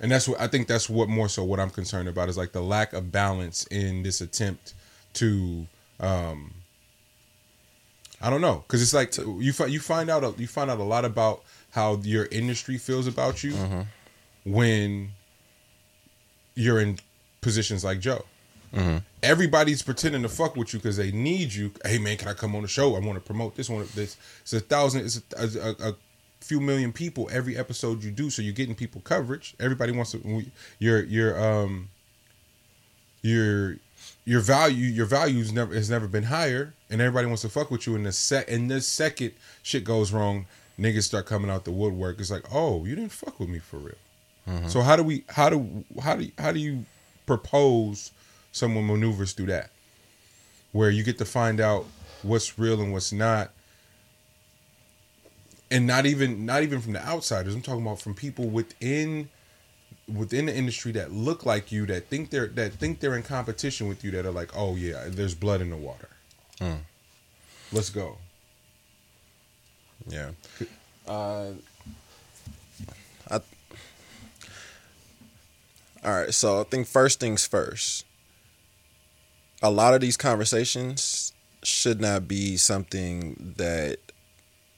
[0.00, 2.52] And that's what i think that's what more so what i'm concerned about is like
[2.52, 4.74] the lack of balance in this attempt
[5.14, 5.66] to
[6.00, 6.54] um
[8.20, 10.78] i don't know because it's like you find you find out a, you find out
[10.78, 11.42] a lot about
[11.72, 13.52] how your industry feels about you
[14.44, 15.10] when
[16.54, 16.98] you're in
[17.40, 18.24] positions like joe.
[19.22, 21.72] Everybody's pretending to fuck with you because they need you.
[21.84, 22.96] Hey man can i come on the show?
[22.96, 24.16] I want to promote this one this.
[24.42, 25.96] It's a thousand it's a, a, a
[26.40, 29.54] few million people every episode you do so you're getting people coverage.
[29.58, 30.44] Everybody wants to
[30.78, 31.88] You're you're um
[33.22, 33.76] your
[34.28, 37.86] your value your values never has never been higher and everybody wants to fuck with
[37.86, 40.46] you in the sec in this second shit goes wrong
[40.78, 42.20] niggas start coming out the woodwork.
[42.20, 43.94] It's like oh you didn't fuck with me for real.
[44.48, 44.68] Mm-hmm.
[44.68, 46.84] So how do we how do how do how do you
[47.26, 48.12] propose
[48.52, 49.70] someone maneuvers through that?
[50.72, 51.86] Where you get to find out
[52.22, 53.50] what's real and what's not
[55.70, 57.54] and not even not even from the outsiders.
[57.54, 59.28] I'm talking about from people within
[60.12, 63.88] within the industry that look like you that think they're that think they're in competition
[63.88, 66.08] with you that are like oh yeah there's blood in the water
[67.72, 68.16] let's go
[70.08, 70.30] Yeah.
[71.06, 71.52] Uh,
[73.30, 73.40] I,
[76.04, 76.32] all right.
[76.32, 78.04] So I think first things first.
[79.62, 81.32] A lot of these conversations
[81.62, 83.98] should not be something that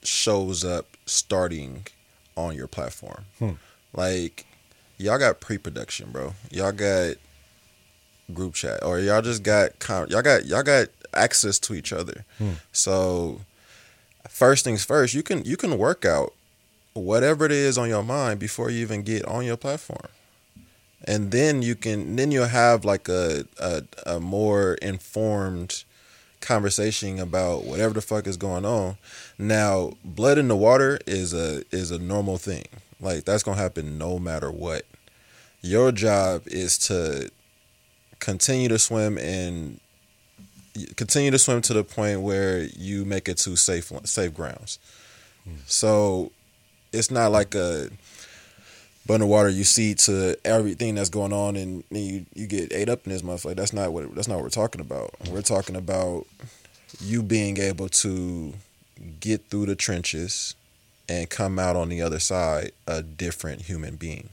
[0.02, 1.86] shows up starting
[2.36, 3.24] on your platform.
[3.92, 4.46] Like,
[5.00, 6.34] y'all got pre-production, bro.
[6.50, 7.16] Y'all got
[8.32, 12.24] group chat, or y'all just got con- y'all got y'all got access to each other.
[12.38, 12.52] Hmm.
[12.72, 13.40] So
[14.28, 16.34] first things first, you can you can work out
[16.92, 20.08] whatever it is on your mind before you even get on your platform.
[21.04, 25.84] And then you can then you'll have like a a, a more informed
[26.40, 28.96] conversation about whatever the fuck is going on.
[29.38, 32.66] Now, blood in the water is a is a normal thing.
[33.00, 34.84] Like that's going to happen no matter what.
[35.62, 37.30] Your job is to
[38.18, 39.80] continue to swim and
[40.96, 44.78] continue to swim to the point where you make it to safe safe grounds.
[45.44, 45.56] Hmm.
[45.66, 46.32] So
[46.92, 47.90] it's not like a
[49.06, 52.72] bun of water you see to everything that's going on and then you, you get
[52.72, 53.56] ate up in this motherfucker.
[53.56, 55.14] That's not what that's not what we're talking about.
[55.28, 56.26] We're talking about
[57.00, 58.54] you being able to
[59.20, 60.54] get through the trenches
[61.10, 64.28] and come out on the other side a different human being.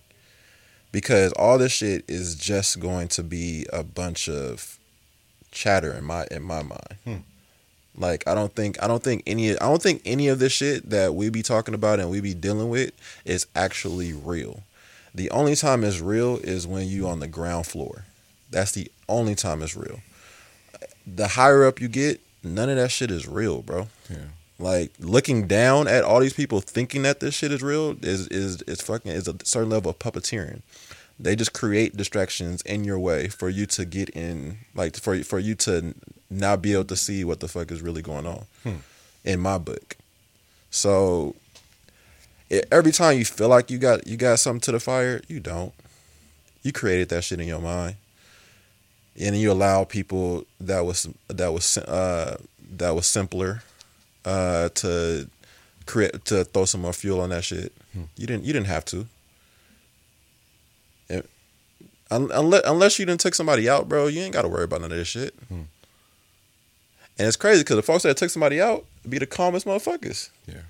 [0.92, 4.78] Because all this shit is just going to be a bunch of
[5.52, 6.96] chatter in my in my mind.
[7.04, 7.16] Hmm.
[7.98, 10.92] Like I don't think I don't think any I don't think any of this shit
[10.92, 12.92] that we be talking about and we be dealing with
[13.26, 14.62] is actually real.
[15.16, 18.06] The only time it's real is when you on the ground floor.
[18.52, 20.02] That's the only time it's real.
[21.08, 23.88] The higher up you get, none of that shit is real, bro.
[24.10, 24.18] yeah
[24.60, 28.64] Like looking down at all these people thinking that this shit is real is is
[28.64, 30.62] is fucking is a certain level of puppeteering.
[31.20, 35.38] They just create distractions in your way for you to get in, like for for
[35.38, 35.94] you to
[36.30, 38.46] not be able to see what the fuck is really going on.
[39.24, 39.96] In my book,
[40.72, 41.36] so
[42.50, 45.40] e- every time you feel like you got you got something to the fire, you
[45.40, 45.74] don't.
[46.64, 47.96] You created that shit in your mind,
[49.20, 52.38] and you allow people that was that was uh,
[52.78, 53.64] that was simpler
[54.28, 55.28] uh, to
[55.86, 57.72] create to throw some more fuel on that shit.
[58.16, 59.08] You didn't you didn't have to.
[61.10, 61.30] It-
[62.12, 64.92] unless unless you didn't took somebody out, bro, you ain't got to worry about none
[64.92, 65.34] of this shit.
[65.50, 65.68] And
[67.28, 70.30] it's crazy because the folks that took somebody out be the calmest motherfuckers.
[70.46, 70.62] yeah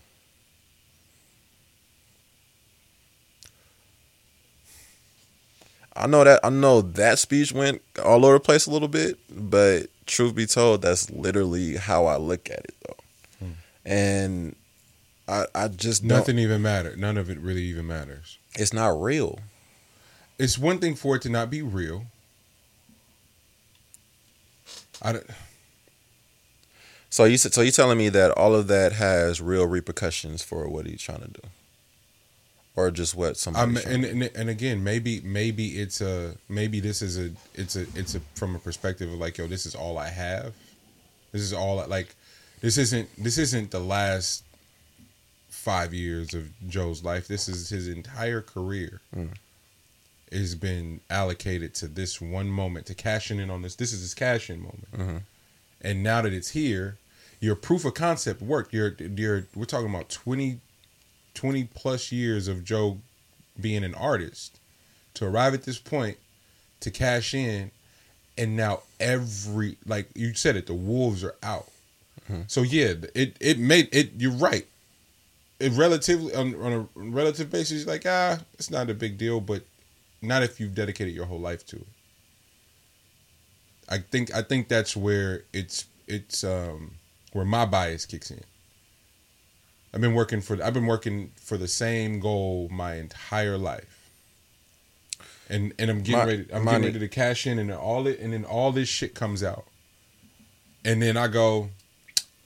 [5.95, 9.18] I know that I know that speech went all over the place a little bit,
[9.30, 12.76] but truth be told, that's literally how I look at it.
[13.90, 14.56] And
[15.30, 18.90] I I just don't, nothing even matter none of it really even matters it's not
[19.02, 19.40] real.
[20.38, 22.06] it's one thing for it to not be real
[25.02, 25.26] I don't,
[27.10, 30.68] So you said- so you telling me that all of that has real repercussions for
[30.68, 31.42] what he's trying to do,
[32.76, 33.84] or just what somebody?
[33.86, 38.16] And, and and again, maybe maybe it's a maybe this is a it's a it's
[38.16, 40.54] a from a perspective of like yo, this is all I have.
[41.32, 42.16] This is all I, like.
[42.62, 44.43] This isn't this isn't the last
[45.49, 47.28] five years of Joe's life.
[47.28, 49.01] This is his entire career.
[49.16, 49.36] Mm.
[50.32, 53.76] Has been allocated to this one moment to cashing in on this.
[53.76, 55.18] This is his cash in moment, mm-hmm.
[55.82, 56.97] and now that it's here,
[57.39, 58.74] your proof of concept worked.
[58.74, 60.60] You're you're we're talking about 20,
[61.34, 62.97] 20 plus years of Joe
[63.60, 64.60] being an artist
[65.14, 66.18] to arrive at this point
[66.82, 67.72] to cash in,
[68.38, 71.70] and now every like you said it, the wolves are out.
[72.48, 74.12] So yeah, it it made it.
[74.18, 74.68] You're right.
[75.60, 79.64] It relatively on, on a relative basis, like ah, it's not a big deal, but
[80.22, 81.88] not if you've dedicated your whole life to it.
[83.90, 86.96] I think I think that's where it's it's um
[87.34, 88.42] where my bias kicks in.
[89.94, 94.10] I've been working for I've been working for the same goal my entire life.
[95.50, 97.78] And and I'm getting My- ready I'm mine- getting ready to cash in and then
[97.78, 99.66] all it and then all this shit comes out.
[100.84, 101.70] And then I go,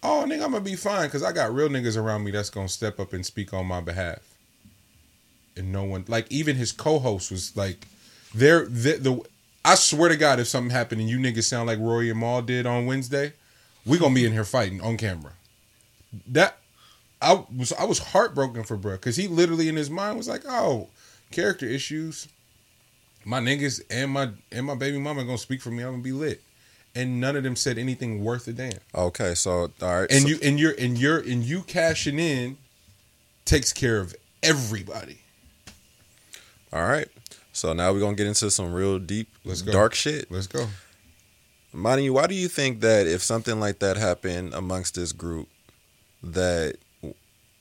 [0.04, 2.68] Oh nigga, I'm gonna be fine because I got real niggas around me that's gonna
[2.68, 4.20] step up and speak on my behalf.
[5.56, 7.88] And no one like even his co-host was like
[8.34, 9.22] there the, the
[9.64, 12.42] I swear to God, if something happened and you niggas sound like Rory and Mal
[12.42, 13.34] did on Wednesday,
[13.86, 15.34] we gonna be in here fighting on camera.
[16.28, 16.58] That
[17.22, 20.44] I was I was heartbroken for bruh because he literally in his mind was like,
[20.48, 20.90] oh,
[21.32, 22.28] character issues.
[23.24, 25.84] My niggas and my and my baby mama gonna speak for me.
[25.84, 26.42] I'm gonna be lit,
[26.96, 28.74] and none of them said anything worth a damn.
[28.94, 32.58] Okay, so all right, And so- you and you're and you're and you cashing in
[33.46, 35.20] takes care of everybody.
[36.74, 37.08] all right.
[37.54, 39.72] So now we're gonna get into some real deep, Let's go.
[39.72, 40.32] dark shit.
[40.32, 40.68] Let's go.
[41.74, 45.48] Monty, why do you think that if something like that happened amongst this group,
[46.24, 46.76] that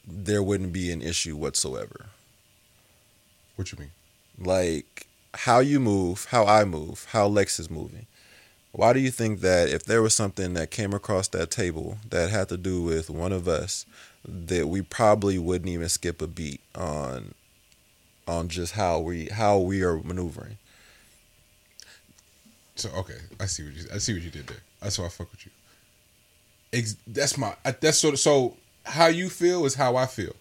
[0.06, 2.06] there wouldn't be an issue whatsoever?
[3.56, 3.90] What you mean?
[4.38, 8.06] Like how you move, how I move, how Lex is moving.
[8.72, 12.30] Why do you think that if there was something that came across that table that
[12.30, 13.84] had to do with one of us,
[14.24, 17.34] that we probably wouldn't even skip a beat on
[18.28, 20.56] on just how we how we are maneuvering?
[22.76, 24.62] So okay, I see what you I see what you did there.
[24.80, 25.52] That's why I fuck with you.
[26.72, 30.34] Ex- that's my that's sort of so how you feel is how I feel.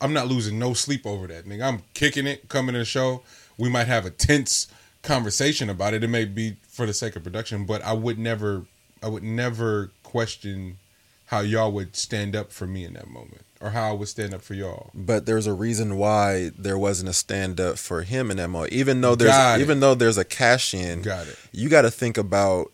[0.00, 1.62] I'm not losing no sleep over that nigga.
[1.62, 3.22] I'm kicking it, coming to the show.
[3.56, 4.68] We might have a tense
[5.06, 6.04] conversation about it.
[6.04, 8.64] It may be for the sake of production, but I would never
[9.02, 10.78] I would never question
[11.26, 14.32] how y'all would stand up for me in that moment or how I would stand
[14.34, 14.90] up for y'all.
[14.94, 18.72] But there's a reason why there wasn't a stand up for him in that moment.
[18.72, 19.62] Even though there's Got it.
[19.62, 21.36] even though there's a cash in, Got it.
[21.52, 22.70] you got to think about,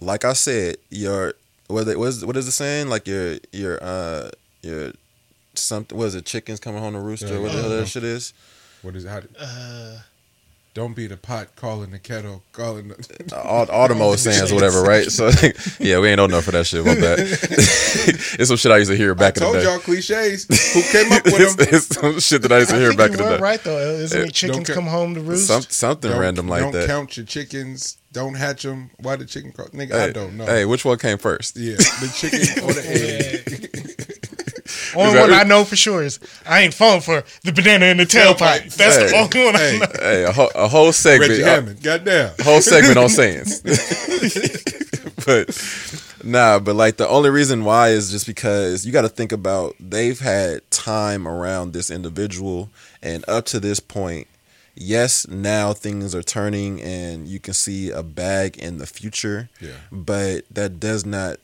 [0.00, 1.34] like I said, your
[1.68, 2.88] what is, what is what is it saying?
[2.88, 4.30] Like your your uh
[4.62, 4.92] your
[5.54, 5.96] something.
[5.98, 6.24] was it?
[6.24, 7.26] Chickens coming home to rooster.
[7.28, 8.32] Yeah, what the hell that shit is?
[8.82, 9.08] What is it?
[9.08, 9.98] How do, Uh,
[10.74, 14.82] don't be the pot calling the kettle, calling the All, all the most sayings, whatever,
[14.82, 15.04] right?
[15.10, 15.30] So
[15.78, 16.84] yeah, we ain't old enough for that shit.
[16.84, 17.18] My bad.
[17.20, 19.64] it's some shit I used to hear back I in told the day.
[19.70, 20.46] y'all cliches.
[20.72, 21.68] Who came up with it's, them?
[21.70, 23.38] it's some shit that I used to I hear back in the day.
[23.38, 23.76] right though.
[23.78, 24.24] Isn't Yeah.
[24.26, 25.46] it chickens Don't come home to roost?
[25.48, 26.86] Some, something Don't- random like don't that.
[26.88, 27.98] count your chickens.
[28.12, 28.90] Don't hatch them.
[29.00, 29.52] Why the chicken?
[29.52, 29.66] Call?
[29.68, 30.44] Nigga, I don't know.
[30.46, 31.56] Hey, which one came first?
[31.56, 32.84] Yeah, the chicken or the
[33.46, 33.51] egg.
[34.94, 37.96] Only that- one I know for sure is I ain't falling for the banana in
[37.96, 38.74] the tailpipe.
[38.76, 39.78] That's the only one I hey.
[39.78, 39.86] know.
[40.00, 41.30] Hey, a, whole a whole segment.
[41.30, 41.82] Reggie uh, Hammond.
[41.82, 42.32] Goddamn.
[42.42, 43.60] whole segment on sayings.
[45.26, 49.32] but nah, but like the only reason why is just because you got to think
[49.32, 52.70] about they've had time around this individual,
[53.02, 54.26] and up to this point,
[54.74, 59.48] yes, now things are turning, and you can see a bag in the future.
[59.60, 59.70] Yeah.
[59.90, 61.36] but that does not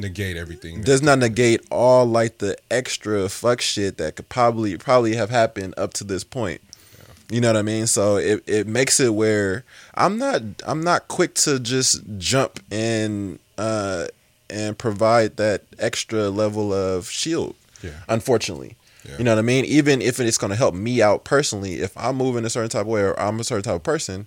[0.00, 0.82] Negate everything.
[0.82, 5.74] does not negate all like the extra fuck shit that could probably probably have happened
[5.76, 6.60] up to this point.
[7.30, 7.86] You know what I mean?
[7.86, 9.64] So it, it makes it where
[9.94, 14.06] I'm not I'm not quick to just jump and uh
[14.50, 17.54] and provide that extra level of shield.
[17.82, 17.90] Yeah.
[18.08, 18.76] Unfortunately.
[19.08, 19.18] Yeah.
[19.18, 19.64] You know what I mean?
[19.64, 22.88] Even if it's gonna help me out personally, if I'm moving a certain type of
[22.88, 24.26] way or I'm a certain type of person,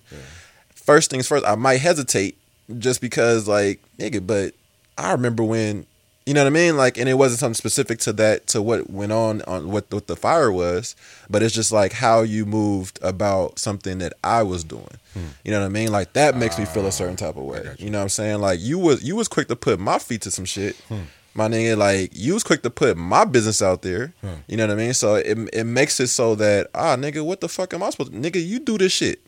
[0.74, 2.36] first things first, I might hesitate
[2.78, 4.54] just because like, nigga, but
[4.98, 5.86] I remember when
[6.26, 6.76] you know what I mean?
[6.76, 10.08] Like, and it wasn't something specific to that, to what went on on what what
[10.08, 10.96] the fire was,
[11.30, 14.98] but it's just like how you moved about something that I was doing.
[15.14, 15.26] Hmm.
[15.44, 15.92] You know what I mean?
[15.92, 17.62] Like that makes me feel a ah, certain type of way.
[17.62, 18.40] got You know what I'm saying?
[18.40, 20.74] Like you was you was quick to put my feet to some shit.
[20.88, 21.02] Hmm.
[21.34, 24.12] My nigga, like you was quick to put my business out there.
[24.20, 24.40] Hmm.
[24.48, 24.94] You know what I mean?
[24.94, 28.12] So it it makes it so that ah nigga, what the fuck am I supposed
[28.12, 29.20] to nigga, you do this shit.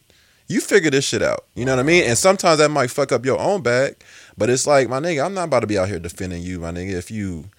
[0.49, 1.45] You figure this shit out.
[1.55, 2.05] You know what I mean?
[2.05, 3.97] And sometimes that might fuck up your own bag.
[4.39, 6.71] But it's like, my nigga, I'm not about to be out here defending you, my
[6.71, 6.93] nigga.
[6.93, 7.51] If you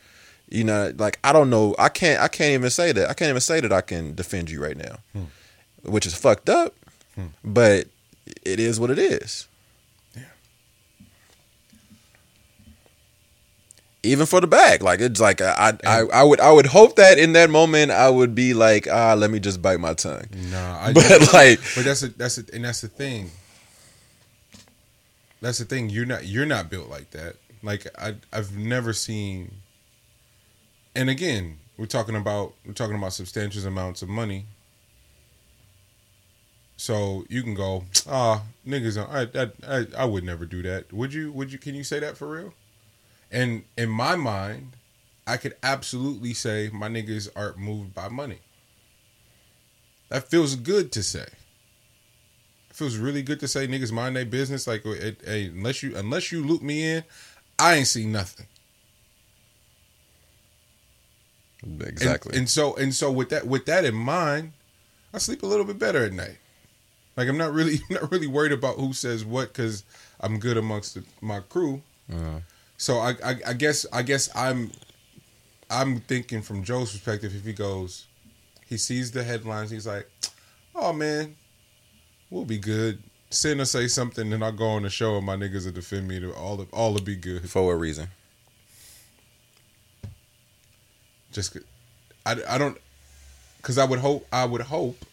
[0.50, 3.10] you know, like I don't know, I can't I can't even say that.
[3.10, 4.98] I can't even say that I can defend you right now.
[5.84, 6.74] Which is fucked up.
[7.44, 7.88] But
[8.44, 9.48] it is what it is.
[10.16, 10.24] Yeah.
[14.02, 17.20] Even for the bag, like it's like I, I I would I would hope that
[17.20, 20.80] in that moment I would be like ah let me just bite my tongue, Nah,
[20.86, 23.32] I but like But that's a, that's a, and that's the thing.
[25.42, 25.90] That's the thing.
[25.90, 27.36] You're not you're not built like that.
[27.64, 29.62] Like I I've never seen.
[30.96, 34.46] And again, we're talking about we're talking about substantial amounts of money.
[36.76, 40.94] So you can go, ah, niggas, I, I I I would never do that.
[40.94, 41.32] Would you?
[41.34, 41.58] Would you?
[41.60, 42.54] Can you say that for real?
[43.32, 44.78] And in my mind,
[45.28, 48.40] I could absolutely say my niggas aren't moved by money.
[50.10, 51.28] That feels good to say.
[52.80, 54.66] It feels really good to say niggas mind their business.
[54.66, 57.04] Like, hey, unless you unless you loop me in,
[57.60, 58.46] I ain't see nothing.
[61.82, 62.38] Exactly.
[62.38, 64.54] And, so and so with that with that in mind,
[65.14, 66.38] I sleep a little bit better at night.
[67.18, 69.84] Like I'm not really I'm not really worried about who says what because
[70.22, 71.82] I'm good amongst the, my crew.
[72.10, 72.40] Uh,
[72.78, 74.72] So I, I I guess I guess I'm
[75.70, 77.36] I'm thinking from Joe's perspective.
[77.36, 78.08] If he goes,
[78.66, 79.70] he sees the headlines.
[79.70, 80.10] He's like,
[80.74, 81.36] "Oh man,
[82.30, 83.02] we'll be good."
[83.32, 86.08] Send or say something, and I'll go on the show, and my niggas will defend
[86.08, 86.20] me.
[86.20, 87.48] To all of all will be good.
[87.50, 88.08] for what reason?
[91.32, 91.56] Just,
[92.26, 92.76] I, I don't,
[93.58, 95.06] because I would hope I would hope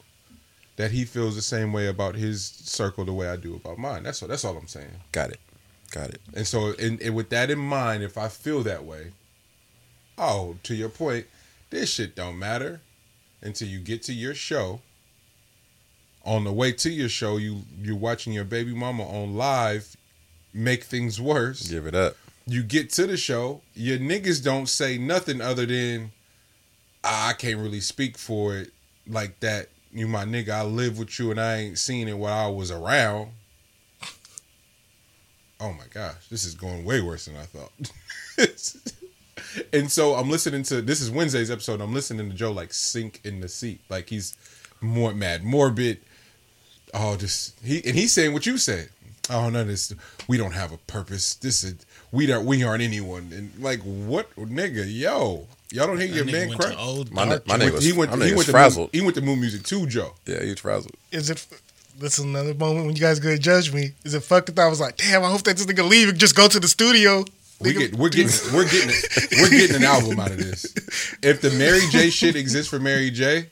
[0.77, 4.03] that he feels the same way about his circle the way I do about mine.
[4.03, 4.29] That's all.
[4.29, 4.89] That's all I'm saying.
[5.13, 5.41] Got it.
[5.91, 6.21] Got it.
[6.35, 9.13] And so, and, and with that in mind, if I feel that way,
[10.19, 11.27] oh, to your point,
[11.71, 12.81] this shit don't matter
[13.41, 14.81] until you get to your show.
[16.27, 19.97] On the way to your show, you you're watching your baby mama on live
[20.53, 21.69] make things worse.
[21.69, 22.17] Give it up.
[22.47, 26.13] You get to the show, your niggas don't say nothing other than
[27.05, 28.73] "Ah, I can't really speak for it
[29.07, 29.69] like that.
[29.93, 32.71] You my nigga, I live with you and I ain't seen it while I was
[32.71, 33.31] around.
[35.59, 37.73] Oh my gosh, this is going way worse than I thought.
[39.73, 41.81] and so I'm listening to this is Wednesday's episode.
[41.81, 44.37] I'm listening to Joe like sink in the seat, like he's
[44.81, 46.01] more mad, morbid.
[46.99, 48.89] Oh, just he and he's saying what you said.
[49.29, 49.93] Oh no, this
[50.29, 51.35] we don't have a purpose.
[51.35, 51.75] This is
[52.13, 53.31] we don't we aren't anyone.
[53.35, 56.71] And like what nigga, yo, y'all don't hear your That nigga man went cry.
[56.73, 57.47] to My, dark.
[57.47, 58.87] my He nigga went, was, he went, my he went was to frazzled.
[58.87, 60.15] Moon, he went to moon music too, Joe.
[60.27, 60.95] Yeah, he was frazzled.
[61.13, 61.47] Is it?
[61.99, 63.93] This is another moment when you guys gonna judge me.
[64.05, 64.59] Is it fucked up?
[64.59, 65.23] I was like, damn.
[65.25, 67.25] I hope that this nigga leave and just go to the studio.
[67.59, 68.95] We get, we're getting we're getting
[69.41, 70.67] we're getting an album out of this.
[71.23, 73.47] If the Mary J shit exists for Mary J,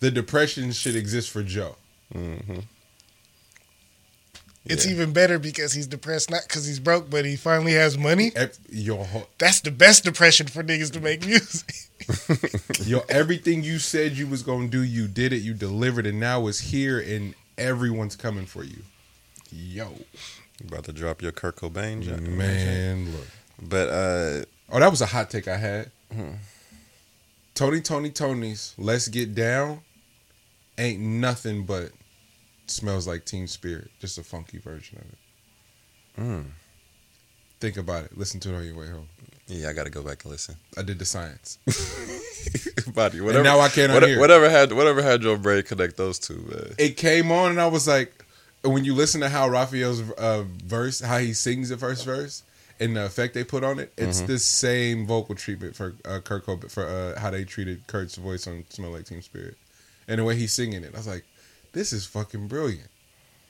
[0.00, 1.76] the depression should exist for Joe.
[2.12, 2.58] Mm-hmm.
[4.66, 8.32] It's even better because he's depressed, not because he's broke, but he finally has money.
[8.34, 11.74] Ev- Your whole- That's the best depression for niggas to make music.
[12.86, 16.46] Yo, everything you said you was gonna do, you did it, you delivered, and now
[16.46, 18.78] it's here, and everyone's coming for you.
[19.52, 19.90] Yo,
[20.60, 22.20] You about to drop your Kurt Cobain, Jack.
[22.22, 23.26] man, look.
[23.62, 25.90] But uh, Oh, that was a hot take I had.
[27.54, 29.80] Tony, Tony, Tony's "Let's Get Down"
[30.78, 31.90] ain't nothing but
[32.70, 36.26] smells like Teen Spirit, just a funky version of it.
[36.28, 36.44] mm,
[37.60, 38.16] Think about it.
[38.18, 39.08] Listen to it on your way home.
[39.46, 40.56] yeah, I got to go back and listen.
[40.76, 41.58] I did the science.
[42.94, 43.42] Buddy, whatever.
[43.44, 44.20] now I cannot whatever, hear.
[44.20, 46.74] Whatever had whatever had your brain connect those two, man.
[46.78, 48.24] It came on, and I was like,
[48.62, 52.42] when you listen to how Raphael's uh, verse, how he sings the first verse,
[52.80, 56.44] and the effect they put on it, it's the same vocal treatment for uh, Kurt
[56.46, 59.56] Cobain for uh, how they treated Kurt's voice on "Smell Like Teen Spirit,"
[60.06, 60.92] and the way he's singing it.
[60.94, 61.24] I was like,
[61.74, 62.88] this is fucking brilliant.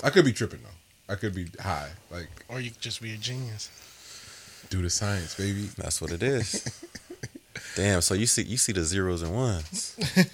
[0.03, 1.12] I could be tripping though.
[1.12, 1.91] I could be high.
[2.11, 3.70] Like, or you could just be a genius.
[4.70, 5.68] do the science, baby.
[5.79, 6.64] That's what it is.
[7.77, 8.01] Damn.
[8.01, 9.97] So you see you see the zeros and ones.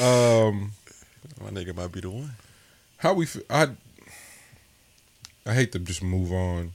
[0.00, 0.72] Um,
[1.40, 2.32] My nigga might be the one.
[2.98, 3.26] how we?
[3.26, 3.68] f- I
[5.44, 6.72] I hate to just move on,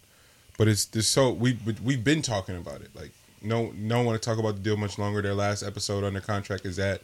[0.58, 2.96] but it's this so we we've been talking about it.
[2.96, 3.12] Like
[3.42, 5.22] no no want to talk about the deal much longer.
[5.22, 7.02] Their last episode under contract is that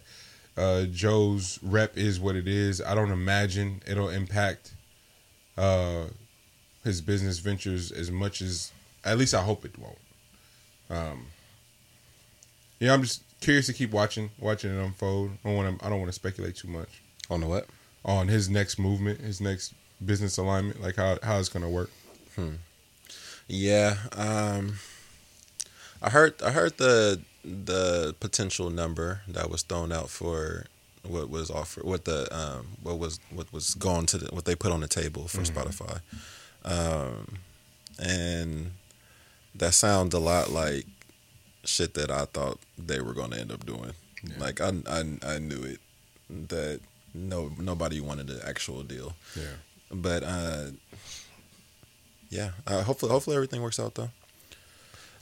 [0.58, 2.82] uh, Joe's rep is what it is.
[2.82, 4.74] I don't imagine it'll impact
[5.58, 6.06] uh,
[6.84, 8.72] his business ventures as much as
[9.04, 9.98] at least I hope it won't.
[10.90, 11.28] Um,
[12.80, 15.32] yeah, I'm just curious to keep watching watching it unfold.
[15.44, 17.68] I don't want to I don't want to speculate too much On the what?
[18.06, 19.74] on his next movement, his next
[20.06, 21.90] business alignment, like how how it's gonna work.
[23.48, 23.96] Yeah.
[24.14, 24.76] Um.
[26.04, 30.66] I heard I heard the the potential number that was thrown out for
[31.06, 34.56] what was offered, what the um what was what was going to the, what they
[34.56, 36.00] put on the table for Spotify,
[36.66, 37.38] um,
[38.00, 38.72] and
[39.56, 40.86] that sounds a lot like
[41.64, 43.92] shit that I thought they were going to end up doing.
[44.24, 44.36] Yeah.
[44.40, 45.04] Like I, I
[45.36, 45.80] I knew it
[46.50, 46.80] that
[47.14, 49.56] no nobody wanted the actual deal, Yeah.
[49.92, 50.66] but uh,
[52.30, 54.10] yeah, uh, hopefully hopefully everything works out though.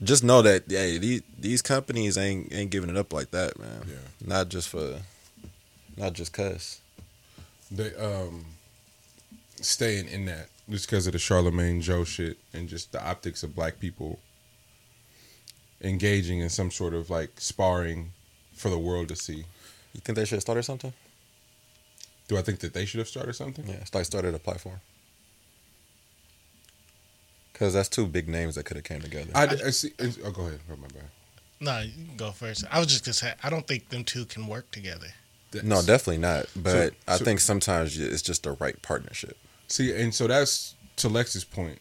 [0.04, 3.84] Just know that hey, these these companies ain't ain't giving it up like that, man.
[3.88, 3.96] Yeah.
[4.26, 5.00] Not just for,
[5.96, 6.82] not just cause.
[7.70, 8.46] They um
[9.62, 13.56] staying in that just because of the Charlemagne Joe shit and just the optics of
[13.56, 14.20] black people
[15.82, 18.12] engaging in some sort of like sparring
[18.54, 19.46] for the world to see.
[19.94, 20.94] You think they should have started something?
[22.28, 23.68] Do I think that they should have started something?
[23.68, 24.80] Yeah, like started a platform.
[27.62, 29.30] Because that's two big names that could have came together.
[29.36, 29.92] I, I see.
[30.26, 30.62] Oh, go ahead.
[30.68, 31.04] Oh, my bad.
[31.60, 32.66] No, you can go first.
[32.72, 35.10] I was just gonna say I don't think them two can work together.
[35.62, 36.48] no, definitely not.
[36.56, 39.38] But I so- think sometimes it's just the right partnership.
[39.68, 41.78] See, and so that's to Lex's point.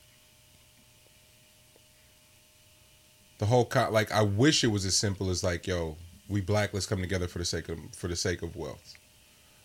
[3.39, 5.97] The whole co- like, I wish it was as simple as like, yo,
[6.28, 8.97] we black, let's come together for the sake of for the sake of wealth.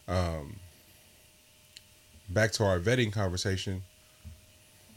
[0.07, 0.61] Um,
[2.29, 3.83] back to our vetting conversation,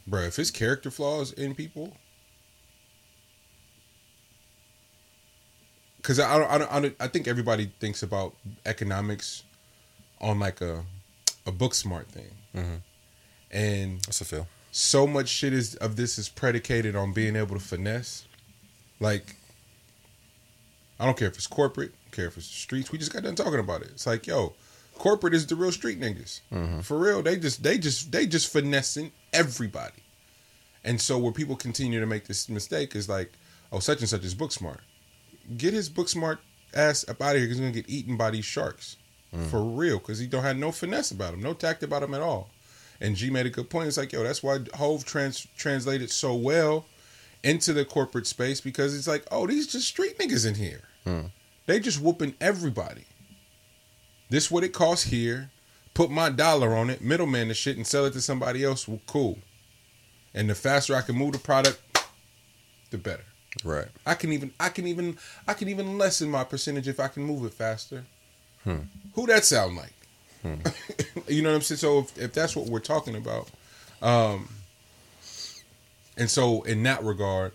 [0.09, 0.21] bro.
[0.21, 1.95] If his character flaws in people,
[5.97, 8.35] because I don't, I don't, I don't, I think everybody thinks about
[8.65, 9.43] economics
[10.21, 10.83] on like a
[11.45, 12.81] a book smart thing, Mhm.
[13.51, 14.47] and That's a feel.
[14.71, 18.25] so much shit is of this is predicated on being able to finesse.
[18.99, 19.35] Like,
[20.99, 22.91] I don't care if it's corporate, I don't care if it's the streets.
[22.91, 23.89] We just got done talking about it.
[23.91, 24.53] It's like, yo,
[24.95, 26.83] corporate is the real street niggas.
[26.83, 30.03] For real, they just they just they just finessing everybody.
[30.83, 33.33] And so where people continue to make this mistake is like,
[33.71, 34.81] oh, such and such is book smart.
[35.57, 36.39] Get his book smart
[36.73, 38.97] ass up out of here because he's gonna get eaten by these sharks.
[39.35, 39.47] Mm.
[39.47, 42.21] For real, because he don't have no finesse about him, no tact about him at
[42.21, 42.49] all.
[42.99, 43.87] And G made a good point.
[43.87, 46.85] It's like, yo, that's why Hove trans- translated so well
[47.43, 50.81] into the corporate space because it's like, oh, these just street niggas in here.
[51.05, 51.27] Hmm.
[51.65, 53.05] They just whooping everybody.
[54.29, 55.51] This what it costs here.
[55.93, 58.87] Put my dollar on it, middleman the shit, and sell it to somebody else.
[58.87, 59.39] Well, cool.
[60.33, 61.81] And the faster I can move the product,
[62.91, 63.23] the better.
[63.63, 63.87] Right.
[64.05, 65.17] I can even I can even
[65.47, 68.05] I can even lessen my percentage if I can move it faster.
[69.13, 69.93] Who that sound like?
[71.27, 71.79] you know what I'm saying?
[71.79, 73.49] So if, if that's what we're talking about,
[74.01, 74.49] um,
[76.17, 77.51] and so in that regard,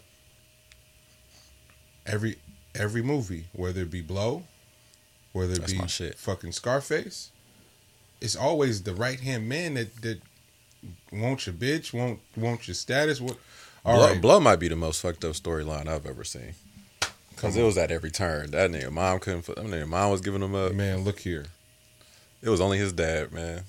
[2.07, 2.37] every
[2.75, 4.45] every movie, whether it be Blow,
[5.33, 7.31] whether it That's be fucking Scarface,
[8.25, 10.21] it's always the right hand man that that
[11.13, 13.21] wants your bitch, want want your status.
[13.21, 13.37] What?
[13.85, 16.55] All Blow, right, Blow might be the most fucked up storyline I've ever seen.
[17.31, 18.53] Because it was at every turn.
[18.53, 19.45] That nigga mom couldn't.
[19.47, 20.73] That nigga mom was giving him up.
[20.73, 21.45] man, look here.
[22.43, 23.63] It was only his dad, man.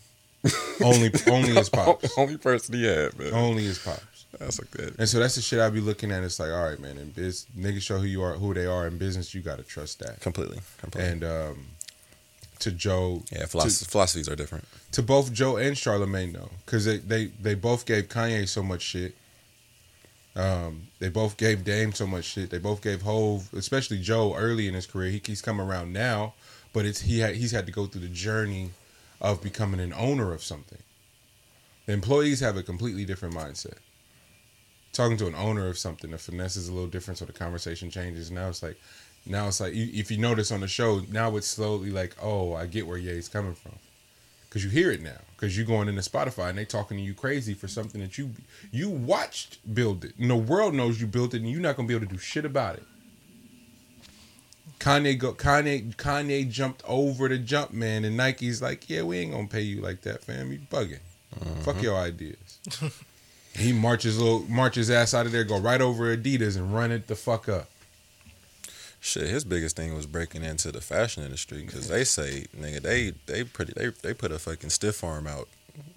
[0.83, 2.15] Only only his pops.
[2.19, 3.33] only person he had, man.
[3.33, 4.25] Only his pops.
[4.37, 4.99] That's like that.
[4.99, 6.21] And so that's the shit I be looking at.
[6.23, 8.85] It's like, all right, man, in biz, niggas show who you are, who they are
[8.85, 9.33] in business.
[9.33, 10.19] You gotta trust that.
[10.19, 10.59] Completely.
[10.77, 11.11] Completely.
[11.11, 11.65] And um,
[12.59, 14.65] to Joe, yeah, philosoph- philosophies are different.
[14.91, 18.81] to both Joe and Charlemagne though, because they, they they both gave Kanye so much
[18.81, 19.15] shit.
[20.35, 22.49] Um, they both gave Dame so much shit.
[22.49, 25.09] They both gave Hove, especially Joe, early in his career.
[25.09, 26.33] He, he's come around now,
[26.73, 28.71] but it's he had he's had to go through the journey
[29.21, 30.79] of becoming an owner of something.
[31.85, 33.75] The employees have a completely different mindset.
[34.91, 37.89] Talking to an owner of something, the finesse is a little different, so the conversation
[37.89, 38.31] changes.
[38.31, 38.77] Now it's like,
[39.25, 42.67] now it's like, if you notice on the show, now it's slowly like, oh, I
[42.67, 43.73] get where Ye's coming from.
[44.55, 45.17] Because you hear it now.
[45.35, 48.31] Because you're going into spotify and they talking to you crazy for something that you
[48.71, 50.13] you watched build it.
[50.17, 52.17] And the world knows you built it and you're not gonna be able to do
[52.17, 52.83] shit about it.
[54.79, 58.05] Kanye go kanye kanye jumped over the jump man.
[58.05, 60.53] And nike's like yeah we ain't gonna pay you like that fam.
[60.53, 60.99] You bugging.
[61.63, 61.83] Fuck uh-huh.
[61.83, 62.59] your ideas.
[63.57, 67.07] He marches little marches ass out of there go right over adidas and run it
[67.07, 67.69] the fuck up
[69.05, 73.13] Shit, his biggest thing was breaking into the fashion industry because they say, nigga, they
[73.27, 75.47] they pretty they they put a fucking stiff arm out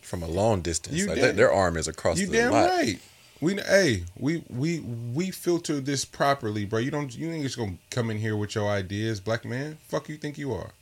[0.03, 0.95] from a long distance.
[0.99, 2.69] You like damn- their, their arm is across You the damn lot.
[2.69, 2.99] right.
[3.41, 6.81] We hey, we we we filter this properly, bro.
[6.81, 9.79] You don't you ain't just gonna come in here with your ideas, black man.
[9.89, 10.73] Fuck you think you are,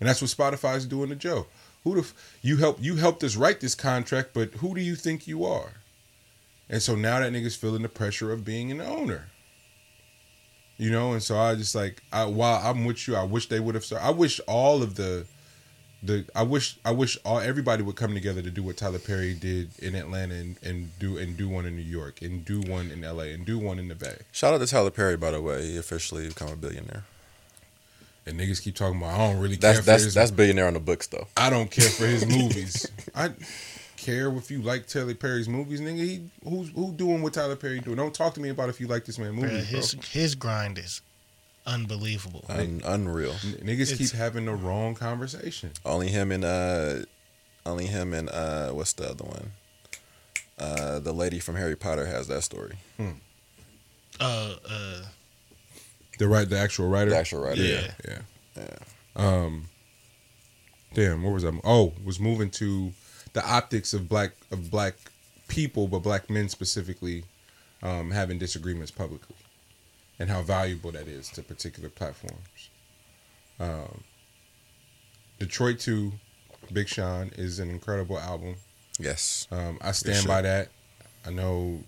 [0.00, 1.48] and that's what Spotify's doing to Joe.
[1.82, 2.10] Who the
[2.40, 5.72] you help you helped us write this contract, but who do you think you are?
[6.70, 9.26] And so now that nigga's feeling the pressure of being an owner.
[10.76, 13.60] You know, and so I just like I while I'm with you, I wish they
[13.60, 13.84] would have.
[14.00, 15.26] I wish all of the
[16.04, 19.34] the I wish I wish all everybody would come together to do what Tyler Perry
[19.34, 22.90] did in Atlanta and, and do and do one in New York and do one
[22.90, 24.18] in LA and do one in the Bay.
[24.32, 25.64] Shout out to Tyler Perry, by the way.
[25.66, 27.04] He officially become a billionaire.
[28.26, 30.66] And niggas keep talking about I don't really care That's for that's his that's billionaire
[30.66, 31.26] on the books though.
[31.36, 32.86] I don't care for his movies.
[33.14, 33.30] I
[33.96, 35.96] care if you like Tyler Perry's movies, nigga.
[35.98, 37.96] He who's who doing what Tyler Perry doing?
[37.96, 39.78] Don't talk to me about if you like this man Bruh, movies, bro.
[39.80, 41.00] his his grind is
[41.66, 42.44] unbelievable.
[42.48, 43.32] Un, unreal.
[43.44, 45.70] N- Niggas It's- keep having the wrong conversation.
[45.84, 46.96] Only him and uh,
[47.66, 49.52] only him and uh, what's the other one?
[50.58, 52.76] Uh, the lady from Harry Potter has that story.
[54.20, 55.02] Uh, uh,
[56.18, 57.10] The right, the actual writer.
[57.10, 57.62] The actual writer.
[57.62, 57.90] Yeah.
[58.06, 58.18] yeah.
[58.56, 58.76] Yeah.
[59.16, 59.66] Um,
[60.94, 61.50] damn, where was I?
[61.64, 62.92] Oh, was moving to
[63.34, 64.94] the optics of black of black
[65.48, 67.24] people, but black men specifically,
[67.82, 69.36] um, having disagreements publicly,
[70.18, 72.70] and how valuable that is to particular platforms.
[73.60, 74.02] Um,
[75.38, 76.12] Detroit Two,
[76.72, 78.56] Big Sean is an incredible album.
[78.98, 79.48] Yes.
[79.50, 80.68] Um, I stand by that.
[81.26, 81.80] I know,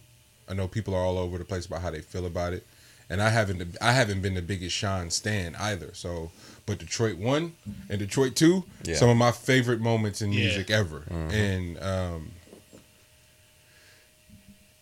[0.48, 2.66] I know people are all over the place about how they feel about it,
[3.08, 3.76] and I haven't.
[3.80, 5.90] I haven't been the biggest Sean stan either.
[5.94, 6.32] So,
[6.66, 7.54] but Detroit one
[7.88, 8.96] and Detroit two, Yeah.
[8.96, 10.40] some of my favorite moments in Yeah.
[10.46, 12.32] music ever, and um,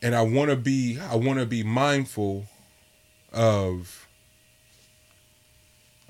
[0.02, 0.98] and I want to be.
[0.98, 2.46] I want to be mindful
[3.32, 4.06] of.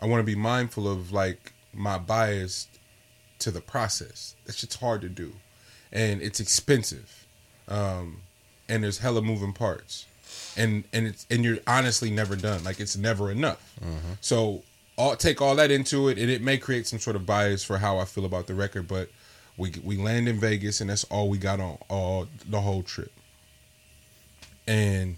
[0.01, 2.67] I want to be mindful of like my bias
[3.41, 4.35] to the process.
[4.47, 5.35] That shit's hard to do,
[5.93, 7.27] and it's expensive,
[7.69, 8.23] um,
[8.69, 10.07] and there's hella moving parts,
[10.57, 12.65] and and it's and you're honestly never done.
[12.65, 13.75] Like it's never enough.
[14.21, 14.63] So
[14.97, 17.79] all take all that into it, and it may create some sort of bias for
[17.79, 18.89] how I feel about the record.
[18.89, 19.11] But
[19.57, 23.13] we we land in Vegas, and that's all we got on all the whole trip.
[24.67, 25.17] And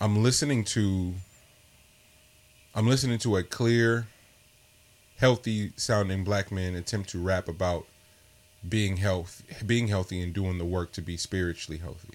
[0.00, 1.14] I'm listening to.
[2.74, 4.06] I'm listening to a clear,
[5.16, 7.86] healthy sounding black man attempt to rap about
[8.68, 12.14] being health being healthy and doing the work to be spiritually healthy.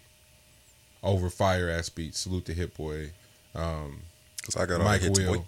[1.02, 2.20] Over fire ass beats.
[2.20, 3.12] Salute to Hit Boy.
[3.56, 4.02] Um
[4.38, 5.36] Because I got all Mike the hits, Will.
[5.38, 5.44] boy.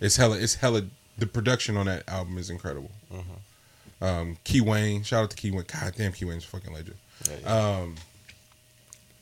[0.00, 0.82] It's hella it's hella
[1.16, 2.90] the production on that album is incredible.
[3.12, 4.04] Mm-hmm.
[4.04, 5.64] Um Key Wane, shout out to Key Wane.
[5.66, 6.96] God damn Key Wane's a fucking legend.
[7.28, 7.78] Yeah, yeah.
[7.80, 7.96] Um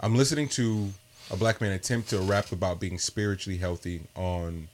[0.01, 0.89] I'm listening to
[1.31, 4.69] a black man attempt to rap about being spiritually healthy on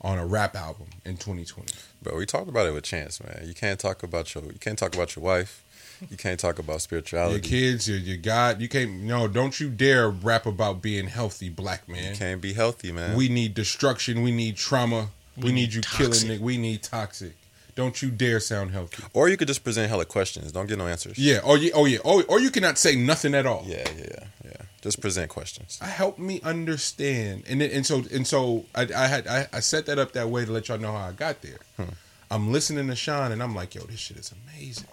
[0.00, 1.72] on a rap album in 2020.
[2.02, 3.42] Bro, we talked about it with Chance, man.
[3.46, 5.62] You can't talk about your you can't talk about your wife.
[6.10, 7.34] You can't talk about spirituality.
[7.34, 8.90] Your kids, your, your God, you can't.
[9.02, 12.10] No, don't you dare rap about being healthy, black man.
[12.10, 13.16] You can't be healthy, man.
[13.16, 14.22] We need destruction.
[14.22, 15.08] We need trauma.
[15.36, 15.98] We, need, need you toxic.
[15.98, 16.40] killing it.
[16.40, 17.34] We need toxic.
[17.74, 19.02] Don't you dare sound healthy.
[19.14, 20.52] or you could just present hella questions.
[20.52, 21.18] Don't get no answers.
[21.18, 21.40] Yeah.
[21.42, 21.72] Oh yeah.
[21.74, 21.98] Oh yeah.
[22.04, 23.64] Oh, or you cannot say nothing at all.
[23.66, 24.62] Yeah, yeah, yeah, yeah.
[24.80, 25.78] Just present questions.
[25.80, 27.42] Help me understand.
[27.48, 30.28] And then, and so and so I, I had I, I set that up that
[30.28, 31.58] way to let y'all know how I got there.
[31.76, 31.94] Hmm.
[32.30, 34.88] I'm listening to Sean and I'm like, yo, this shit is amazing.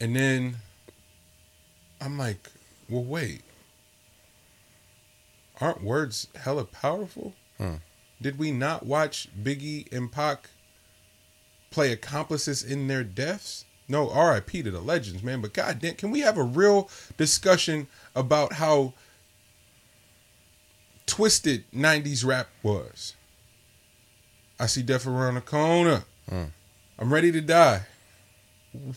[0.00, 0.56] And then
[2.00, 2.50] I'm like,
[2.88, 3.42] well, wait.
[5.60, 7.34] Aren't words hella powerful?
[7.58, 7.76] Hmm.
[8.20, 10.48] Did we not watch Biggie and Pac
[11.70, 13.64] play accomplices in their deaths?
[13.88, 15.40] No, RIP to the legends, man.
[15.40, 18.94] But goddamn, can we have a real discussion about how
[21.06, 23.14] twisted '90s rap was?
[24.58, 26.04] I see death around the corner.
[26.28, 26.44] Hmm.
[26.98, 27.82] I'm ready to die.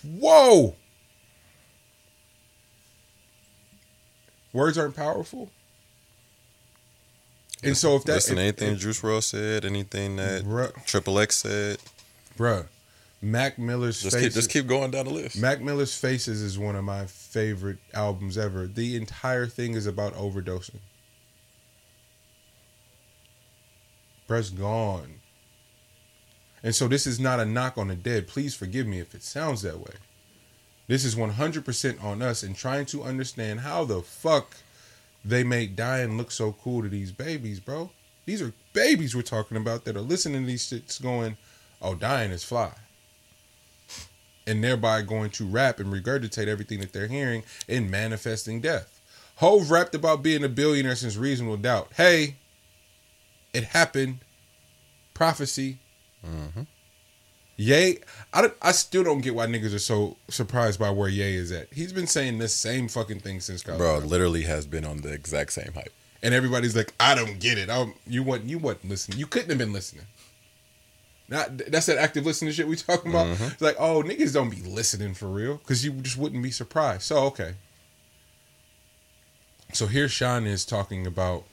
[0.03, 0.75] Whoa!
[4.53, 5.51] Words aren't powerful.
[7.63, 10.85] And so if that's Listen if- anything if- Juice WRLD said, anything that Bruh.
[10.85, 11.79] Triple X said,
[12.37, 12.67] bruh,
[13.21, 15.37] Mac Miller's just faces, keep just keep going down the list.
[15.37, 18.67] Mac Miller's Faces is one of my favorite albums ever.
[18.67, 20.79] The entire thing is about overdosing.
[24.29, 25.21] Bruh's gone.
[26.63, 28.27] And so this is not a knock on the dead.
[28.27, 29.93] Please forgive me if it sounds that way.
[30.87, 34.57] This is 100% on us and trying to understand how the fuck
[35.27, 37.91] they make dying look so cool to these babies, bro.
[38.25, 41.37] These are babies we're talking about that are listening to these shits going,
[41.81, 42.73] oh, dying is fly
[44.47, 49.01] and thereby going to rap and regurgitate everything that they're hearing and manifesting death.
[49.35, 51.91] Hove rapped about being a billionaire since reasonable doubt.
[51.95, 52.37] Hey,
[53.53, 54.19] it happened.
[55.13, 55.79] Prophecy.
[56.25, 56.61] Mm-hmm.
[57.59, 57.97] Ye,
[58.33, 61.73] I, I still don't get why niggas are so surprised by where Ye is at.
[61.73, 63.79] He's been saying this same fucking thing since college.
[63.79, 65.91] Bro, literally has been on the exact same hype.
[66.21, 67.69] And everybody's like, I don't get it.
[67.69, 69.17] I, you want you wasn't listening.
[69.17, 70.05] You couldn't have been listening.
[71.29, 73.27] Not that's that active listening shit we talking about.
[73.27, 73.43] Mm-hmm.
[73.45, 77.03] It's like, oh, niggas don't be listening for real because you just wouldn't be surprised.
[77.03, 77.55] So okay.
[79.73, 81.43] So here Sean is talking about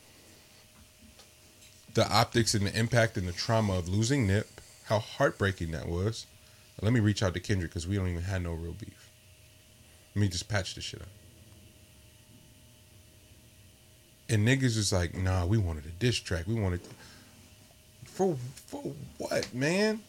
[1.95, 4.54] the optics and the impact and the trauma of losing Nip,
[4.85, 6.27] how heartbreaking that was.
[6.81, 9.11] Let me reach out to Kendrick because we don't even have no real beef.
[10.15, 11.09] Let me just patch this shit up.
[14.29, 16.47] And niggas was like, nah, we wanted a diss track.
[16.47, 16.81] We wanted
[18.05, 18.37] for
[18.67, 18.83] for
[19.19, 20.01] what, man?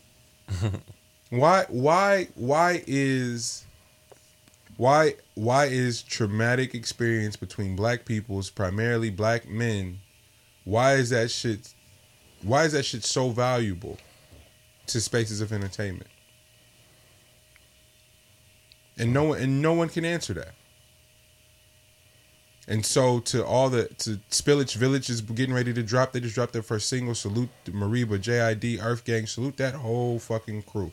[1.30, 3.66] why why why is
[4.78, 10.00] why why is traumatic experience between black peoples, primarily black men,
[10.64, 11.74] why is that shit
[12.42, 13.98] why is that shit so valuable
[14.88, 16.08] to spaces of entertainment?
[18.98, 20.54] And no one and no one can answer that.
[22.68, 26.14] And so to all the to Spillage Village is getting ready to drop.
[26.14, 27.14] They just dropped their first single.
[27.14, 29.28] Salute Mereba, JID, Earth Gang.
[29.28, 30.92] Salute that whole fucking crew.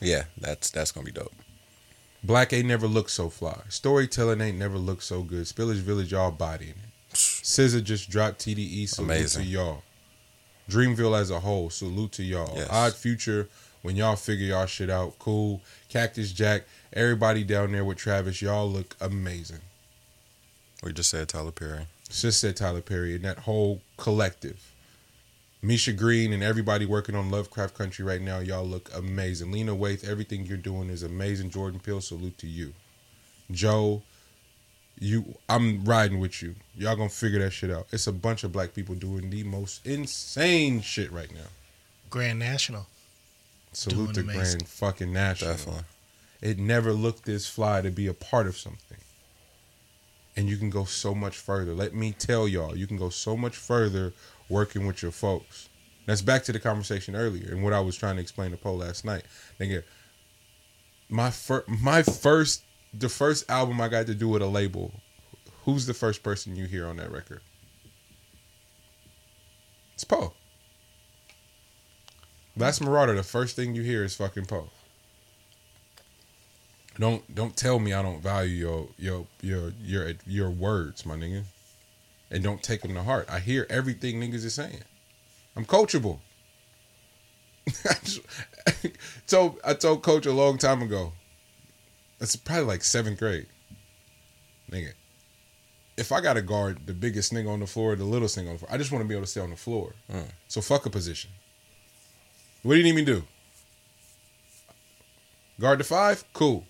[0.00, 1.32] Yeah, that's that's gonna be dope.
[2.22, 3.60] Black ain't never looked so fly.
[3.68, 5.44] Storytelling ain't never looked so good.
[5.44, 7.14] Spillage Village, y'all bodying it.
[7.14, 8.88] SZA just dropped TDE.
[8.88, 9.42] Salute Amazing.
[9.42, 9.82] to y'all.
[10.68, 12.52] Dreamville as a whole, salute to y'all.
[12.56, 12.68] Yes.
[12.70, 13.48] Odd Future,
[13.82, 15.60] when y'all figure y'all shit out, cool.
[15.88, 19.60] Cactus Jack, everybody down there with Travis, y'all look amazing.
[20.82, 21.86] We just said Tyler Perry.
[22.10, 24.72] Just said Tyler Perry and that whole collective.
[25.62, 29.50] Misha Green and everybody working on Lovecraft Country right now, y'all look amazing.
[29.50, 31.48] Lena Waithe, everything you're doing is amazing.
[31.50, 32.74] Jordan Peele, salute to you.
[33.50, 34.02] Joe,
[34.98, 36.54] you I'm riding with you.
[36.76, 37.86] Y'all gonna figure that shit out.
[37.92, 41.48] It's a bunch of black people doing the most insane shit right now.
[42.10, 42.86] Grand National.
[43.72, 44.58] Salute Doing to amazing.
[44.58, 45.52] Grand fucking National.
[45.52, 45.84] Definitely.
[46.40, 48.98] It never looked this fly to be a part of something.
[50.36, 51.74] And you can go so much further.
[51.74, 54.12] Let me tell y'all, you can go so much further
[54.48, 55.68] working with your folks.
[56.06, 58.74] That's back to the conversation earlier and what I was trying to explain to Poe
[58.74, 59.22] last night.
[59.58, 59.84] Nigga,
[61.08, 62.62] my first, my first,
[62.98, 64.92] the first album I got to do with a label.
[65.64, 67.40] Who's the first person you hear on that record?
[69.94, 70.34] It's Poe.
[72.56, 74.70] Last Marauder, the first thing you hear is fucking Poe.
[76.98, 81.44] Don't don't tell me I don't value your your your your your words, my nigga,
[82.30, 83.26] and don't take them to heart.
[83.28, 84.82] I hear everything niggas is saying.
[85.56, 86.20] I'm coachable.
[87.86, 88.92] I
[89.26, 91.12] told I told coach a long time ago.
[92.20, 93.46] It's probably like seventh grade,
[94.70, 94.92] nigga.
[95.96, 98.52] If I got to guard the biggest nigga on the floor, the littlest nigga on
[98.54, 99.92] the floor, I just want to be able to stay on the floor.
[100.12, 100.28] Mm.
[100.48, 101.30] So fuck a position.
[102.62, 103.24] What do you need me to do?
[105.60, 106.24] Guard the five?
[106.32, 106.64] Cool.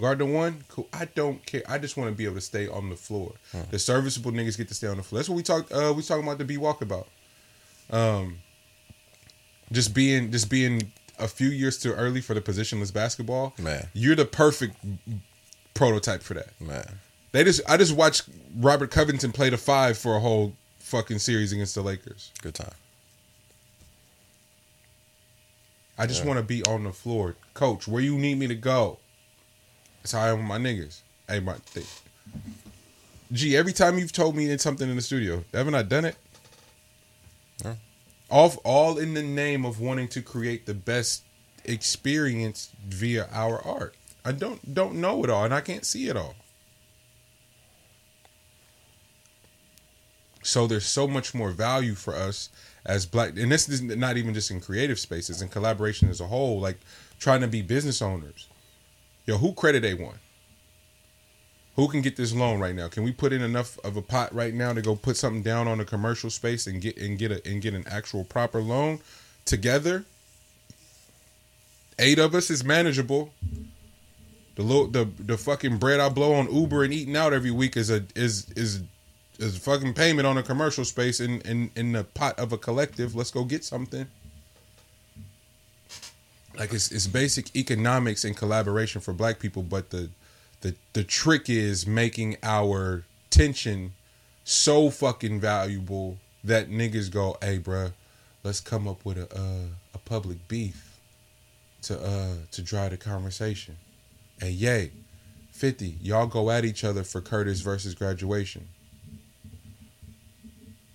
[0.00, 0.64] Guard the one?
[0.68, 0.88] Cool.
[0.92, 1.62] I don't care.
[1.68, 3.34] I just want to be able to stay on the floor.
[3.70, 5.20] The serviceable niggas get to stay on the floor.
[5.20, 7.08] That's what we talked uh we talking about the B walk about.
[7.90, 8.38] Um
[9.70, 10.92] just being just being
[11.22, 13.54] a few years too early for the positionless basketball.
[13.58, 13.88] Man.
[13.92, 14.76] You're the perfect
[15.74, 16.48] prototype for that.
[16.60, 16.86] Man.
[17.32, 21.52] They just I just watched Robert Covington play the five for a whole fucking series
[21.52, 22.30] against the Lakers.
[22.42, 22.72] Good time.
[25.98, 26.28] I just Yeah.
[26.28, 27.36] want to be on the floor.
[27.54, 28.98] Coach, where you need me to go?
[30.02, 31.00] That's how I am with my niggas.
[31.28, 31.56] Hey, my
[33.30, 36.16] Gee, every time you've told me it's something in the studio, haven't I done it?
[37.64, 37.76] Yeah.
[38.32, 41.22] All, all in the name of wanting to create the best
[41.66, 43.94] experience via our art.
[44.24, 46.34] I don't don't know it all, and I can't see it all.
[50.42, 52.48] So there's so much more value for us
[52.86, 56.26] as black, and this is not even just in creative spaces, and collaboration as a
[56.26, 56.58] whole.
[56.58, 56.78] Like
[57.18, 58.48] trying to be business owners.
[59.26, 60.18] Yo, who credit A one?
[61.76, 62.88] Who can get this loan right now?
[62.88, 65.68] Can we put in enough of a pot right now to go put something down
[65.68, 69.00] on a commercial space and get and get a and get an actual proper loan
[69.46, 70.04] together?
[71.98, 73.32] Eight of us is manageable.
[74.56, 77.76] The little the the fucking bread I blow on Uber and eating out every week
[77.76, 78.82] is a is is
[79.38, 82.58] is a fucking payment on a commercial space in in in the pot of a
[82.58, 83.14] collective.
[83.14, 84.06] Let's go get something.
[86.54, 90.10] Like it's it's basic economics and collaboration for black people, but the
[90.62, 93.92] the the trick is making our tension
[94.44, 97.92] so fucking valuable that niggas go, "Hey, bruh,
[98.42, 100.98] let's come up with a uh, a public beef
[101.82, 103.76] to uh to drive the conversation."
[104.40, 104.90] Hey, yay,
[105.50, 108.68] fifty, y'all go at each other for Curtis versus graduation.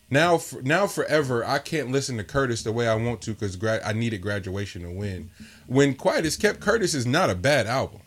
[0.10, 3.58] Now, for, now forever, I can't listen to Curtis the way I want to because
[3.58, 5.32] gra- I needed graduation to win.
[5.68, 8.00] When Quiet is Kept, Curtis is not a bad album,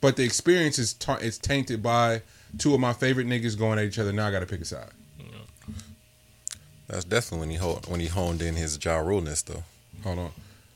[0.00, 2.22] but the experience is ta- is tainted by
[2.58, 4.12] two of my favorite niggas going at each other.
[4.12, 4.90] Now I got to pick a side.
[6.86, 9.62] That's definitely when he ho- when he honed in his jaw Ruleness though.
[10.04, 10.30] Hold on.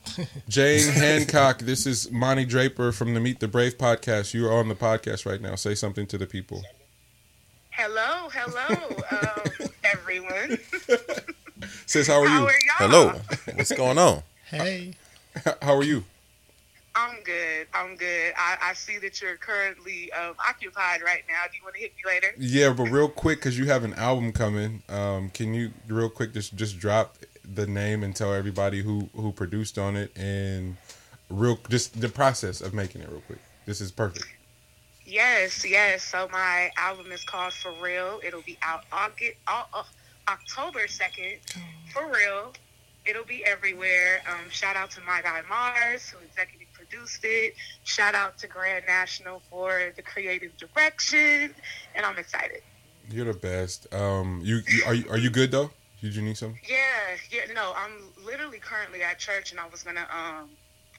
[0.49, 4.33] Jane Hancock, this is Monty Draper from the Meet the Brave podcast.
[4.33, 5.55] You are on the podcast right now.
[5.55, 6.61] Say something to the people.
[7.71, 10.59] Hello, hello, um, everyone.
[11.87, 12.45] Says, how are How you?
[12.47, 12.89] are y'all?
[12.89, 13.21] Hello.
[13.55, 14.21] What's going on?
[14.45, 14.93] Hey.
[15.61, 16.03] How are you?
[16.95, 17.67] I'm good.
[17.73, 18.33] I'm good.
[18.37, 21.43] I, I see that you're currently um, occupied right now.
[21.51, 22.27] Do you want to hit me later?
[22.37, 24.83] Yeah, but real quick, because you have an album coming.
[24.89, 29.31] Um, can you real quick just just drop the name and tell everybody who who
[29.31, 30.77] produced on it and
[31.29, 33.39] real just the process of making it real quick.
[33.65, 34.25] This is perfect.
[35.05, 36.03] Yes, yes.
[36.03, 38.19] So my album is called For Real.
[38.23, 39.83] It'll be out August, uh, uh,
[40.29, 41.37] October 2nd.
[41.93, 42.53] For Real.
[43.05, 44.21] It'll be everywhere.
[44.29, 46.62] Um, shout out to my guy Mars, who executive
[46.93, 47.55] produced it.
[47.83, 51.53] Shout out to Grand National for the creative direction.
[51.95, 52.61] And I'm excited.
[53.09, 53.93] You're the best.
[53.93, 55.71] Um, you, you are you are you good though?
[56.01, 56.59] Did you need something?
[56.67, 56.77] Yeah,
[57.31, 57.91] yeah, no, I'm
[58.25, 60.49] literally currently at church and I was gonna um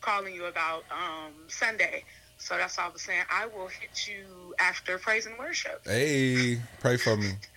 [0.01, 2.05] calling you about um, Sunday.
[2.37, 3.23] So that's all I was saying.
[3.31, 5.81] I will hit you after praise and worship.
[5.87, 7.31] Hey, pray for me.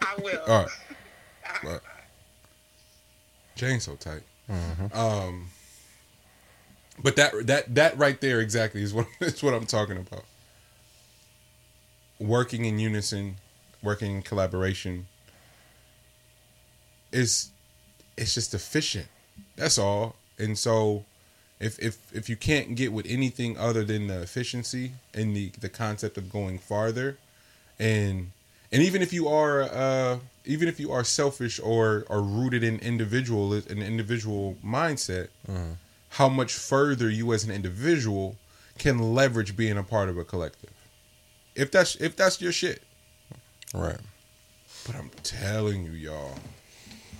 [0.00, 0.42] I will.
[0.46, 1.64] All right.
[1.64, 1.80] Right.
[3.56, 4.22] Jane's so tight.
[4.92, 5.48] Um,
[7.02, 10.24] but that that that right there exactly is what is what I'm talking about.
[12.18, 13.36] Working in unison,
[13.82, 15.06] working in collaboration
[17.12, 17.50] is
[18.16, 19.08] it's just efficient.
[19.56, 20.16] That's all.
[20.38, 21.04] And so
[21.60, 25.68] if if if you can't get with anything other than the efficiency and the the
[25.68, 27.16] concept of going farther
[27.78, 28.32] and
[28.70, 32.78] and even if you are uh even if you are selfish or are rooted in
[32.80, 35.28] individual an individual mindset
[36.16, 38.36] how much further you as an individual
[38.78, 40.70] can leverage being a part of a collective
[41.54, 42.82] if that's if that's your shit
[43.74, 43.98] Right.
[44.86, 46.34] but i'm telling you y'all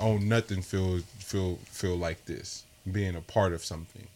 [0.00, 4.06] oh nothing feel feel feel like this being a part of something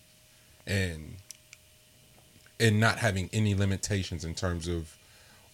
[0.66, 1.16] and
[2.58, 4.94] and not having any limitations in terms of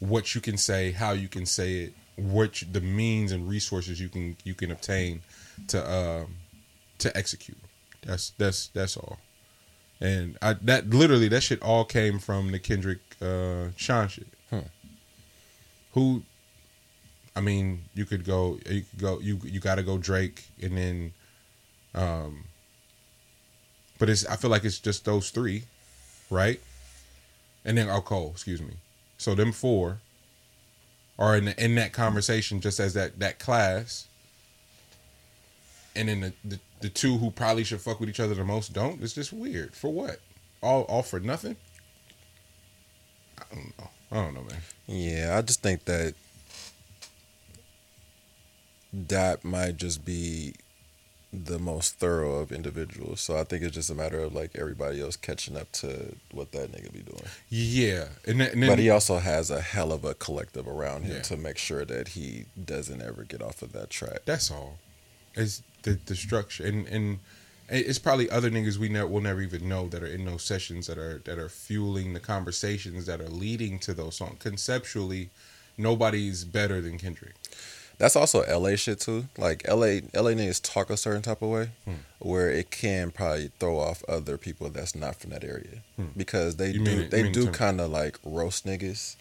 [0.00, 4.00] what you can say, how you can say it, what you- the means and resources
[4.00, 5.22] you can you can obtain
[5.68, 6.36] to um
[6.98, 7.56] to execute.
[8.06, 9.18] That's that's that's all.
[10.00, 14.28] And I that literally that shit all came from the Kendrick uh Sean shit.
[15.92, 16.22] Who
[17.34, 20.76] I mean, you could go you could go you you got to go Drake and
[20.76, 21.12] then
[21.94, 22.44] um
[23.98, 25.64] but it's I feel like it's just those three,
[26.30, 26.60] right?
[27.64, 28.74] And then oh Cole, excuse me.
[29.18, 29.98] So them four
[31.18, 34.06] are in the, in that conversation just as that that class.
[35.96, 38.72] And then the, the the two who probably should fuck with each other the most
[38.72, 39.02] don't.
[39.02, 39.74] It's just weird.
[39.74, 40.20] For what?
[40.62, 41.56] All all for nothing?
[43.38, 43.90] I don't know.
[44.10, 44.60] I don't know, man.
[44.86, 46.14] Yeah, I just think that
[48.92, 50.54] that might just be
[51.32, 53.20] the most thorough of individuals.
[53.20, 56.52] So I think it's just a matter of like everybody else catching up to what
[56.52, 57.24] that nigga be doing.
[57.50, 61.04] Yeah, and then, and then But he also has a hell of a collective around
[61.04, 61.22] him Yeah.
[61.22, 64.20] to make sure that he doesn't ever get off of that track.
[64.24, 64.78] That's all.
[65.34, 67.18] It's the the structure, and and
[67.68, 70.86] it's probably other niggas we never will never even know that are in those sessions
[70.88, 74.36] that are that are fueling the conversations that are leading to those songs.
[74.40, 75.30] Conceptually,
[75.78, 77.34] nobody's better than Kendrick.
[77.98, 79.26] That's also LA shit too.
[79.38, 81.94] Like LA LA niggas talk a certain type of way Hmm.
[82.18, 85.82] where it can probably throw off other people that's not from that area.
[86.16, 86.78] Because they Hmm.
[86.80, 89.16] You do it- they do kind of like roast niggas.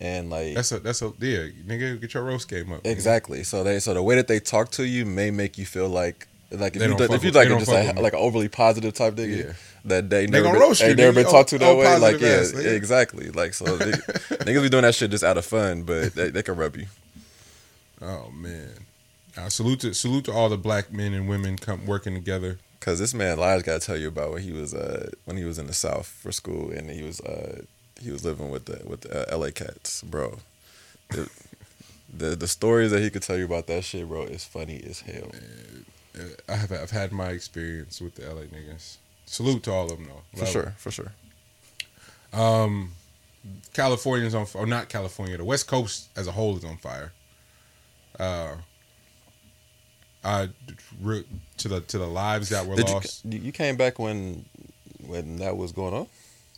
[0.00, 2.82] And like That's a that's a yeah, nigga, get your roast game up.
[2.82, 2.90] nigga.
[2.90, 3.44] Exactly.
[3.44, 6.26] So they so the way that they talk to you may make you feel like
[6.50, 8.92] like if They you don't do- if you like just like, like an overly positive
[8.92, 9.52] type nigga Yeah.
[9.86, 11.96] that they never been, roast you, never been talked to that way.
[11.98, 13.30] Like yeah, ass, exactly.
[13.30, 13.90] Like so they,
[14.44, 16.86] niggas be doing that shit just out of fun, but they, they can rub you.
[18.02, 18.70] Oh man,
[19.36, 22.58] uh, salute to salute to all the black men and women come working together.
[22.80, 25.44] Cause this man Lige got to tell you about when he was uh when he
[25.44, 27.62] was in the South for school and he was uh
[28.04, 29.50] he was living with the with the uh, L.A.
[29.50, 30.38] cats, bro.
[31.10, 31.28] The,
[32.12, 35.00] the the stories that he could tell you about that shit, bro, is funny as
[35.00, 35.30] hell.
[36.16, 38.96] Uh, I have I've had my experience with the LA niggas.
[39.26, 40.22] Salute to all of them though.
[40.34, 41.12] For Love sure, for sure.
[42.32, 42.92] Um,
[43.72, 47.12] California's on, or not California, the West Coast as a whole is on fire.
[48.18, 48.54] Uh,
[50.22, 50.48] I
[51.58, 53.24] to the to the lives that were Did lost.
[53.24, 54.44] you you came back when
[55.06, 56.06] when that was going on?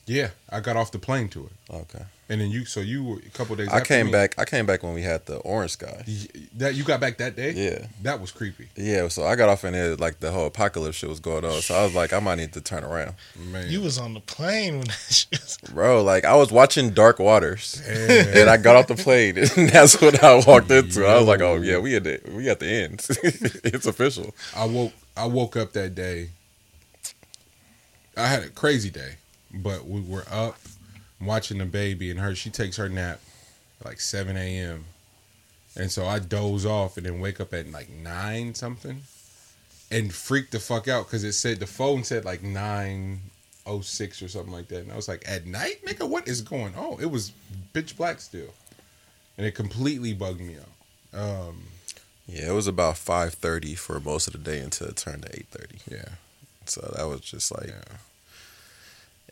[0.08, 2.04] Yeah, I got off the plane to it, Okay.
[2.28, 2.64] and then you.
[2.64, 3.66] So you were a couple days.
[3.70, 4.12] I after came me.
[4.12, 4.38] back.
[4.38, 6.04] I came back when we had the orange sky.
[6.58, 7.50] That you got back that day.
[7.50, 9.08] Yeah, that was creepy, yeah.
[9.08, 11.60] So I got off in there like the whole apocalypse shit was going on.
[11.60, 13.68] So I was like, I might need to turn around, man.
[13.68, 16.04] You was on the plane when that shit was bro.
[16.04, 18.38] Like I was watching Dark Waters, Damn.
[18.38, 21.04] and I got off the plane, and that's what I walked into.
[21.04, 23.04] I was like, oh yeah, we at the we at the end.
[23.64, 24.32] it's official.
[24.54, 26.30] I woke I woke up that day.
[28.16, 29.16] I had a crazy day,
[29.62, 30.56] but we were up
[31.20, 32.34] watching the baby and her.
[32.34, 33.20] She takes her nap
[33.84, 34.84] like seven a.m.
[35.76, 39.02] and so I doze off and then wake up at like nine something,
[39.90, 43.20] and freak the fuck out because it said the phone said like nine
[43.66, 46.40] oh six or something like that, and I was like, at night, nigga, what is
[46.40, 47.00] going on?
[47.02, 47.32] It was
[47.74, 48.54] bitch black still,
[49.36, 51.18] and it completely bugged me out.
[51.20, 51.62] Um,
[52.28, 55.36] Yeah, it was about five thirty for most of the day until it turned to
[55.36, 55.78] eight thirty.
[55.90, 56.10] yeah,
[56.66, 57.96] So that was just like yeah.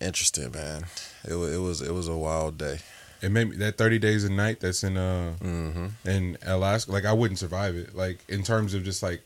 [0.04, 0.84] Interesting, man.
[1.28, 2.78] It was it was it was a wild day.
[3.22, 6.92] It made me that thirty days a night that's in uh hmm in Alaska.
[6.92, 7.94] Like I wouldn't survive it.
[7.96, 9.22] Like in terms of just like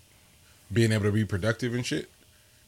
[0.72, 2.08] being able to be productive and shit.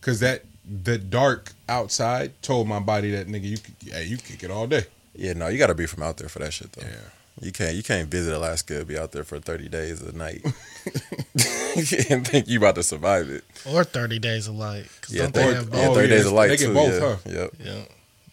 [0.01, 4.43] Cause that the dark outside told my body that nigga you could yeah you kick
[4.43, 4.85] it all day.
[5.15, 6.87] Yeah, no, you got to be from out there for that shit though.
[6.87, 6.97] Yeah.
[7.41, 10.43] You can't you can't visit Alaska and be out there for thirty days a night
[12.11, 13.45] and think you about to survive it.
[13.67, 14.87] Or 30 Days of Light.
[15.01, 15.91] Because Yeah, don't they thirty, have yeah, both?
[15.91, 16.75] Oh, thirty yeah, days of light they get too.
[16.75, 17.01] both, yeah.
[17.01, 17.17] huh?
[17.27, 17.51] Yep.
[17.65, 17.83] Yeah.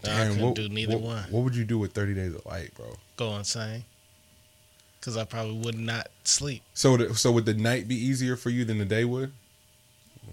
[0.04, 1.24] I Damn, couldn't what, do neither what, one.
[1.32, 2.94] What would you do with 30 days of light, bro?
[3.18, 3.84] Go insane.
[5.00, 6.64] Because I probably would not sleep.
[6.74, 9.32] So, the, so would the night be easier for you than the day would?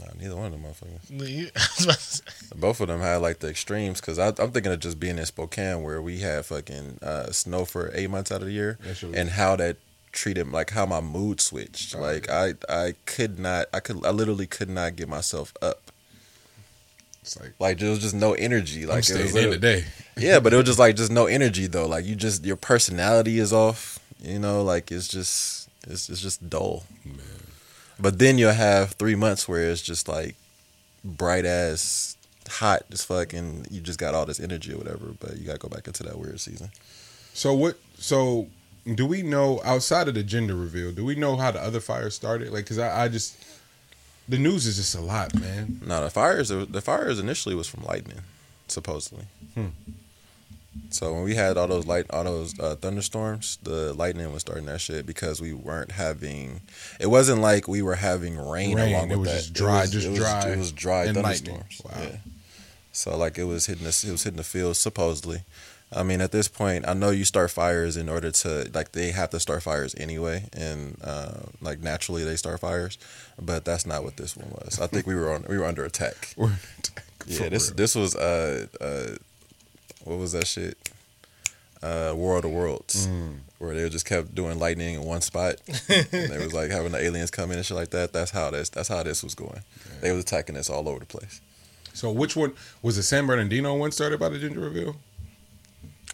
[0.01, 1.29] Nah, neither one of them motherfuckers.
[1.29, 2.25] You- I was about to say,
[2.57, 5.83] Both of them had like the extremes because I'm thinking of just being in Spokane
[5.83, 9.31] where we had fucking uh, snow for eight months out of the year, That and
[9.31, 9.77] how that
[10.11, 11.95] treated like how my mood switched.
[11.95, 15.84] Oh, like I I could not I could I literally could not get myself up.
[17.25, 18.85] It's like, Like there was just no energy.
[18.85, 19.85] Like I'm it was in literally- today.
[20.19, 21.87] yeah, but it was just like just no energy though.
[21.87, 23.99] Like you just your personality is off.
[24.21, 26.85] You know, like it's just it's it's just dull.
[27.05, 27.17] Man.
[27.99, 30.37] But then you'll have three months where it's just like
[31.03, 32.17] bright ass
[32.49, 35.59] hot as fuck and you just got all this energy or whatever, but you gotta
[35.59, 36.71] go back into that weird season.
[37.33, 37.79] So what?
[37.99, 38.49] So
[38.95, 40.93] do we know outside of the gender reveal?
[40.93, 42.53] Do we know how the other fire started?
[42.53, 43.35] Like, cause I, I just
[44.29, 45.81] the news is just a lot, man.
[45.87, 48.21] No, the fires the fires initially was from lightning,
[48.69, 49.25] supposedly.
[49.55, 49.67] Hmm.
[50.91, 54.67] So when we had all those light all those uh, thunderstorms, the lightning was starting
[54.67, 56.61] that shit because we weren't having.
[56.99, 59.37] It wasn't like we were having rain, Rain, along it with was that.
[59.41, 61.57] just dry, it was, just it was, dry It was dry and lightning.
[61.57, 61.95] thunderstorms.
[61.97, 62.03] Wow.
[62.03, 62.17] Yeah.
[62.93, 65.43] So like it was hitting the, it was hitting the field supposedly.
[65.97, 69.13] I mean, at this point, I know you start fires in order to like they
[69.13, 72.99] have to start fires anyway, and uh, like naturally they start fires,
[73.41, 74.81] but that's not what this one was.
[74.81, 76.35] I think we were on we were under attack.
[76.37, 76.55] We're-
[77.27, 77.77] Yeah, this real.
[77.77, 79.17] this was uh uh
[80.05, 80.77] what was that shit?
[81.83, 83.07] Uh World of Worlds.
[83.07, 83.39] Mm.
[83.59, 85.57] Where they just kept doing lightning in one spot.
[85.89, 88.13] and they was like having the aliens come in and shit like that.
[88.13, 89.61] That's how this that's how this was going.
[90.01, 91.41] They was attacking us all over the place.
[91.95, 92.53] So which one
[92.83, 94.97] was the San Bernardino one started by the ginger reveal?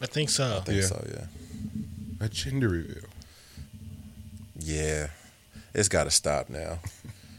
[0.00, 0.56] I think so.
[0.56, 0.86] I think Yeah.
[0.86, 1.24] so, yeah.
[2.24, 3.04] A gender reveal.
[4.58, 5.08] Yeah.
[5.74, 6.78] It's gotta stop now.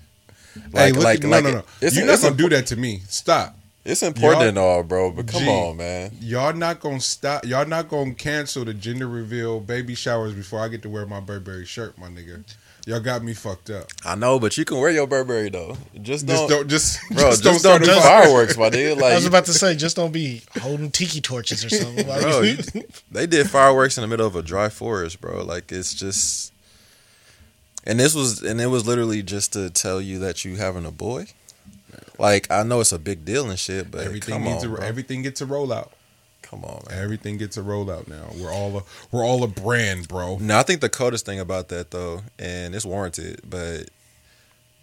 [0.73, 1.63] hey, look, no, no, no.
[1.81, 3.01] It's, You're not gonna imp- do that to me.
[3.07, 3.57] Stop.
[3.83, 5.49] it's important Y'all- and all, bro, but come Gee.
[5.49, 6.11] on, man.
[6.21, 7.45] Y'all not gonna stop.
[7.45, 11.19] Y'all not gonna cancel the gender reveal baby showers before I get to wear my
[11.19, 12.43] Burberry shirt, my nigga.
[12.87, 13.87] Y'all got me fucked up.
[14.03, 15.77] I know, but you can wear your Burberry though.
[16.01, 18.23] Just Just don't, don't, just, bro, just, don't, do a fire.
[18.23, 18.95] fireworks, my nigga.
[18.99, 22.07] Like I was about to say, just don't be holding tiki torches or something.
[22.07, 22.57] Like, Bro, you-
[23.11, 25.43] they did fireworks in the middle of a dry forest, bro.
[25.43, 26.51] Like it's just,
[27.85, 30.91] and this was, and it was literally just to tell you that you having a
[30.91, 31.27] boy.
[32.17, 34.75] Like I know it's a big deal and shit, but Everything come needs on, a,
[34.75, 34.85] bro.
[34.85, 35.89] everything gets a rollout.
[36.52, 37.02] Come on, man.
[37.02, 38.28] Everything gets a rollout now.
[38.38, 40.38] We're all a we're all a brand, bro.
[40.40, 43.90] No, I think the coldest thing about that though, and it's warranted, but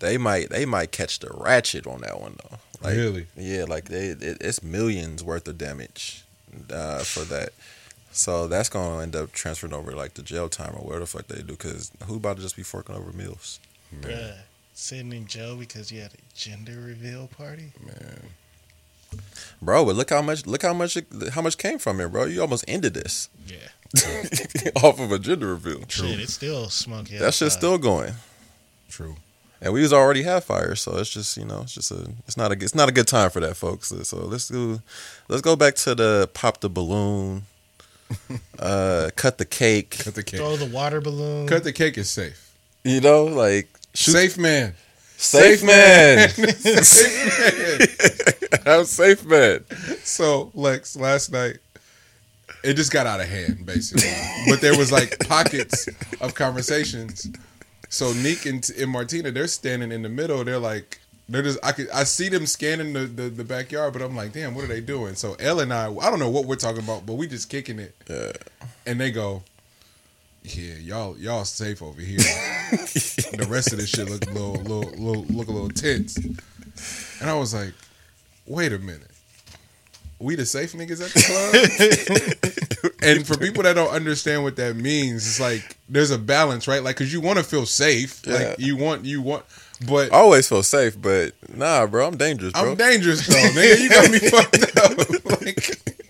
[0.01, 2.59] they might they might catch the ratchet on that one though.
[2.83, 3.27] Like, really?
[3.37, 6.25] Yeah, like they, it, it's millions worth of damage
[6.73, 7.51] uh, for that.
[8.13, 11.27] So that's gonna end up transferring over like the jail time or whatever the fuck
[11.29, 11.53] they do.
[11.53, 13.61] Because who about to just be forking over meals?
[14.01, 14.35] Bruh,
[14.75, 17.73] sitting in jail because you had a gender reveal party.
[17.85, 18.23] Man.
[19.61, 20.97] Bro, but look how much look how much
[21.33, 22.25] how much came from it, bro.
[22.27, 23.69] You almost ended this Yeah,
[24.83, 25.83] off of a gender reveal.
[25.89, 27.19] shit, it's still smoky.
[27.19, 27.59] That shit's outside.
[27.59, 28.15] still going.
[28.89, 29.17] True.
[29.61, 32.37] And we was already have fire, so it's just you know it's just a it's
[32.37, 33.89] not a it's not a good time for that, folks.
[33.89, 34.81] So let's do
[35.29, 37.43] let's go back to the pop the balloon,
[38.61, 39.99] uh, cut the cake.
[40.05, 40.39] Cut the cake.
[40.39, 41.49] throw the water balloon.
[41.49, 42.55] Cut the cake is safe.
[42.85, 44.75] You know, like shoot, Safe man.
[45.19, 46.29] Safe man.
[46.31, 48.61] safe man.
[48.67, 49.65] I'm safe man.
[50.05, 51.59] So Lex, last night,
[52.65, 54.11] it just got out of hand, basically.
[54.49, 55.89] but there was like pockets
[56.21, 57.29] of conversations.
[57.89, 60.45] So Neek and, and Martina, they're standing in the middle.
[60.45, 61.59] They're like, they're just.
[61.63, 64.65] I could, I see them scanning the, the, the backyard, but I'm like, damn, what
[64.65, 65.15] are they doing?
[65.15, 67.79] So Elle and I, I don't know what we're talking about, but we just kicking
[67.79, 67.95] it.
[68.09, 68.33] Yeah.
[68.87, 69.43] And they go,
[70.57, 72.19] yeah, y'all y'all safe over here.
[72.19, 76.17] the rest of this shit look a little, little, little look a little tense.
[77.21, 77.75] And I was like,
[78.47, 79.11] wait a minute.
[80.21, 81.23] We the safe niggas at the
[82.81, 82.93] club?
[83.03, 86.83] and for people that don't understand what that means, it's like there's a balance, right?
[86.83, 88.23] Like cuz you want to feel safe.
[88.27, 88.35] Yeah.
[88.35, 89.45] Like you want you want
[89.87, 92.71] but I always feel safe, but nah, bro, I'm dangerous, bro.
[92.71, 93.81] I'm dangerous though, nigga.
[93.81, 95.41] You got me fucked up.
[95.41, 96.08] like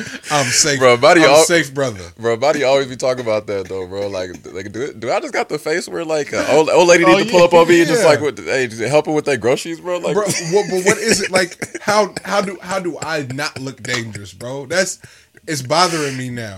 [0.30, 0.78] I'm safe.
[0.78, 2.04] Bro, buddy, I'm all- safe, brother.
[2.18, 4.08] Bro, body always be talking about that though, bro.
[4.08, 7.04] Like, like do, do I just got the face where like an old, old lady
[7.04, 9.12] Oh, need to pull up on me and just like, with, hey, just help her
[9.12, 9.98] with their groceries, bro?
[9.98, 10.24] Like, bro.
[10.52, 11.80] What, but what is it like?
[11.80, 14.66] How how do how do I not look dangerous, bro?
[14.66, 14.98] That's
[15.46, 16.56] it's bothering me now.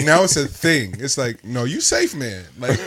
[0.00, 0.94] Now it's a thing.
[0.98, 2.44] It's like no, you safe, man.
[2.58, 2.78] Like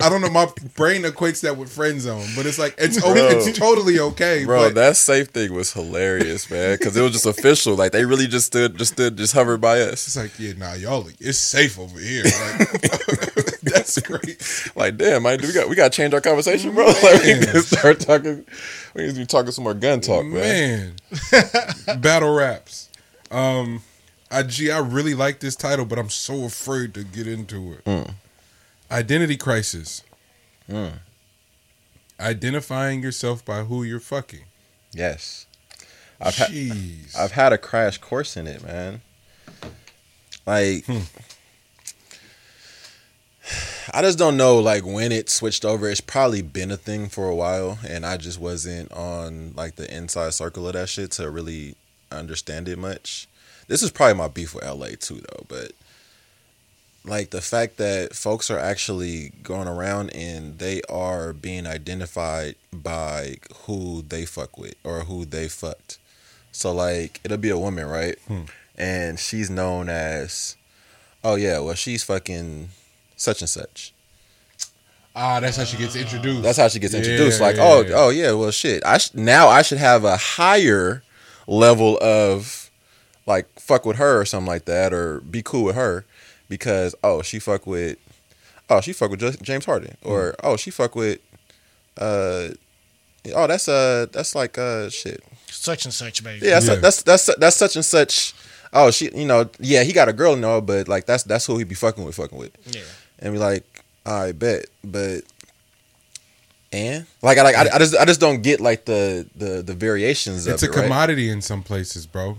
[0.00, 0.30] I don't know.
[0.30, 3.14] My brain equates that with friend zone, but it's like it's Bro.
[3.16, 4.44] it's totally okay.
[4.44, 6.76] Bro, but that safe thing was hilarious, man.
[6.78, 7.74] Because it was just official.
[7.74, 10.06] Like they really just stood, just stood, just hovered by us.
[10.06, 12.24] it's like, yeah, nah, y'all, it's safe over here.
[12.24, 12.70] Like,
[13.62, 14.72] that's great.
[14.76, 16.86] Like, damn, man, do we got we got to change our conversation, bro.
[17.02, 18.44] Like, we need to start talking.
[18.94, 20.94] We need to be talking some more gun talk, man.
[21.32, 22.88] Man, battle raps.
[23.30, 23.82] Um,
[24.30, 27.84] I gee, I really like this title, but I'm so afraid to get into it.
[27.84, 28.14] Mm.
[28.90, 30.02] Identity crisis.
[30.70, 30.98] Mm.
[32.20, 34.44] Identifying yourself by who you're fucking.
[34.92, 35.46] Yes,
[36.20, 37.18] I've had Jeez.
[37.18, 39.02] I've had a crash course in it, man.
[40.46, 40.84] Like,
[43.92, 45.88] I just don't know, like when it switched over.
[45.88, 49.92] It's probably been a thing for a while, and I just wasn't on like the
[49.94, 51.74] inside circle of that shit to really
[52.12, 53.26] understand it much.
[53.66, 55.46] This is probably my beef with LA too, though.
[55.48, 55.72] But
[57.04, 63.36] like the fact that folks are actually going around and they are being identified by
[63.66, 65.98] who they fuck with or who they fucked.
[66.52, 68.16] So like it'll be a woman, right?
[68.76, 70.56] And she's known as
[71.22, 72.70] oh yeah, well she's fucking
[73.16, 73.92] such and such.
[75.16, 76.42] ah, that's how she gets introduced.
[76.42, 77.40] That's how she gets Yeah, introduced.
[77.40, 77.94] like, yeah, oh, yeah.
[77.94, 78.84] oh yeah, well shit.
[78.84, 81.02] I sh- now I should have a higher
[81.46, 82.70] level of
[83.26, 86.04] like fuck with her or something like that, or be cool with her
[86.48, 87.96] because oh she fuck with
[88.70, 90.34] oh she fuck with J- James Harden or Mm.
[90.44, 91.18] oh she fuck with
[91.98, 92.48] uh
[93.34, 96.46] oh that's uh that's like uh shit Such and such, baby.
[96.46, 96.74] yeah that's Yeah.
[96.76, 98.34] that's that's that's such and such
[98.72, 101.56] oh she you know yeah he got a girl no but like that's that's who
[101.58, 102.82] he be fucking with fucking with Yeah.
[103.20, 103.64] and be like,
[104.04, 105.22] I bet, but
[106.72, 109.74] and like I like I, I just I just don't get like the the the
[109.74, 110.76] variations it's of a it.
[110.76, 110.82] right?
[110.84, 112.38] commodity in some places, bro.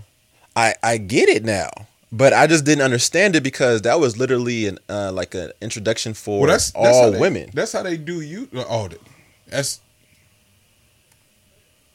[0.54, 1.70] I I get it now,
[2.12, 6.14] but I just didn't understand it because that was literally an uh, like an introduction
[6.14, 7.50] for Well, that's, that's all they- women.
[7.52, 8.48] That's how they do you.
[8.54, 8.88] Oh,
[9.48, 9.80] that's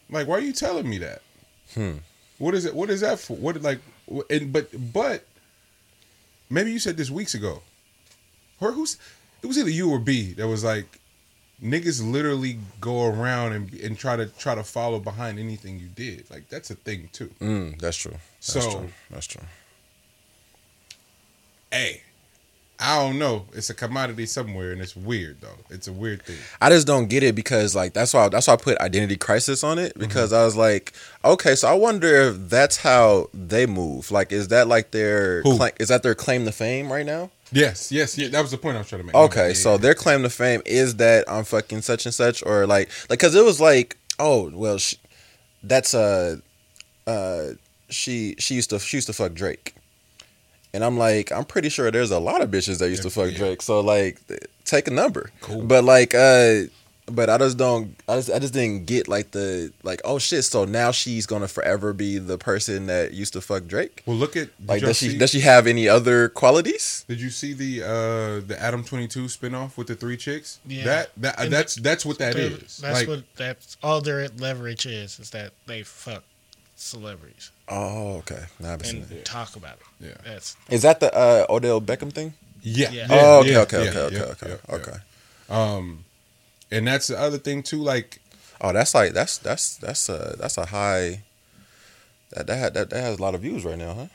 [0.10, 1.22] like why are you telling me that?
[1.74, 1.98] Hmm.
[2.38, 2.76] What is it?
[2.76, 3.36] What is that for?
[3.38, 3.80] What like?
[4.30, 5.26] And but but
[6.50, 7.62] maybe you said this weeks ago.
[8.60, 8.98] Or who's?
[9.42, 11.00] It was either you or B that was like
[11.64, 16.30] niggas literally go around and and try to try to follow behind anything you did.
[16.30, 17.32] Like that's a thing too.
[17.40, 18.12] Mm, that's true.
[18.12, 18.90] That's So- true.
[19.10, 19.44] That's true.
[21.72, 22.02] Hey,
[22.80, 23.46] I don't know.
[23.54, 25.58] It's a commodity somewhere, and it's weird though.
[25.70, 26.38] It's a weird thing.
[26.60, 29.64] I just don't get it because like that's why that's why I put identity crisis
[29.64, 30.94] on it because I was like,
[31.24, 34.10] okay, so I wonder if that's how they move.
[34.12, 35.44] Like, is that like their
[35.80, 37.30] is that their claim to fame right now?
[37.54, 38.30] Yes, yes, yeah.
[38.30, 39.16] That was the point I was trying to make.
[39.16, 39.78] Okay, Yeah, so yeah.
[39.78, 43.36] their claim to fame is that I'm fucking such and such, or like, like, cause
[43.36, 44.78] it was like, oh, well,
[45.62, 46.38] that's uh,
[47.06, 47.48] uh,
[47.90, 49.76] she she used to she used to fuck Drake,
[50.74, 53.32] and I'm like, I'm pretty sure there's a lot of bitches that used to fuck
[53.32, 53.38] Yeah.
[53.38, 53.62] Drake.
[53.62, 55.30] So like, th- take a number.
[55.42, 55.64] Cool.
[55.64, 56.64] But like, uh,
[57.08, 60.46] but I just don't, I just I just didn't get like the like, oh shit.
[60.46, 64.02] So now she's gonna forever be the person that used to fuck Drake.
[64.06, 67.04] Well, look at Like, y'all does she see, does she have any other qualities?
[67.10, 70.60] Did you see the uh the Adam Twenty Two spinoff with the three chicks?
[70.66, 70.86] Yeah.
[70.86, 72.78] That that And that's that's what that They're- is.
[72.78, 75.20] That's like, what that's all their leverage is.
[75.20, 76.24] Is that they fuck
[76.78, 78.44] celebrities Oh, okay.
[78.60, 79.26] Now I haven't seen and it.
[79.26, 80.08] talk about it.
[80.08, 80.14] Yeah.
[80.26, 82.34] That's Is that the uh, Odell Beckham thing?
[82.62, 82.92] yeah.
[82.92, 83.08] Yeah.
[83.10, 84.76] yeah, oh, okay, yeah, okay, yeah, okay, okay, yeah, okay, yeah, yeah.
[84.76, 84.98] okay.
[85.50, 86.06] Um,
[86.70, 87.82] and that's the other thing too.
[87.82, 88.20] Like,
[88.64, 91.24] Oh, that's like that's that's that's a that's a high.
[92.32, 94.06] That that that, that has a lot of views right now, huh?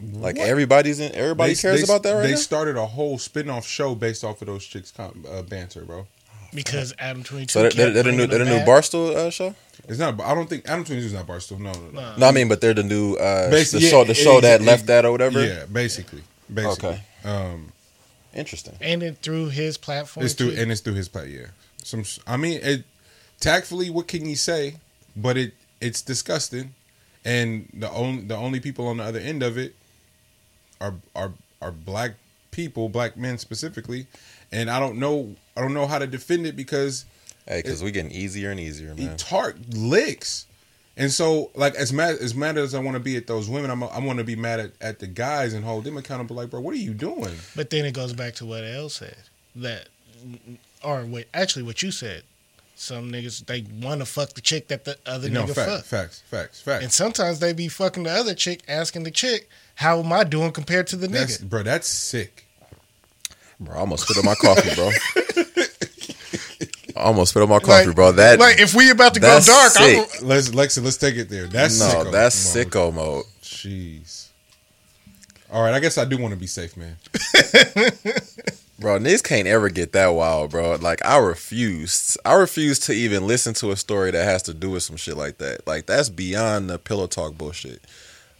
[0.00, 0.46] Like what?
[0.46, 2.36] everybody's in everybody They- cares they- about that right They now.
[2.36, 6.06] started a whole spin-off show based off of those chicks' com- uh, banter, bro.
[6.54, 7.52] Because Adam Twenty Two.
[7.52, 9.54] so they're, they're, they're the new they're the new Barstool uh, show.
[9.88, 10.20] It's not.
[10.20, 11.58] I don't think Adam Twenty Two is not Barstool.
[11.58, 12.16] No, no, no.
[12.16, 14.66] No, I mean, but they're the new uh, Basi- the show the show that ex-
[14.66, 15.44] left that or whatever.
[15.44, 16.22] Yeah, basically,
[16.52, 16.88] basically.
[16.90, 17.02] Okay.
[17.24, 17.72] Um,
[18.34, 18.74] Interesting.
[18.80, 20.24] and then through his platform.
[20.24, 20.60] It's through too.
[20.60, 21.28] and it's through his play.
[21.28, 21.46] Yeah.
[21.82, 22.04] Some.
[22.26, 22.84] I mean, it.
[23.40, 24.76] Tactfully, what can you say?
[25.16, 26.74] But it it's disgusting,
[27.24, 29.74] and the only the only people on the other end of it
[30.80, 32.12] are are are black
[32.50, 34.06] people, black men specifically,
[34.52, 37.04] and I don't know I don't know how to defend it because
[37.46, 39.16] Hey, because we getting easier and easier, he man.
[39.16, 40.44] tart licks.
[40.98, 43.70] And so, like as mad as mad as I want to be at those women,
[43.70, 46.34] I'm I want to be mad at, at the guys and hold them accountable.
[46.36, 47.34] Like, bro, what are you doing?
[47.56, 49.16] But then it goes back to what El said
[49.56, 49.88] that,
[50.84, 52.24] or what actually what you said.
[52.74, 55.84] Some niggas they want to fuck the chick that the other No, nigga facts, fuck,
[55.84, 56.82] facts, facts, facts.
[56.84, 60.52] and sometimes they be fucking the other chick, asking the chick, "How am I doing
[60.52, 62.44] compared to the That's, nigga?" bro, that's sick.
[63.60, 64.90] Bro, I almost spit on my coffee, bro.
[66.96, 68.12] I almost spit on my coffee, bro.
[68.12, 70.26] That like if we about to go that's dark, I'm.
[70.26, 71.46] Let's Lexa, let's take it there.
[71.46, 72.66] That's no, sicko that's mode.
[72.66, 73.24] sicko mode.
[73.42, 74.28] Jeez.
[75.50, 76.96] All right, I guess I do want to be safe, man.
[78.80, 80.76] Bro, niggas can't ever get that wild, bro.
[80.76, 82.16] Like I refuse.
[82.24, 85.16] I refuse to even listen to a story that has to do with some shit
[85.16, 85.66] like that.
[85.66, 87.82] Like that's beyond the pillow talk bullshit.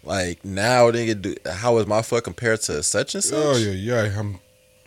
[0.05, 3.37] Like now, nigga, do, how is my fuck compared to such and such?
[3.37, 4.17] Oh yeah, yeah.
[4.17, 4.39] I'm.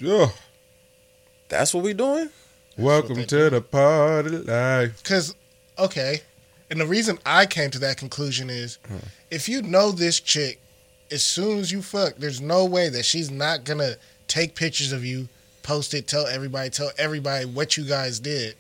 [0.03, 0.34] Oh,
[1.49, 2.30] That's what we doing.
[2.78, 5.02] welcome they to the party life.
[5.03, 5.36] Because,
[5.78, 6.22] okay.
[6.69, 8.78] And the reason I came to that conclusion is
[9.30, 10.60] if you know this chick,
[11.11, 13.98] as soon as you fuck, there's no way that she's not going to
[14.28, 15.28] take pictures of you,
[15.64, 18.56] post it, tell everybody, tell everybody what you guys did.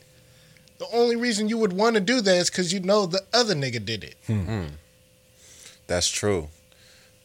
[0.79, 3.55] The only reason you would want to do that is because you know the other
[3.55, 4.15] nigga did it.
[4.27, 4.41] Hmm.
[4.41, 4.65] Hmm.
[5.87, 6.49] That's true.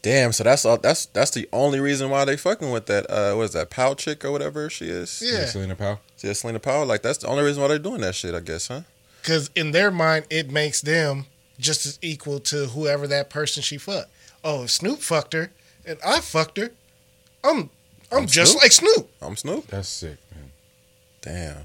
[0.01, 0.31] Damn.
[0.31, 0.77] So that's all.
[0.77, 3.09] That's that's the only reason why they fucking with that.
[3.09, 3.69] Uh, what is that?
[3.69, 5.21] Pow chick or whatever she is.
[5.25, 5.45] Yeah.
[5.45, 5.99] Celina Powell.
[6.19, 6.85] Yeah, Celina Powell.
[6.85, 8.33] Like that's the only reason why they're doing that shit.
[8.35, 8.81] I guess, huh?
[9.21, 11.25] Because in their mind, it makes them
[11.59, 14.09] just as equal to whoever that person she fucked.
[14.43, 15.51] Oh, if Snoop fucked her
[15.85, 16.71] and I fucked her,
[17.43, 17.69] I'm
[18.11, 18.63] I'm, I'm just Snoop?
[18.63, 19.09] like Snoop.
[19.21, 19.67] I'm Snoop.
[19.67, 20.51] That's sick, man.
[21.21, 21.63] Damn.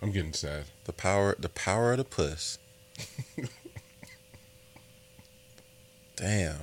[0.00, 0.64] I'm getting sad.
[0.84, 1.36] The power.
[1.38, 2.58] The power of the puss.
[6.16, 6.56] Damn.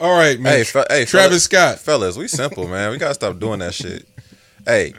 [0.00, 0.52] All right, man.
[0.58, 1.78] Hey, fe- hey, Travis Scott.
[1.80, 2.90] fellas, we simple, man.
[2.92, 4.06] We gotta stop doing that shit.
[4.64, 4.94] Hey,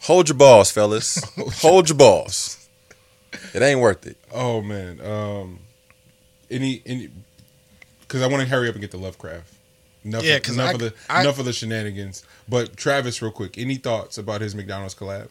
[0.00, 1.20] hold your balls, fellas.
[1.60, 2.68] Hold your balls.
[3.54, 4.16] It ain't worth it.
[4.32, 5.00] Oh man.
[5.00, 5.58] Um.
[6.50, 7.10] Any any.
[8.00, 9.52] Because I want to hurry up and get the Lovecraft.
[10.04, 12.22] Enough, Yeah, of- 'cause enough I- of the I- enough of the shenanigans.
[12.48, 15.28] But Travis, real quick, any thoughts about his McDonald's collab?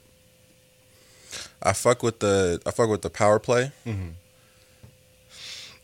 [1.63, 3.71] I fuck with the I fuck with the power play.
[3.85, 4.13] Mhm.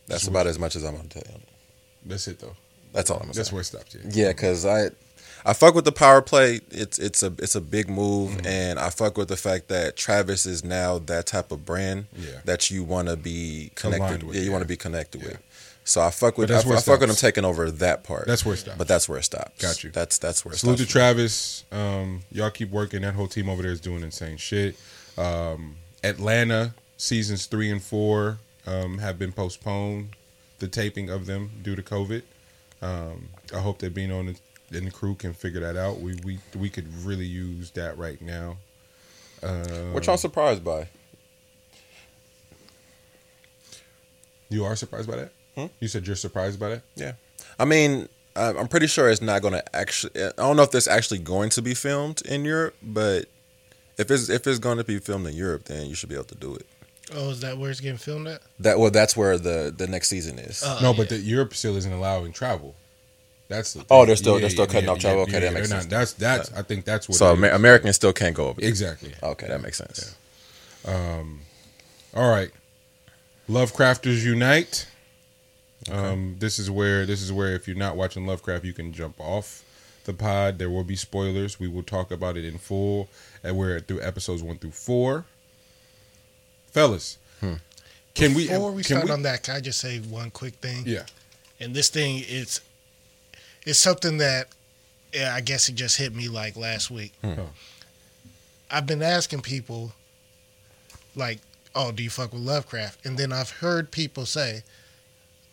[0.07, 1.39] That's about as much as I'm gonna tell you.
[2.05, 2.55] That's it though.
[2.91, 3.39] That's all I'm gonna say.
[3.39, 3.53] That's say.
[3.55, 3.95] where it stopped.
[3.95, 4.25] Yeah.
[4.25, 4.89] Yeah, because I
[5.45, 6.59] I fuck with the power play.
[6.71, 8.47] It's it's a it's a big move, Mm-hmm.
[8.47, 12.39] and I fuck with the fact that Travis is now that type of brand Yeah.
[12.45, 14.23] that you want to be connected.
[14.23, 14.51] with, yeah, you yeah.
[14.53, 15.29] want to be connected Yeah.
[15.29, 15.39] with.
[15.85, 18.25] So I fuck with I, I fuck with him taking over that part.
[18.25, 18.77] That's where it stops.
[18.77, 19.61] But that's where it stops.
[19.61, 19.89] Got you.
[19.89, 20.85] That's that's where it Salute to.
[20.85, 21.65] Travis.
[21.73, 23.01] Um, y'all keep working.
[23.01, 24.77] That whole team over there is doing insane shit.
[25.17, 30.15] Um, Atlanta seasons three and four um, have been postponed.
[30.59, 32.21] The taping of them due to COVID.
[32.81, 35.99] Um, I hope that being on the, in the crew can figure that out.
[35.99, 38.57] We we we could really use that right now.
[39.41, 40.87] Um, What y'all surprised by?
[44.49, 45.31] You are surprised by that?
[45.55, 45.65] Hmm?
[45.79, 46.83] You said you're surprised by that?
[46.95, 47.13] Yeah.
[47.59, 50.23] I mean, I'm pretty sure it's not going to actually.
[50.23, 53.25] I don't know if it's actually going to be filmed in Europe, but
[53.97, 56.25] if it's if it's going to be filmed in Europe, then you should be able
[56.25, 56.65] to do it.
[57.15, 58.41] Oh, is that where it's getting filmed at?
[58.59, 60.63] That well, that's where the the next season is.
[60.63, 62.75] Uh, no, but the, Europe still isn't allowing travel.
[63.49, 65.23] That's the Oh, they're still- they're still cutting off travel?
[65.23, 65.91] Okay, that they're makes not- sense.
[65.91, 66.53] That's that's.
[66.53, 67.17] I think that's what.
[67.17, 68.59] so Amer- Americans still can't go over.
[68.61, 68.69] there.
[68.69, 69.13] Exactly.
[69.21, 70.15] Okay, that makes sense.
[70.85, 71.41] Um,
[72.15, 72.51] All right.
[73.49, 74.87] Lovecrafters unite.
[75.91, 79.19] Um, this is where this is where if you're not watching Lovecraft, you can jump
[79.19, 79.63] off
[80.05, 80.57] the pod.
[80.57, 81.59] There will be spoilers.
[81.59, 83.09] We will talk about it in full,
[83.43, 85.25] and we're through episodes one through four.
[86.73, 87.53] Fellas, hmm.
[88.15, 88.47] can we?
[88.47, 90.83] Before we can start on that, can I just say one quick thing?
[90.85, 91.05] Yeah.
[91.59, 92.61] And this thing is
[93.65, 94.47] it's something that
[95.13, 97.13] yeah, I guess it just hit me like last week.
[97.21, 97.33] Hmm.
[97.37, 97.49] Oh.
[98.71, 99.93] I've been asking people
[101.15, 101.39] like,
[101.75, 104.63] "Oh, do you fuck with Lovecraft?" And then I've heard people say,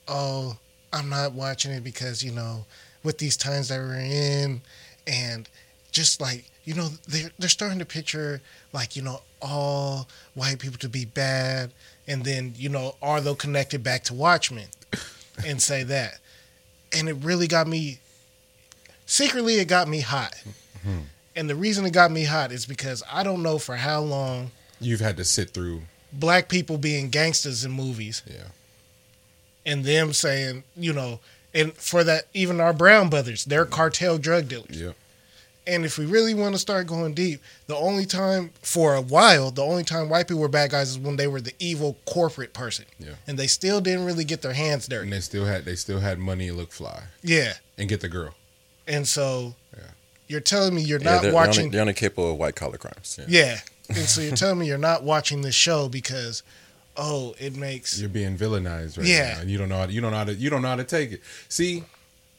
[0.09, 0.57] "Oh,
[0.93, 2.65] I'm not watching it because, you know,
[3.03, 4.63] with these times that we're in
[5.07, 5.49] and
[5.93, 8.41] just like, you know, they're they're starting to picture
[8.73, 11.73] like, you know, all white people to be bad
[12.07, 14.67] and then, you know, are they connected back to Watchmen
[15.47, 16.19] and say that.
[16.93, 17.99] And it really got me
[19.07, 20.35] secretly it got me hot.
[20.83, 20.99] Hmm.
[21.37, 24.51] And the reason it got me hot is because I don't know for how long
[24.81, 25.83] You've had to sit through.
[26.12, 28.49] black people being gangsters in movies Yeah.
[29.67, 31.21] and them saying, you know,
[31.55, 34.81] and for that, even our Brown brothers, they're cartel drug dealers.
[34.81, 34.93] Yeah.
[35.71, 39.53] And if we really want to start going deep, the only time for a while,
[39.53, 42.53] the only time white people were bad guys is when they were the evil corporate
[42.53, 42.87] person.
[42.99, 43.11] Yeah.
[43.29, 45.05] And they still didn't really get their hands dirty.
[45.05, 47.53] And they still had they still had money and look fly Yeah.
[47.79, 48.35] and get the girl.
[48.89, 49.83] And so Yeah.
[50.27, 51.53] you're telling me you're Yeah, not they're, watching.
[51.55, 53.21] They're only, they're only capable of white collar crimes.
[53.29, 53.61] yeah.
[53.89, 56.43] And so you're telling me you're not watching this show because,
[56.97, 57.99] oh, it makes.
[58.01, 59.35] You're being villainized right Yeah.
[59.35, 60.69] now, and you don't know how to, you don't know how to you don't know
[60.69, 61.23] how to take it.
[61.49, 61.85] See,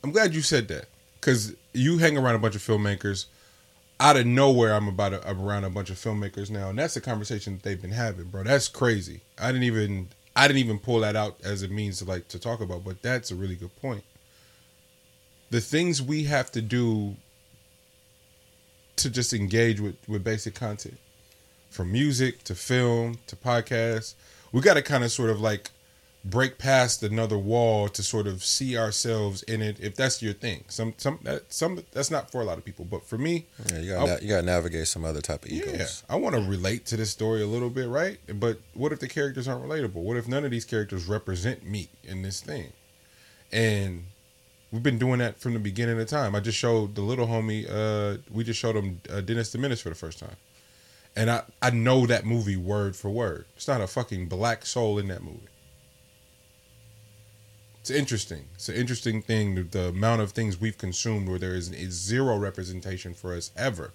[0.03, 0.85] I'm glad you said that
[1.21, 3.27] because you hang around a bunch of filmmakers.
[3.99, 6.95] Out of nowhere, I'm about to, I'm around a bunch of filmmakers now, and that's
[6.95, 8.43] the conversation that they've been having, bro.
[8.43, 9.21] That's crazy.
[9.37, 12.39] I didn't even I didn't even pull that out as a means to like to
[12.39, 14.03] talk about, but that's a really good point.
[15.51, 17.15] The things we have to do
[18.95, 20.97] to just engage with with basic content,
[21.69, 24.15] from music to film to podcasts,
[24.51, 25.69] we got to kind of sort of like
[26.23, 29.77] break past another wall to sort of see ourselves in it.
[29.79, 32.85] If that's your thing, some some that some that's not for a lot of people,
[32.85, 35.45] but for me, Yeah, you got I'll- to you got to navigate some other type
[35.45, 35.73] of egos
[36.07, 36.13] yeah.
[36.13, 38.19] I want to relate to this story a little bit, right?
[38.39, 39.93] But what if the characters aren't relatable?
[39.95, 42.71] What if none of these characters represent me in this thing?
[43.51, 44.05] And
[44.71, 46.35] we've been doing that from the beginning of time.
[46.35, 47.65] I just showed the little homie.
[47.69, 50.35] Uh, we just showed him uh, Dennis the Menace for the first time,
[51.15, 53.45] and I I know that movie word for word.
[53.55, 55.47] It's not a fucking black soul in that movie.
[57.81, 58.45] It's interesting.
[58.55, 59.55] It's an interesting thing.
[59.55, 63.51] The, the amount of things we've consumed where there is, is zero representation for us
[63.57, 63.91] ever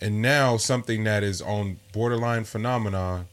[0.00, 3.28] and now something that is on borderline phenomenon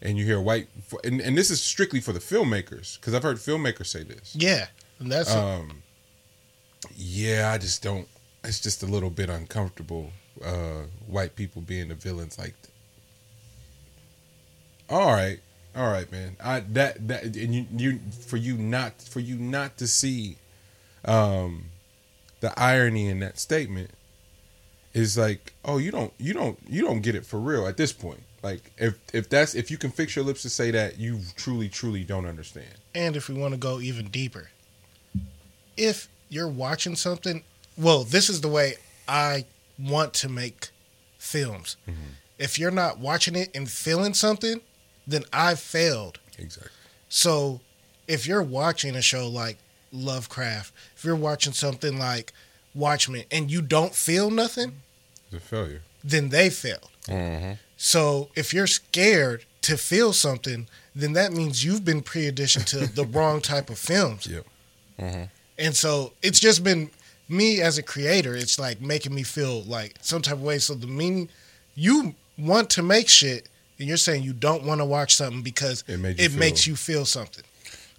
[0.00, 0.66] and you hear white
[1.04, 4.68] and, and this is strictly for the filmmakers because i've heard filmmakers say this Yeah,
[4.98, 5.82] and that's um
[6.96, 8.08] yeah i just don't
[8.44, 10.10] it's just a little bit uncomfortable
[10.42, 12.70] uh white people being the villains like that
[14.88, 15.40] all right
[15.78, 16.36] all right man.
[16.42, 20.36] I that that and you you for you not for you not to see
[21.04, 21.66] um
[22.40, 23.90] the irony in that statement
[24.92, 27.92] is like oh you don't you don't you don't get it for real at this
[27.92, 28.22] point.
[28.42, 31.68] Like if if that's if you can fix your lips to say that you truly
[31.68, 32.74] truly don't understand.
[32.94, 34.50] And if we want to go even deeper,
[35.76, 37.44] if you're watching something,
[37.76, 38.74] well, this is the way
[39.06, 39.44] I
[39.78, 40.70] want to make
[41.18, 41.76] films.
[42.38, 44.60] If you're not watching it and feeling something,
[45.08, 46.18] then I've failed.
[46.38, 46.70] exactly
[47.08, 47.60] So
[48.06, 49.58] if you're watching a show like
[49.92, 52.32] Lovecraft, if you're watching something like
[52.74, 54.74] Watchmen and you don't feel nothing,
[55.26, 56.88] it's a failure then they failed.
[57.06, 57.52] Mm-hmm.
[57.76, 63.04] So if you're scared to feel something, then that means you've been pre-auditioned to the
[63.12, 64.26] wrong type of films.
[64.26, 64.46] Yep.
[65.58, 66.90] And so it's just been
[67.28, 68.34] me as a creator.
[68.34, 70.58] It's like making me feel like some type of way.
[70.58, 71.28] So the meaning
[71.74, 73.48] you want to make shit,
[73.78, 76.38] and you're saying you don't want to watch something because It it, made you feel-
[76.38, 77.44] makes you feel something.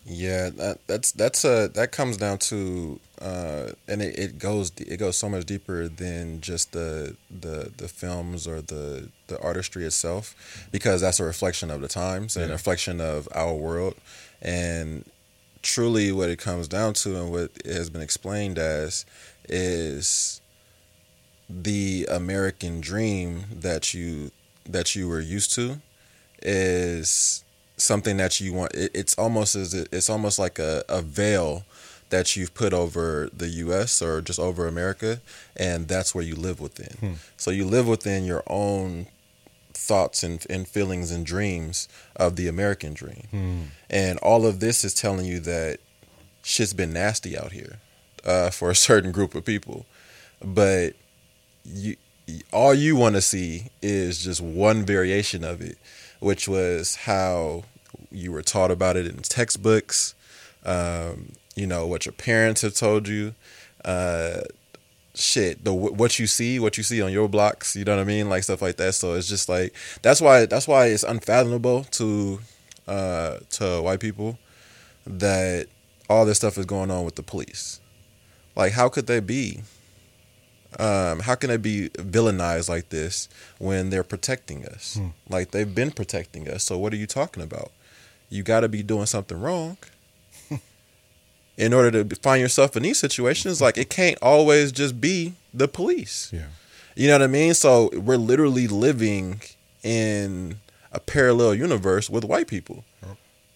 [0.05, 4.97] Yeah, that, that's that's a that comes down to uh, and it, it goes it
[4.97, 10.67] goes so much deeper than just the the the films or the the artistry itself
[10.71, 13.93] because that's a reflection of the times and a reflection of our world
[14.41, 15.05] and
[15.61, 19.05] truly what it comes down to and what it has been explained as
[19.49, 20.41] is
[21.49, 24.31] the American dream that you
[24.71, 25.81] that you were used to
[26.41, 27.43] is
[27.77, 31.63] something that you want it, it's almost as it's almost like a, a veil
[32.09, 35.21] that you've put over the US or just over America
[35.55, 37.17] and that's where you live within.
[37.37, 39.07] So you live within your own
[39.73, 43.27] thoughts and, and feelings and dreams of the American dream.
[43.89, 45.79] And all of this is telling you that
[46.43, 47.79] shit's been nasty out here
[48.25, 49.85] uh, for a certain group of people.
[50.43, 50.95] But
[51.65, 51.95] you
[52.51, 55.77] all you want to see is just one variation of it,
[56.19, 57.63] which was how
[58.11, 60.15] you were taught about it in textbooks.
[60.65, 63.33] Um, you know what your parents have told you.
[63.83, 64.41] Uh,
[65.15, 67.75] shit, the what you see, what you see on your blocks.
[67.75, 68.95] You know what I mean, like stuff like that.
[68.95, 72.39] So it's just like that's why that's why it's unfathomable to
[72.87, 74.37] uh, to white people
[75.05, 75.67] that
[76.09, 77.79] all this stuff is going on with the police.
[78.55, 79.61] Like, how could they be?
[80.77, 83.27] Um, how can they be villainized like this
[83.57, 84.99] when they're protecting us?
[85.27, 86.63] Like they've been protecting us.
[86.63, 87.71] So what are you talking about?
[88.29, 89.77] You got to be doing something wrong
[91.57, 93.61] in order to find yourself in these situations.
[93.61, 96.29] Like it can't always just be the police.
[96.31, 96.47] Yeah.
[96.95, 97.53] You know what I mean?
[97.55, 99.41] So we're literally living
[99.83, 100.57] in
[100.91, 102.83] a parallel universe with white people.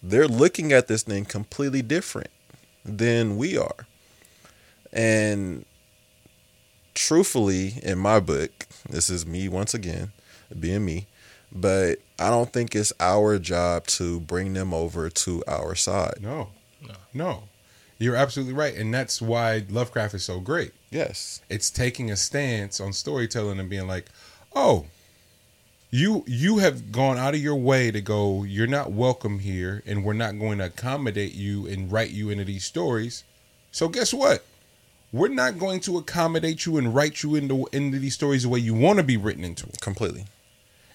[0.02, 2.30] They're looking at this thing completely different
[2.84, 3.86] than we are.
[4.92, 5.64] And
[6.94, 10.12] truthfully, in my book, this is me once again,
[10.58, 11.06] being me,
[11.52, 16.18] but I don't think it's our job to bring them over to our side.
[16.20, 16.48] No.
[17.12, 17.44] No.
[17.98, 18.74] You're absolutely right.
[18.74, 20.72] And that's why Lovecraft is so great.
[20.90, 21.40] Yes.
[21.48, 24.06] It's taking a stance on storytelling and being like,
[24.54, 24.86] oh,
[25.90, 30.04] you you have gone out of your way to go, you're not welcome here, and
[30.04, 33.22] we're not going to accommodate you and write you into these stories.
[33.70, 34.44] So guess what?
[35.14, 38.58] We're not going to accommodate you and write you into into these stories the way
[38.58, 39.76] you want to be written into them.
[39.80, 40.24] Completely.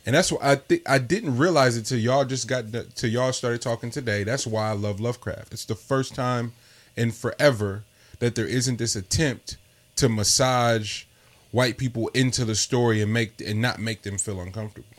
[0.05, 2.65] And that's why I think I didn't realize it till y'all just got
[2.95, 4.25] till y'all started talking today.
[4.25, 5.53] That's why I love Lovecraft.
[5.53, 6.51] It's the first time
[6.97, 7.85] in forever
[8.19, 9.55] that there isn't this attempt
[9.95, 11.05] to massage
[11.51, 14.89] white people into the story and make and not make them feel uncomfortable.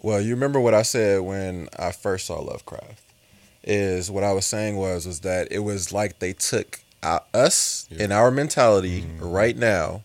[0.00, 3.02] Well, you remember what I said when I first saw Lovecraft?
[3.62, 7.88] Is what I was saying was was that it was like they took our, us
[7.98, 9.24] and our mentality mm-hmm.
[9.24, 10.02] right now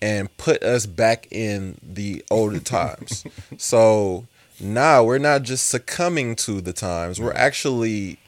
[0.00, 3.24] and put us back in the older times.
[3.56, 4.26] so
[4.60, 8.18] now we're not just succumbing to the times; we're actually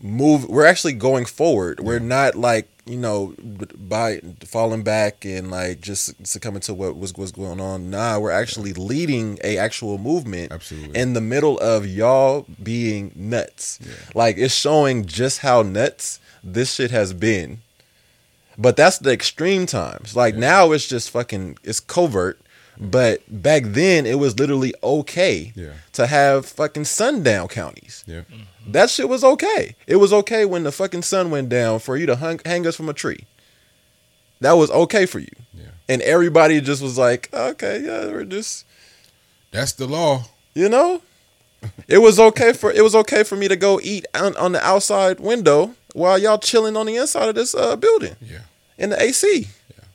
[0.00, 0.48] move.
[0.48, 1.80] We're actually going forward.
[1.80, 7.14] We're not like you know by falling back and like just succumbing to what was
[7.14, 7.90] was going on.
[7.90, 10.52] Nah, we're actually leading a actual movement.
[10.52, 10.98] Absolutely.
[10.98, 13.78] In the middle of y'all being nuts.
[14.14, 17.62] Like it's showing just how nuts this shit has been.
[18.56, 20.14] But that's the extreme times.
[20.14, 22.40] Like now it's just fucking it's covert.
[22.78, 25.74] But back then it was literally okay Yeah.
[25.92, 28.04] to have fucking sundown counties.
[28.06, 28.20] Yeah.
[28.22, 28.72] Mm-hmm.
[28.72, 29.76] That shit was okay.
[29.86, 32.76] It was okay when the fucking sun went down for you to hung, hang us
[32.76, 33.26] from a tree.
[34.40, 35.28] That was okay for you.
[35.52, 35.66] Yeah.
[35.88, 38.66] And everybody just was like, okay, yeah, we're just,
[39.52, 40.24] That's the law.
[40.54, 41.02] you know,
[41.88, 44.62] it was okay for it was okay for me to go eat on, on the
[44.64, 48.40] outside window while y'all chilling on the inside of this uh, building Yeah.
[48.76, 49.48] in the AC.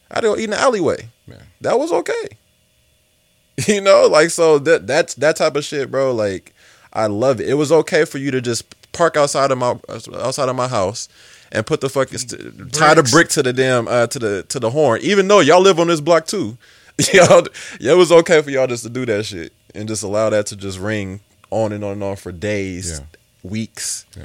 [0.10, 1.08] I had to go eat in the alleyway.
[1.28, 1.44] Man.
[1.62, 2.14] That was okay.
[3.68, 6.14] You know, like so that that's that type of shit, bro.
[6.14, 6.54] Like
[6.94, 7.50] I love it.
[7.50, 8.64] It was okay for you to just
[8.94, 9.78] park outside of my
[10.16, 11.10] outside of my house
[11.52, 14.60] and put the fucking st- tie the brick to the damn uh, to the to
[14.62, 15.02] the horn.
[15.04, 16.58] Even though y'all live on this block too,
[17.14, 17.46] y'all
[17.82, 20.46] yeah, it was okay for y'all just to do that shit and just allow that
[20.48, 21.20] to just ring
[21.50, 23.06] on and on and on for days, Yeah.
[23.44, 24.06] weeks.
[24.16, 24.24] Yeah.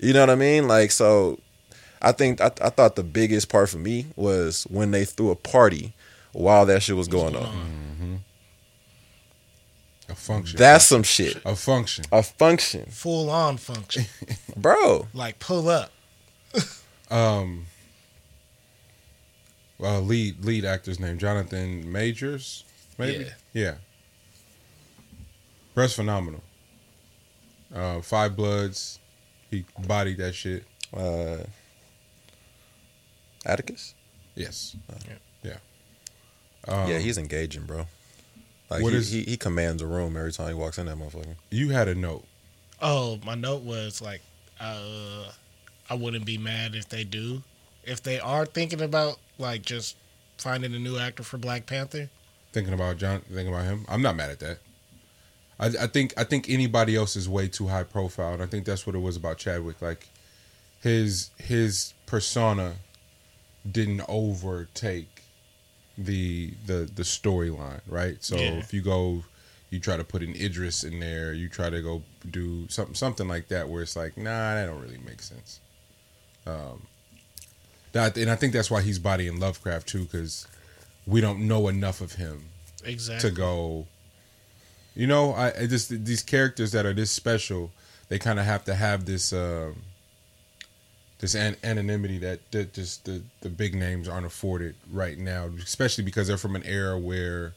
[0.00, 0.66] You know what I mean?
[0.66, 1.38] Like so
[2.02, 5.36] I think I, I thought the biggest part for me was when they threw a
[5.36, 5.92] party
[6.32, 8.24] while that shit was going on.
[10.08, 10.58] A function.
[10.58, 11.40] That's some shit.
[11.44, 12.04] a function.
[12.10, 14.06] A function, Full on function.
[14.56, 15.06] bro.
[15.14, 15.92] like pull up.
[17.12, 17.66] Um.
[19.78, 22.62] Well, lead lead actor's name Jonathan Majors,
[22.98, 23.26] maybe.
[23.52, 23.74] Yeah.
[25.74, 26.44] Breast phenomenal.
[27.74, 28.99] Uh, Five Bloods,
[29.50, 30.64] he bodied that shit.
[30.96, 31.38] Uh,
[33.44, 33.94] Atticus.
[34.34, 34.76] Yes.
[35.08, 35.14] Yeah.
[35.42, 36.72] Yeah.
[36.74, 37.86] Um, yeah, he's engaging, bro.
[38.70, 40.96] Like what he, is- he he commands a room every time he walks in that
[40.96, 41.34] motherfucker.
[41.50, 42.24] You had a note.
[42.82, 44.22] Oh, my note was like,
[44.60, 45.24] uh,
[45.88, 47.42] I wouldn't be mad if they do.
[47.84, 49.96] If they are thinking about like just
[50.38, 52.08] finding a new actor for Black Panther,
[52.52, 53.84] thinking about John, thinking about him.
[53.88, 54.58] I'm not mad at that.
[55.60, 58.64] I, I think I think anybody else is way too high profile, and I think
[58.64, 59.80] that's what it was about Chadwick.
[59.82, 60.08] Like
[60.80, 62.76] his his persona
[63.70, 65.22] didn't overtake
[65.98, 68.16] the the the storyline, right?
[68.24, 68.52] So Yeah.
[68.54, 69.24] if you go,
[69.68, 73.28] you try to put an Idris in there, you try to go do something something
[73.28, 75.60] like that, where it's like, nah, that don't really make sense.
[76.46, 76.86] Um,
[77.92, 80.46] that and I think that's why he's bodying Lovecraft too, because
[81.06, 82.46] we don't know enough of him
[82.82, 83.28] exactly.
[83.28, 83.86] to go.
[84.94, 87.70] You know, I, I just these characters that are this special,
[88.08, 89.76] they kind of have to have this um,
[91.20, 96.04] this an- anonymity that, that just the the big names aren't afforded right now, especially
[96.04, 97.52] because they're from an era where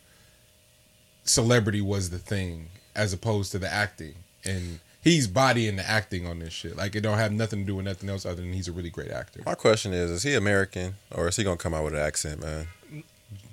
[1.23, 4.15] celebrity was the thing as opposed to the acting,
[4.45, 6.77] and he's bodying the acting on this shit.
[6.77, 8.89] Like it don't have nothing to do with nothing else other than he's a really
[8.89, 9.41] great actor.
[9.45, 12.41] My question is: Is he American or is he gonna come out with an accent,
[12.41, 12.67] man?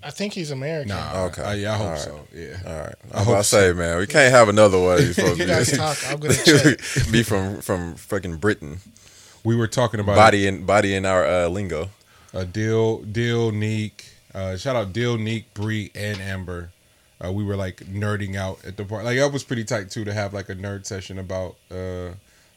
[0.02, 0.88] I think he's American.
[0.88, 1.42] Nah, Okay.
[1.42, 2.00] okay, yeah, I hope All right.
[2.00, 2.26] so.
[2.34, 4.98] Yeah, All right, I I hope about to say, man, we can't have another one.
[4.98, 5.98] Of You guys be- talk.
[6.08, 6.78] I'm gonna check.
[7.12, 8.78] be from from fucking Britain,
[9.44, 11.90] we were talking about body in body in our uh, lingo.
[12.34, 14.06] uh, Dill, Dill, Neek.
[14.34, 16.70] Uh, shout out Dill, Neek, Bree, and Amber.
[17.22, 19.04] Uh, we were like nerding out at the part.
[19.04, 22.10] Like that was pretty tight too to have like a nerd session about uh,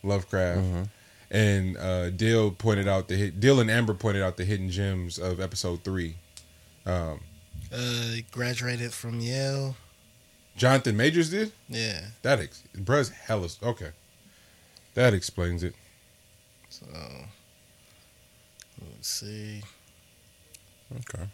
[0.03, 0.89] Lovecraft.
[1.31, 3.39] And uh, Dill pointed out the hit.
[3.39, 6.15] Dill and Amber pointed out the hidden gems of episode three.
[6.85, 7.21] Um,
[7.71, 9.75] Uh, graduated from Yale.
[10.55, 12.07] Jonathan Majors did Yeah.
[12.21, 12.39] that.
[12.39, 13.91] Ex- bruh's hella okay.
[14.93, 15.73] That explains it.
[16.69, 16.85] So
[18.95, 19.63] let's see.
[20.95, 21.27] Okay.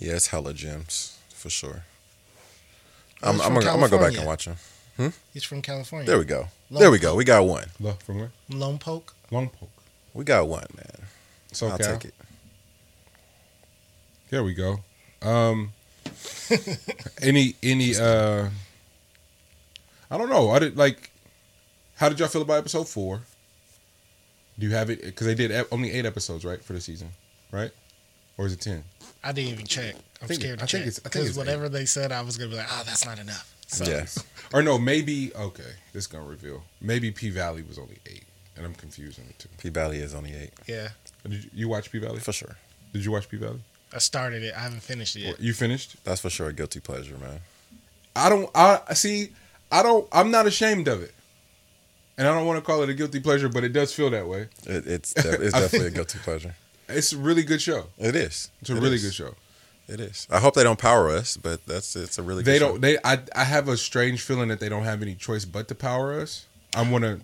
[0.00, 1.84] Yeah, it's hella gems for sure.
[3.22, 5.12] Oh, I'm, I'm, gonna, I'm gonna go back and watch them.
[5.32, 6.06] He's from California.
[6.06, 6.48] There we go.
[6.70, 7.14] There we go.
[7.16, 7.66] We got one.
[7.80, 8.32] Love from where?
[8.50, 9.02] Lompoc.
[9.30, 9.70] Long poke.
[10.14, 11.06] We got one, man.
[11.56, 12.14] So I'll take it.
[14.28, 14.80] There we go.
[15.22, 15.72] Um,
[17.22, 18.50] any any uh,
[20.10, 20.50] I don't know.
[20.50, 21.10] I did like.
[21.94, 23.22] How did y'all feel about episode four?
[24.58, 25.02] Do you have it?
[25.02, 27.08] Because they did only eight episodes, right, for the season,
[27.50, 27.70] right?
[28.36, 28.84] Or is it ten?
[29.24, 29.94] I didn't even check.
[30.20, 32.36] I'm think- scared to I think check it's- because it's whatever they said, I was
[32.36, 34.22] gonna be like, "Oh, that's not enough." So, Yes.
[34.52, 35.72] Or no, maybe okay.
[35.94, 36.64] This gonna reveal.
[36.82, 38.24] Maybe P Valley was only eight,
[38.56, 39.48] and I'm confusing the two.
[39.56, 40.88] P Valley is only eight yeah.
[41.28, 42.20] Did you, you watch P Valley?
[42.20, 42.56] for sure.
[42.92, 43.60] Did you watch P Valley?
[43.92, 44.54] I started it.
[44.54, 45.40] I haven't finished it yet.
[45.40, 45.96] You finished?
[46.04, 47.40] That's for sure a guilty pleasure, man.
[48.14, 48.50] I don't.
[48.54, 49.30] I I see.
[49.70, 50.08] I don't.
[50.12, 51.12] I'm not ashamed of it,
[52.18, 54.26] and I don't want to call it a guilty pleasure, but it does feel that
[54.26, 54.48] way.
[54.66, 56.54] It, it's de- it's definitely a guilty pleasure.
[56.88, 57.86] It's a really good show.
[57.98, 58.50] It is.
[58.60, 59.02] It's a It really is.
[59.04, 59.34] good show.
[59.88, 60.26] It is.
[60.30, 62.80] I hope they don't power us, but that's it's a really They good don't.
[62.80, 62.98] They.
[63.04, 63.18] I.
[63.34, 66.46] I have a strange feeling that they don't have any choice but to power us.
[66.74, 67.20] I want to.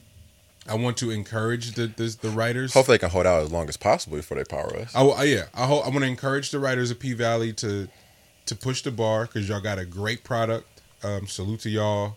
[0.68, 2.72] I want to encourage the the, the writers.
[2.74, 4.94] Hopefully, they can hold out as long as possible before they power us.
[4.94, 7.88] I, will- yeah, I hope I want to encourage the writers of P Valley to
[8.46, 10.66] to push the bar because y'all got a great product.
[11.02, 12.16] Um, salute to y'all.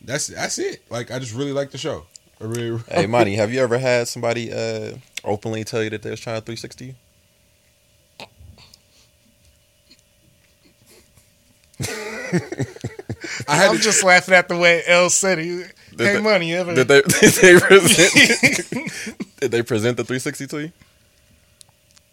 [0.00, 0.82] That's that's it.
[0.90, 2.06] Like I just really like the show.
[2.40, 6.10] I really, Hey, Monty, have you ever had somebody uh, openly tell you that they
[6.10, 6.94] was trying to 360 you?
[13.48, 15.44] I had I'm to, just laughing at the way L said it.
[15.90, 16.74] Hey, they- money, you ever?
[16.74, 18.70] Did they, did they present?
[19.40, 20.72] did they present the 360 to you?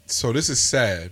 [0.06, 1.12] so this is sad,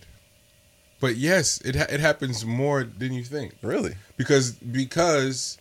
[0.99, 3.93] but yes, it ha- it happens more than you think Really?
[4.17, 5.57] because because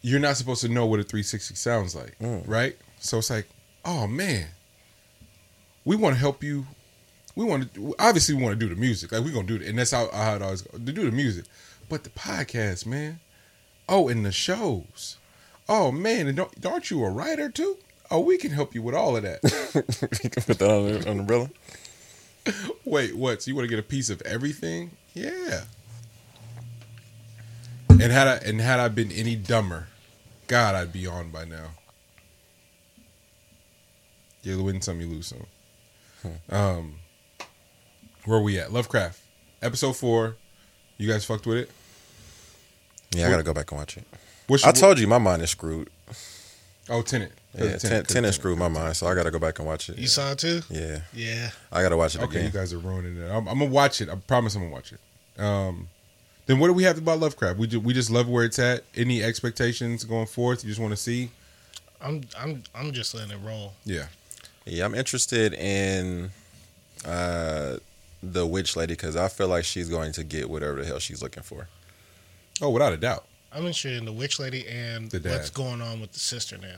[0.00, 2.42] you're not supposed to know what a 360 sounds like, Mm.
[2.48, 2.76] right?
[3.00, 3.48] So it's like,
[3.84, 4.46] oh man,
[5.84, 6.66] we want to help you.
[7.36, 9.62] We want to obviously we want to do the music, like we're gonna do it,
[9.62, 11.44] and that's how, how it always go, to do the music.
[11.92, 13.20] But the podcast, man.
[13.86, 15.18] Oh, and the shows.
[15.68, 17.76] Oh man, and don't, aren't you a writer too?
[18.10, 19.42] Oh, we can help you with all of that.
[20.24, 21.50] you can put that on the, umbrella.
[22.86, 23.42] Wait, what?
[23.42, 24.92] So you want to get a piece of everything?
[25.12, 25.64] Yeah.
[27.90, 29.88] And had I and had I been any dumber,
[30.46, 31.72] God, I'd be on by now.
[34.42, 35.46] You win some, you lose some.
[36.48, 36.94] Um,
[38.24, 38.72] where we at?
[38.72, 39.20] Lovecraft,
[39.60, 40.36] episode four.
[40.96, 41.70] You guys fucked with it.
[43.14, 44.04] Yeah, I gotta go back and watch it.
[44.46, 45.88] What's I your- told you my mind is screwed.
[46.88, 47.32] Oh, Tenet.
[47.54, 49.98] Yeah, Tenet screwed my mind, so I gotta go back and watch it.
[49.98, 50.62] you saw it too?
[50.70, 51.50] Yeah, Yeah.
[51.70, 52.52] I gotta watch it Okay, you again.
[52.52, 53.28] guys are ruining it.
[53.30, 54.08] I'm, I'm gonna watch it.
[54.08, 55.40] I promise I'm gonna watch it.
[55.40, 55.88] Um,
[56.46, 57.58] then what do we have about Lovecraft?
[57.58, 58.82] We just, we just love where it's at.
[58.96, 60.64] Any expectations going forth?
[60.64, 61.30] You just want to see?
[62.00, 63.74] I'm I'm I'm just letting it roll.
[63.84, 64.06] Yeah.
[64.64, 66.30] Yeah, I'm interested in
[67.04, 67.76] uh,
[68.22, 71.22] the witch lady because I feel like she's going to get whatever the hell she's
[71.22, 71.68] looking for.
[72.62, 73.24] Oh, without a doubt.
[73.52, 76.76] I'm interested in the witch lady and The what's going on with the sister now.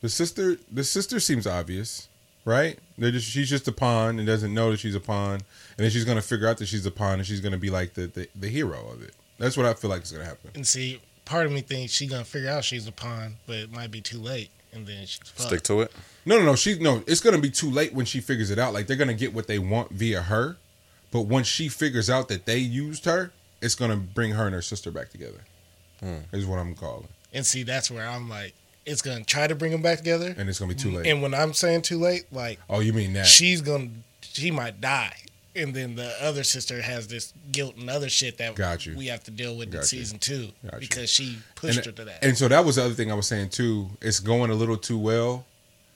[0.00, 2.08] The sister, the sister seems obvious,
[2.44, 2.78] right?
[2.96, 5.90] They're just she's just a pawn and doesn't know that she's a pawn, and then
[5.90, 8.28] she's gonna figure out that she's a pawn, and she's gonna be like the the,
[8.34, 9.14] the hero of it.
[9.38, 10.50] That's what I feel like is gonna happen.
[10.54, 13.72] And see, part of me thinks she's gonna figure out she's a pawn, but it
[13.72, 15.48] might be too late, and then she's fucked.
[15.48, 15.92] Stick to it.
[16.26, 16.54] No, no, no.
[16.54, 17.02] She no.
[17.06, 18.72] It's gonna be too late when she figures it out.
[18.74, 20.58] Like they're gonna get what they want via her,
[21.10, 23.32] but once she figures out that they used her,
[23.64, 25.40] it's gonna bring her and her sister back together.
[26.00, 26.18] Hmm.
[26.32, 28.54] Is what I'm calling, And see, that's where I'm like,
[28.84, 30.34] it's gonna try to bring them back together.
[30.36, 31.06] and it's gonna be too late.
[31.06, 33.26] And when I'm saying too late, like oh, you mean that?
[33.26, 33.88] she's gonna,
[34.20, 35.16] she might die,
[35.56, 38.96] and then the other sister has this guilt and other shit that Got you.
[38.96, 39.82] we have to deal with in you.
[39.84, 40.80] season two Got you.
[40.88, 42.24] because she pushed and, her to that.
[42.24, 43.88] and so that was the other thing I was saying too.
[44.02, 45.46] It's going a little too well,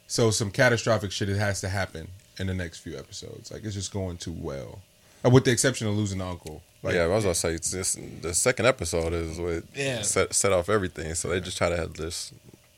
[0.06, 2.08] so some catastrophic shit has to happen
[2.38, 3.50] in the next few episodes.
[3.50, 4.80] Like it's just going too well,
[5.24, 6.62] Uh, with the exception of losing the uncle.
[6.82, 10.02] Like, yeah, I was gonna say it's this, the second episode is what Yeah.
[10.02, 11.14] set set off everything.
[11.14, 12.32] So they just try to have this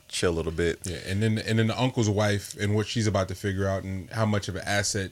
[0.09, 0.79] chill a little bit.
[0.85, 3.83] Yeah, and then and then the uncle's wife and what she's about to figure out
[3.85, 5.11] and how much of an asset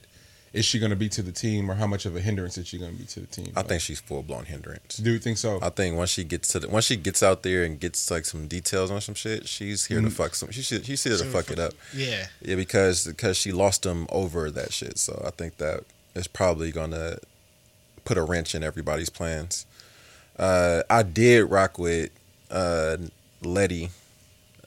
[0.51, 2.65] is she going to be to the team or how much of a hindrance is
[2.67, 3.53] she going to be to the team.
[3.55, 4.97] I think she's full blown hindrance.
[4.97, 5.59] Do you think so?
[5.61, 8.25] I think once she gets to the once she gets out there and gets like
[8.25, 10.05] some details on some shit, she's here Mm.
[10.05, 10.49] to fuck some.
[10.49, 11.73] She should she's here to She'll fuck it up.
[11.93, 14.97] yeah, Yeah, because because she lost him over that shit.
[14.97, 15.83] So I think that
[16.15, 17.19] is probably gonna
[18.09, 19.67] put a wrench in everybody's plans.
[20.37, 22.09] Uh, I did rock with
[22.49, 22.97] uh,
[23.43, 23.91] Leti,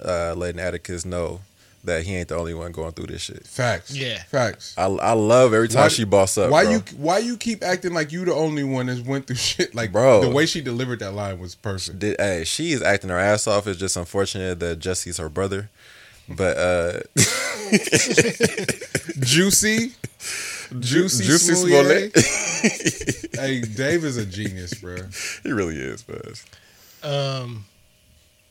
[0.03, 1.41] uh, letting Atticus know
[1.83, 3.45] that he ain't the only one going through this shit.
[3.45, 3.93] Facts.
[3.93, 4.23] Yeah.
[4.23, 4.77] Facts.
[4.79, 6.53] I, I love every time Why- she boss up.
[6.53, 6.73] why bro.
[6.75, 9.91] you why you keep acting like you the only one that's went through shit like
[9.91, 10.21] Bro.
[10.23, 11.99] the way she delivered that line was perfect.
[11.99, 12.21] did?
[12.21, 13.67] Hey, she is acting her ass off.
[13.67, 15.69] It's just unfortunate that Jussie's her brother.
[16.29, 17.01] But uh,
[19.21, 19.93] Juicy,
[20.81, 22.17] juicy, Juicy Smollett.
[22.17, 23.35] Smollett.
[23.35, 24.97] hey, Dave is a genius, bro.
[25.43, 26.21] he really is, man.
[27.03, 27.65] Um,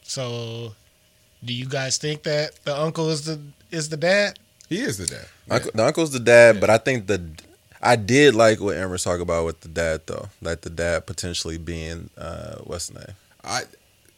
[0.03, 0.73] so
[1.43, 3.39] do you guys think that the uncle is the
[3.71, 4.39] is the dad?
[4.69, 5.25] He is the dad.
[5.49, 7.21] Uncle, the uncle's the dad, but I think the
[7.81, 11.57] I did like what Amber's talking about with the dad though, like the dad potentially
[11.57, 13.15] being uh, what's the name?
[13.43, 13.63] I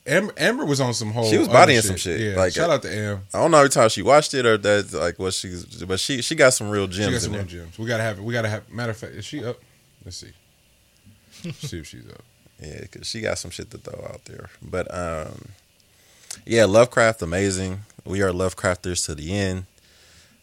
[0.06, 1.30] Amber, Amber was on some whole.
[1.30, 3.22] She was other bodying some shit, Yeah, like- shout out to Am.
[3.34, 6.22] I don't know every time she watched it or that like what she's, but she
[6.22, 7.08] she got some real gems.
[7.08, 7.60] She got some in real there.
[7.66, 7.80] gems.
[7.80, 8.24] We gotta have it.
[8.24, 8.70] We gotta have.
[8.70, 9.60] Matter of fact, is she up?
[10.04, 10.34] Let's see.
[11.52, 12.22] see if she's up.
[12.62, 14.50] Yeah, because she got some shit to throw out there.
[14.62, 15.46] But um,
[16.46, 17.82] yeah, Lovecraft amazing.
[18.06, 19.66] We are Lovecrafters to the end.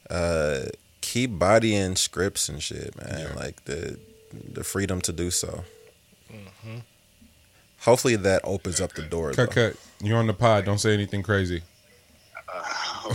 [0.08, 0.66] Uh,
[1.02, 3.28] keep bodying scripts and shit, man.
[3.28, 3.34] Yeah.
[3.38, 3.98] Like the
[4.32, 5.64] the freedom to do so.
[6.32, 6.78] Mm-hmm.
[7.82, 9.32] Hopefully that opens up the door.
[9.32, 9.70] Cut, though.
[9.70, 9.77] cut.
[10.02, 10.65] You're on the pod.
[10.65, 11.62] Don't say anything crazy.
[12.52, 12.62] Uh,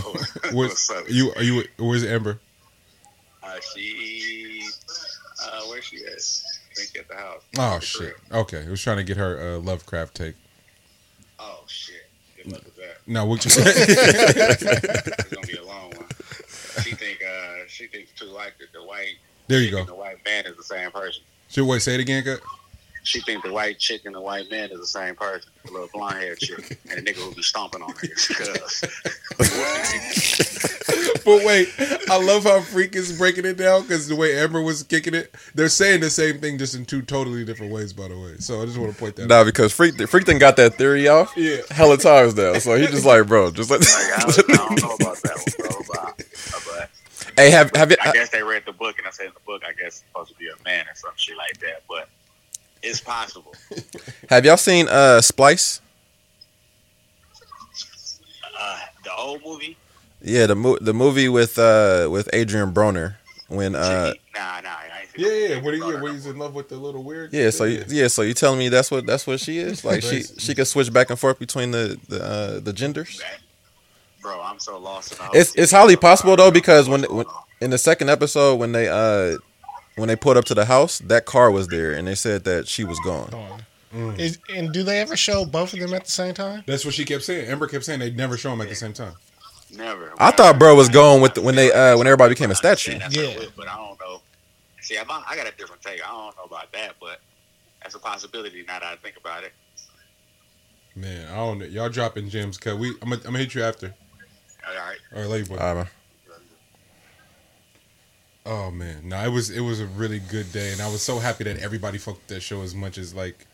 [0.52, 1.04] Where's what's up?
[1.08, 1.32] you?
[1.36, 1.64] Are you?
[1.78, 2.38] Where's Amber?
[3.42, 4.64] Uh, she,
[5.44, 6.12] uh, where's she at?
[6.12, 7.42] I think at the house.
[7.58, 8.00] Oh At shit.
[8.00, 8.32] crib.
[8.40, 10.34] Okay, I was trying to get her uh, Lovecraft take.
[11.38, 12.06] Oh shit.
[12.36, 12.98] Good luck with that.
[13.06, 13.62] No, what you say?
[13.66, 16.06] It's gonna be a long one.
[16.82, 19.14] She think uh she thinks too like that the white
[19.48, 19.84] There you go.
[19.84, 21.22] the white man is the same person.
[21.48, 22.40] Should wait, say it again, cut.
[23.06, 25.48] She think the white chick and the white man is the same person.
[25.64, 26.76] The little blonde haired chick.
[26.90, 28.08] And the nigga who be stomping on her.
[28.34, 28.82] Cause
[31.24, 31.68] But wait,
[32.10, 35.32] I love how Freak is breaking it down because the way Amber was kicking it,
[35.54, 38.36] they're saying the same thing just in two totally different ways, by the way.
[38.38, 39.28] So I just want to point that out.
[39.28, 41.32] Nah, because Freak Freak done got that theory off.
[41.36, 41.58] Yeah.
[41.70, 42.58] hella times now.
[42.58, 43.80] So he just like, bro, just let.
[43.80, 45.82] like, I, don't, I don't know about that one, bro.
[45.88, 46.24] But,
[46.66, 46.90] but
[47.36, 47.96] hey, have have you?
[48.04, 50.04] I guess they read the book and I said in the book I guess it's
[50.08, 51.82] supposed to be a man or some shit like that.
[51.88, 52.08] But
[52.86, 53.54] it's possible.
[54.30, 55.80] Have y'all seen uh Splice?
[58.58, 59.76] Uh, the old movie,
[60.22, 63.16] Yeah, the mo- the movie with uh with Adrian Broner
[63.48, 65.60] when uh Chicky- nah, nah, I Yeah, yeah.
[65.60, 67.32] When, he, No, yeah, when he's in love with the little weird.
[67.32, 70.02] yeah so you, yeah so you telling me that's what that's what she is like
[70.02, 73.20] she she could switch back and forth between the the uh, the genders.
[74.22, 77.26] Bro, I'm so lost in the whole It's it's highly possible though because when, when
[77.60, 79.38] in the second episode when they uh
[79.96, 82.68] when they pulled up to the house that car was there and they said that
[82.68, 83.30] she was gone.
[83.30, 83.62] Gone.
[83.94, 84.18] Mm.
[84.18, 86.62] Is, and do they ever show both of them at the same time?
[86.66, 87.48] That's what she kept saying.
[87.48, 89.14] Amber kept saying they'd never show them at the same time.
[89.74, 90.12] Never.
[90.18, 92.92] I thought bro was going with the, when they uh when everybody became a statue.
[92.92, 93.06] Yeah.
[93.06, 94.20] what it was, but I don't know.
[94.80, 96.06] See, I'm, I got a different take.
[96.06, 97.20] I don't know about that, but
[97.82, 99.52] that's a possibility now that I think about it.
[100.94, 101.64] Man, I don't know.
[101.66, 102.90] Y'all dropping gems, cause we.
[103.02, 103.94] I'm gonna, I'm gonna hit you after.
[104.66, 104.98] All right.
[105.14, 105.56] All right, love you, boy.
[105.56, 105.84] Uh,
[108.48, 111.18] Oh man, no, it was it was a really good day, and I was so
[111.18, 113.44] happy that everybody fucked with that show as much as like,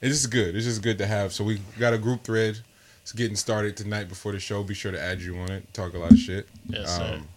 [0.00, 0.56] it's just good.
[0.56, 1.32] It's just good to have.
[1.34, 2.58] So we got a group thread.
[3.02, 4.62] It's getting started tonight before the show.
[4.62, 5.72] Be sure to add you on it.
[5.74, 6.48] Talk a lot of shit.
[6.66, 7.14] Yes, sir.
[7.16, 7.28] Um,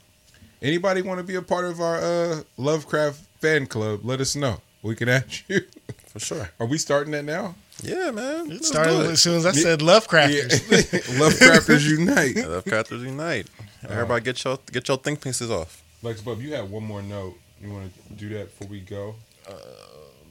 [0.61, 4.01] anybody want to be a part of our uh, Lovecraft fan club?
[4.03, 4.61] Let us know.
[4.81, 5.61] We can add you.
[6.07, 6.49] for sure.
[6.59, 7.55] Are we starting that now?
[7.83, 8.45] Yeah, man.
[8.47, 9.61] It let's started as soon as I Yeah.
[9.63, 10.71] said Lovecrafters.
[10.93, 10.99] Yeah.
[11.19, 12.35] Lovecrafters unite.
[12.35, 13.47] Lovecrafters unite.
[13.83, 15.81] Everybody get your get your think pieces off.
[16.03, 17.36] Lex Bub, you had one more note.
[17.61, 19.15] You want to do that before we go?
[19.48, 19.53] Uh,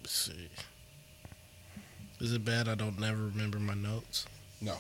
[0.02, 0.48] Let's see.
[2.20, 4.26] Is it bad I don't never remember my notes?
[4.60, 4.76] No.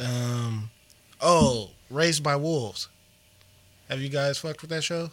[0.00, 0.70] Um,
[1.20, 2.88] oh, Raised by Wolves.
[3.88, 5.10] Have you guys fucked with that show?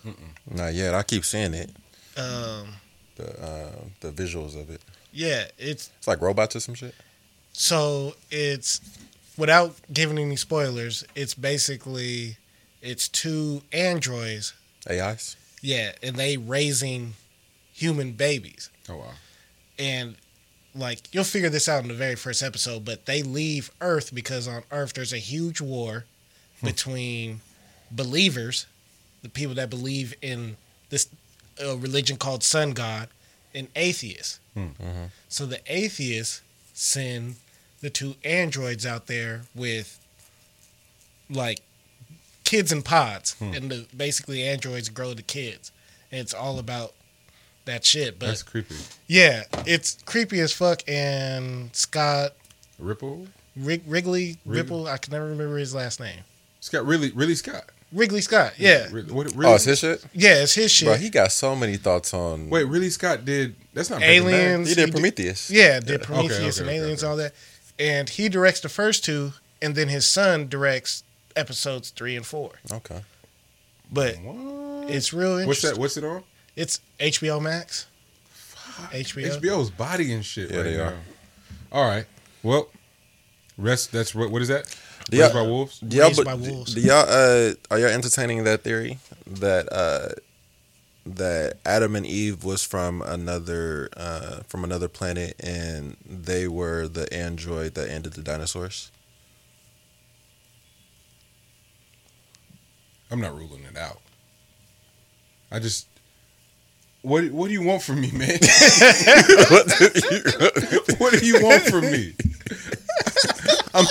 [0.49, 0.95] Not yet.
[0.95, 1.69] I keep seeing it.
[2.17, 2.69] Um,
[3.15, 4.81] The uh, the visuals of it.
[5.11, 6.95] yeah, it's It's like robots or some shit.
[7.51, 8.81] so it's
[9.37, 11.03] without giving any spoilers.
[11.13, 12.37] It's basically
[12.83, 14.53] it's two androids.
[14.89, 15.35] AIs.
[15.61, 17.13] Yeah, and they raising
[17.73, 18.69] human babies.
[18.89, 19.11] Oh wow.
[19.79, 20.15] and
[20.75, 24.47] like you'll figure this out in the very first episode but they leave earth because
[24.47, 26.03] on earth there's a huge war
[26.63, 27.39] between
[27.91, 28.65] believers
[29.21, 30.57] the people that believe in
[30.89, 31.07] this
[31.63, 33.07] uh, religion called sun god
[33.55, 35.09] and atheists Mhm.
[35.29, 36.41] so the atheists
[36.73, 37.35] send
[37.81, 39.99] the two androids out there with
[41.29, 41.61] like
[42.53, 43.53] kids in pods hmm.
[43.53, 45.71] and the, basically androids grow the kids
[46.11, 46.93] and it's all about
[47.65, 48.75] that shit but That's creepy.
[49.07, 50.83] yeah, it's creepy as fuck.
[50.87, 52.33] And Scott
[52.77, 53.27] Ripple.
[53.55, 56.19] Rig- Wrigley Wrig- Ripple, I can never remember his last name.
[56.59, 56.85] Scott.
[56.85, 57.65] Really, really Scott.
[57.91, 58.53] Wrigley Scott.
[58.57, 59.51] Yeah, Really, what, really?
[59.51, 60.03] Oh, it's his shit.
[60.13, 60.87] yeah, it's his shit.
[60.87, 62.49] Bro, he got so many thoughts on.
[62.49, 63.55] Wait, really Scott did.
[63.73, 64.69] That's not Aliens.
[64.69, 65.49] he did he Prometheus.
[65.49, 67.11] yeah, did Okay, Prometheus okay, and okay, Aliens okay.
[67.11, 67.33] and all that.
[67.79, 71.03] And he directs the first two, and then his son directs
[71.35, 72.51] episodes three and four.
[72.71, 73.01] Okay.
[73.91, 74.89] But What?
[74.89, 75.47] it's real interesting.
[75.47, 75.77] What's that?
[75.77, 76.23] What's it on?
[76.55, 77.87] It's HBO Max.
[78.91, 79.39] HBO.
[79.39, 80.49] HBO's body and shit.
[80.49, 80.83] Yeah, right they now.
[80.85, 80.97] are.
[81.71, 82.05] All right.
[82.41, 82.69] Well,
[83.57, 83.91] rest.
[83.91, 84.31] That's what.
[84.31, 84.65] What is that?
[85.09, 85.79] Do Raised y'all- by wolves.
[85.79, 86.73] Do y'all, Raised but, by wolves.
[86.73, 90.09] do y'all uh, are y'all entertaining that theory that uh,
[91.05, 97.11] that Adam and Eve was from another uh, from another planet and they were the
[97.13, 98.91] android that ended the dinosaurs?
[103.11, 103.99] I'm not ruling it out.
[105.51, 105.87] I just.
[107.01, 108.29] What What do you want from me, man?
[110.97, 112.13] what do you want from me?
[113.75, 113.85] I'm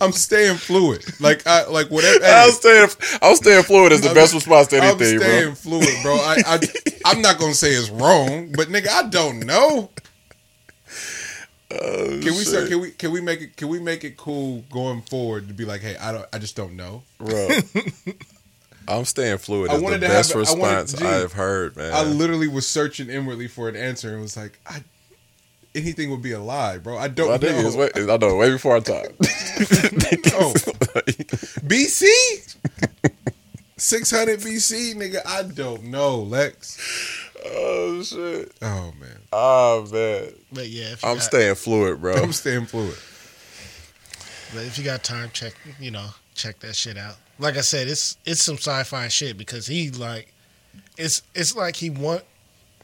[0.00, 1.04] I'm staying fluid.
[1.20, 2.24] Like I like whatever.
[2.24, 2.88] I was staying.
[3.22, 5.54] I was staying fluid is the I'm- best response to anything, I'm staying bro.
[5.54, 6.14] fluid, bro.
[6.16, 6.58] I, I
[7.06, 9.90] I'm not gonna say it's wrong, but nigga, I don't know.
[11.72, 12.68] Oh, Can we start?
[12.68, 13.56] Can we can we make it?
[13.56, 16.56] Can we make it cool going forward to be like, hey, I don't, I just
[16.56, 17.02] don't know.
[17.18, 17.48] bro?
[18.90, 19.70] I'm staying fluid.
[19.70, 21.92] I Is the wanted to have best a- I wanted- response I've heard, man.
[21.92, 24.82] I literally was searching inwardly for an answer and was like, I
[25.74, 26.98] anything would be a lie, bro.
[26.98, 27.54] I don't My know.
[27.54, 29.14] nigga is way, I know way before our time.
[30.32, 30.52] Oh.
[31.66, 32.56] BC,
[33.76, 35.20] six hundred BC, nigga.
[35.26, 36.78] I don't know, Lex.
[37.44, 38.52] oh shit.
[38.62, 40.32] Oh man, Oh man.
[40.52, 42.14] But yeah, if you I'm got- staying fluid, bro.
[42.14, 42.96] I'm staying fluid.
[44.54, 47.16] But if you got time, check you know check that shit out.
[47.40, 50.32] Like I said, it's it's some sci-fi shit because he like
[50.96, 52.22] it's it's like he want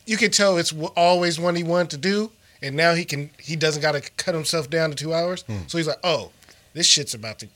[0.07, 2.31] you can tell it's always what he wanted to do,
[2.62, 5.43] and now he can he doesn't got to cut himself down to two hours.
[5.43, 5.59] Hmm.
[5.66, 6.31] So he's like, oh,
[6.73, 7.49] this shit's about to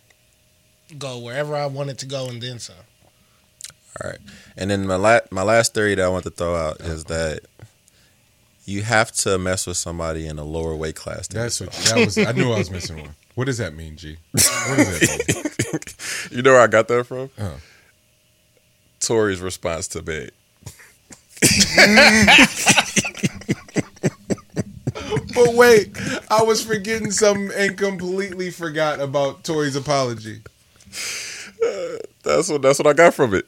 [0.99, 2.77] go wherever I want it to go, and then some.
[4.03, 4.21] All right.
[4.57, 7.41] And then my la- my last theory that I want to throw out is that
[8.65, 11.29] you have to mess with somebody in a lower weight class.
[11.29, 11.99] That's what yourself.
[11.99, 12.19] that was.
[12.19, 13.15] I knew I was missing one.
[13.35, 14.17] What does that mean, G?
[14.33, 14.43] What
[14.77, 15.35] does that
[15.73, 15.80] mean?
[16.31, 17.31] you know where I got that from?
[17.39, 17.55] Huh.
[19.01, 20.31] Tory's response to Big.
[25.35, 25.97] But wait,
[26.31, 30.41] I was forgetting something and completely forgot about Tory's apology.
[31.65, 33.47] Uh, that's what that's what I got from it.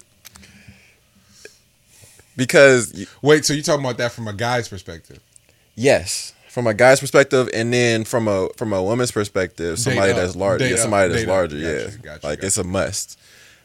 [2.36, 5.20] Because Wait, so you're talking about that from a guy's perspective?
[5.74, 10.37] yes, from a guy's perspective, and then from a from a woman's perspective, somebody that's
[10.37, 12.47] larger, yeah, somebody that's larger, yeah, gotcha, like gotcha.
[12.47, 13.19] it's a must.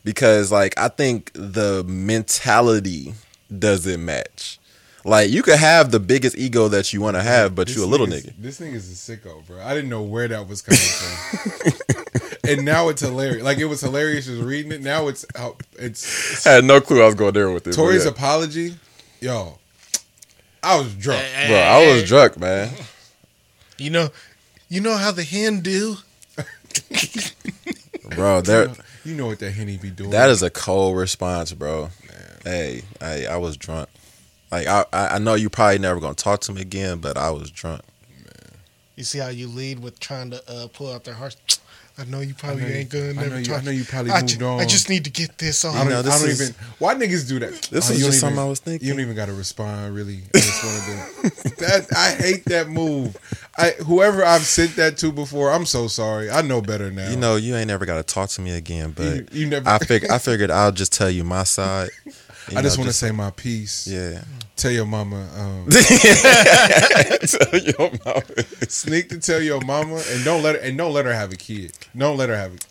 [0.06, 3.14] Because like I think the mentality
[3.60, 4.58] doesn't match.
[5.04, 7.84] Like you could have the biggest ego that you want to have, but This you
[7.84, 8.34] a little nigga.
[8.38, 9.62] This thing is a sicko, bro.
[9.62, 12.30] I didn't know where that was coming from.
[12.50, 13.44] and now it's hilarious.
[13.44, 14.82] Like it was hilarious just reading it.
[14.82, 15.26] Now it's
[15.78, 17.74] it's I had no clue I was going there with it.
[17.74, 18.12] Tory's yeah.
[18.12, 18.78] apology.
[19.20, 19.60] Yo,
[20.68, 21.24] I was drunk.
[21.48, 22.70] bro, I was drunk, man.
[23.80, 24.10] You know,
[24.70, 25.98] you know how the hen do.
[28.16, 28.72] Bro, there
[29.04, 30.10] You know what that henny be doing.
[30.10, 31.90] that is a cold response, bro.
[32.44, 33.88] Hey, I I was drunk.
[34.52, 37.30] Like I I I know you probably never gonna talk to me again, but I
[37.30, 37.82] was drunk.
[38.96, 41.60] You see how you lead with trying to uh, pull out their hearts.
[42.00, 43.58] I know you probably know you- ain't gonna I never know you- talk.
[43.58, 44.60] I know you probably I, moved ju- on.
[44.60, 45.74] I just need to get this off.
[45.76, 46.56] I don't, know, this I don't is- even.
[46.78, 47.54] Why niggas do that?
[47.72, 48.88] This Oh, was just something even- I was thinking.
[48.88, 49.96] You don't even got to respond.
[49.96, 51.56] Really, I just wanted to.
[51.58, 53.18] that I hate that move.
[53.58, 55.52] I whoever I've sent that to before.
[55.52, 56.30] I'm so sorry.
[56.30, 57.10] I know better now.
[57.10, 59.80] You know, you ain't never gotta talk to me again, but You- you never- I
[59.80, 61.90] fig- I figured I'll just tell you my side.
[62.50, 63.88] You I just want to say my piece.
[63.88, 64.22] Yeah.
[64.58, 65.28] Tell your mama.
[65.38, 68.24] Um, Tell your mama.
[68.68, 71.36] sneak to tell your mama, and don't let her and don't let her have a
[71.36, 71.74] kid.
[71.96, 72.66] Don't let her have it.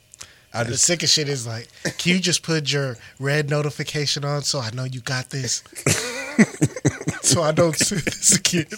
[0.53, 1.69] I the just sickest shit is like,
[1.99, 5.63] can you just put your red notification on so I know you got this,
[7.23, 8.69] so I don't see this kid.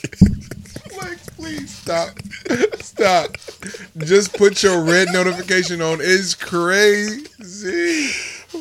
[1.00, 2.10] like, please stop,
[2.80, 3.36] stop.
[3.96, 5.98] Just put your red notification on.
[6.02, 8.10] It's crazy.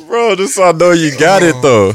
[0.08, 1.94] Bro, just so I know you got it though.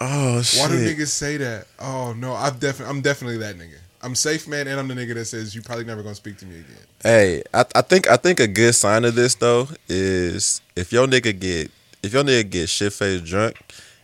[0.00, 0.60] Oh shit.
[0.60, 1.66] Why do niggas say that?
[1.78, 3.76] Oh no, I've definitely I'm definitely that nigga.
[4.04, 6.46] I'm safe man, and I'm the nigga that says you probably never gonna speak to
[6.46, 6.76] me again.
[7.02, 11.06] Hey, I, I think I think a good sign of this though is if your
[11.06, 11.70] nigga get
[12.02, 13.56] if your nigga get shit faced drunk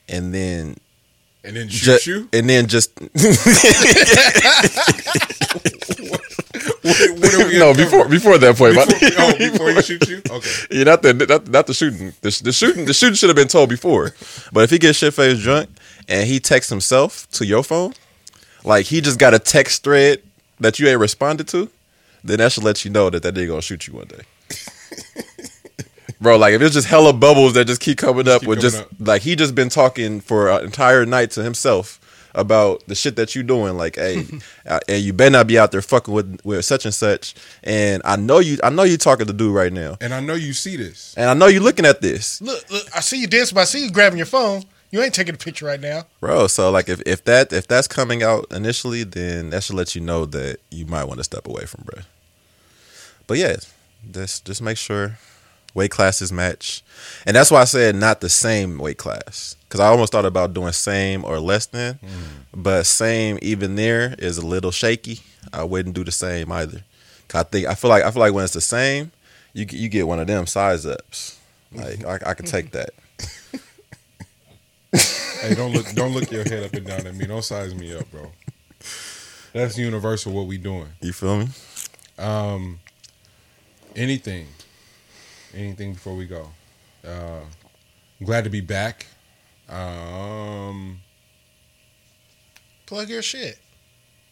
[0.08, 0.76] and then
[1.42, 2.28] And then shoot ju- you.
[2.32, 2.92] and then just
[6.82, 8.08] What, what no before cover?
[8.08, 8.74] before that point.
[8.74, 10.22] Before, oh, before you shoot you.
[10.30, 10.50] Okay.
[10.70, 12.12] Yeah, not the not, not the shooting.
[12.20, 14.14] The, the shooting the shooting should have been told before.
[14.52, 15.70] But if he gets shit faced drunk
[16.08, 17.94] and he texts himself to your phone,
[18.64, 20.22] like he just got a text thread
[20.60, 21.70] that you ain't responded to,
[22.22, 24.22] then that should let you know that that nigga gonna shoot you one day.
[26.20, 28.82] Bro, like if it's just hella bubbles that just keep coming up keep with just
[28.82, 28.88] up.
[28.98, 31.97] like he just been talking for an entire night to himself
[32.34, 33.76] about the shit that you're doing.
[33.76, 34.24] Like, hey,
[34.66, 37.34] uh, and you better not be out there fucking with with such and such.
[37.64, 39.96] And I know you, I know you talking to dude right now.
[40.00, 41.14] And I know you see this.
[41.16, 43.64] And I know you're looking at this, Look, look, I see you dancing, but I
[43.64, 44.64] see you grabbing your phone.
[44.90, 46.06] You ain't taking a picture right now.
[46.20, 46.46] bro.
[46.46, 50.00] So like, if, if that if that's coming out initially, then that should let you
[50.00, 52.02] know that you might want to step away from bro.
[53.26, 53.56] But yeah,
[54.10, 55.18] just just make sure
[55.74, 56.82] weight classes match,
[57.26, 60.54] and that's why I said not the same weight class because I almost thought about
[60.54, 61.98] doing same or less than,
[62.54, 65.20] but same even there is a little shaky.
[65.52, 66.82] I wouldn't do the same either.
[67.34, 69.12] I think I feel like I feel like when it's the same,
[69.52, 71.38] you get- you get one of them size ups.
[71.72, 72.90] Like I, I could take that.
[75.40, 77.26] Hey, don't look don't look your head up and down at me.
[77.26, 78.32] Don't size me up, bro.
[79.52, 80.88] That's universal what we doing.
[81.00, 81.48] You feel me?
[82.18, 82.80] Um
[83.94, 84.48] anything.
[85.54, 86.48] Anything before we go.
[87.06, 87.40] Uh
[88.18, 89.06] I'm glad to be back.
[89.68, 91.00] Um
[92.86, 93.58] Plug your shit.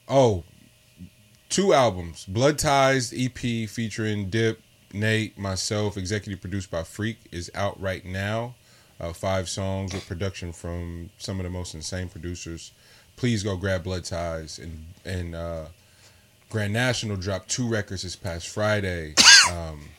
[0.09, 0.45] Oh,
[1.51, 2.25] two albums.
[2.25, 4.63] Blood Ties EP featuring Dip,
[4.95, 8.55] Nate, myself, executive produced by Freak, is out right now.
[8.99, 12.73] Uh, five songs with production from some of the most insane producers.
[13.17, 15.67] Please go grab Blood Ties and and uh,
[16.49, 19.15] Grand National dropped two records this past Friday.
[19.47, 19.91] Um,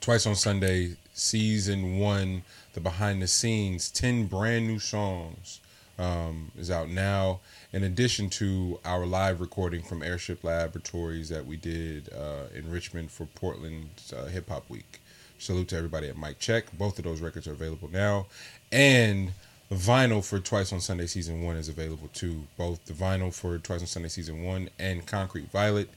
[0.00, 2.42] twice on Sunday, season one,
[2.74, 5.60] the behind the scenes, ten brand new songs
[5.98, 7.40] um, is out now.
[7.72, 13.10] In addition to our live recording from Airship Laboratories that we did uh, in Richmond
[13.10, 15.00] for Portland's uh, Hip Hop Week.
[15.38, 16.66] Salute to everybody at Mike Check.
[16.78, 18.26] Both of those records are available now,
[18.70, 19.32] and
[19.68, 22.42] the vinyl for Twice on Sunday season one is available too.
[22.56, 25.88] Both the vinyl for Twice on Sunday season one and Concrete Violet.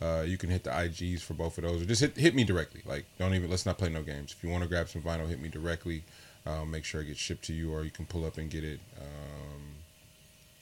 [0.00, 2.44] Uh, you can hit the IGs for both of those, or just hit hit me
[2.44, 2.80] directly.
[2.86, 4.34] Like, don't even let's not play no games.
[4.36, 6.02] If you want to grab some vinyl, hit me directly.
[6.46, 8.64] Uh, make sure it gets shipped to you, or you can pull up and get
[8.64, 8.80] it.
[9.00, 9.62] Um,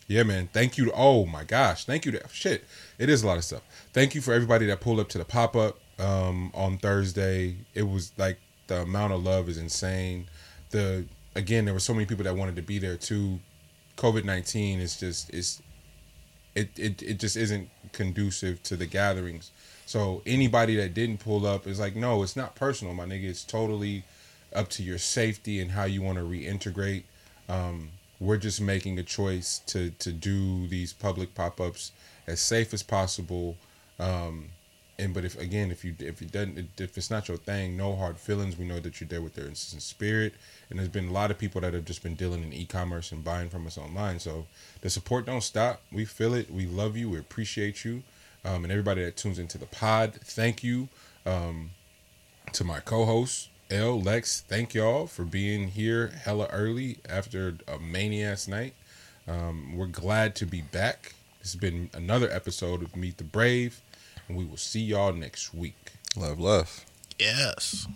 [0.06, 0.48] yeah, man.
[0.52, 0.86] Thank you.
[0.86, 2.12] To, oh my gosh, thank you.
[2.12, 2.64] To, shit,
[2.98, 3.62] it is a lot of stuff.
[3.92, 7.56] Thank you for everybody that pulled up to the pop up um, on Thursday.
[7.74, 8.38] It was like
[8.68, 10.28] the amount of love is insane.
[10.70, 11.04] The
[11.34, 13.40] again, there were so many people that wanted to be there too.
[13.96, 15.60] COVID nineteen is just it's
[16.54, 19.50] it, it it just isn't conducive to the gatherings.
[19.86, 23.24] So anybody that didn't pull up is like, no, it's not personal, my nigga.
[23.24, 24.04] It's totally
[24.54, 27.04] up to your safety and how you want to reintegrate.
[27.48, 27.90] Um,
[28.22, 31.92] we're just making a choice to to do these public pop ups
[32.26, 33.56] as safe as possible.
[33.98, 34.50] Um,
[34.98, 37.96] and but if again, if you if it doesn't if it's not your thing, no
[37.96, 38.56] hard feelings.
[38.56, 40.34] We know that you're there with their insistent spirit,
[40.70, 43.24] and there's been a lot of people that have just been dealing in e-commerce and
[43.24, 44.20] buying from us online.
[44.20, 44.46] So
[44.82, 45.82] the support don't stop.
[45.90, 46.50] We feel it.
[46.50, 47.10] We love you.
[47.10, 48.04] We appreciate you,
[48.44, 50.14] um, and everybody that tunes into the pod.
[50.14, 50.88] Thank you
[51.26, 51.70] um,
[52.52, 54.42] to my co-host L Lex.
[54.42, 58.74] Thank y'all for being here hella early after a maniac night.
[59.26, 61.14] Um, we're glad to be back.
[61.40, 63.80] This has been another episode of Meet the Brave,
[64.28, 65.92] and we will see y'all next week.
[66.14, 66.84] Love, love.
[67.18, 67.86] Yes.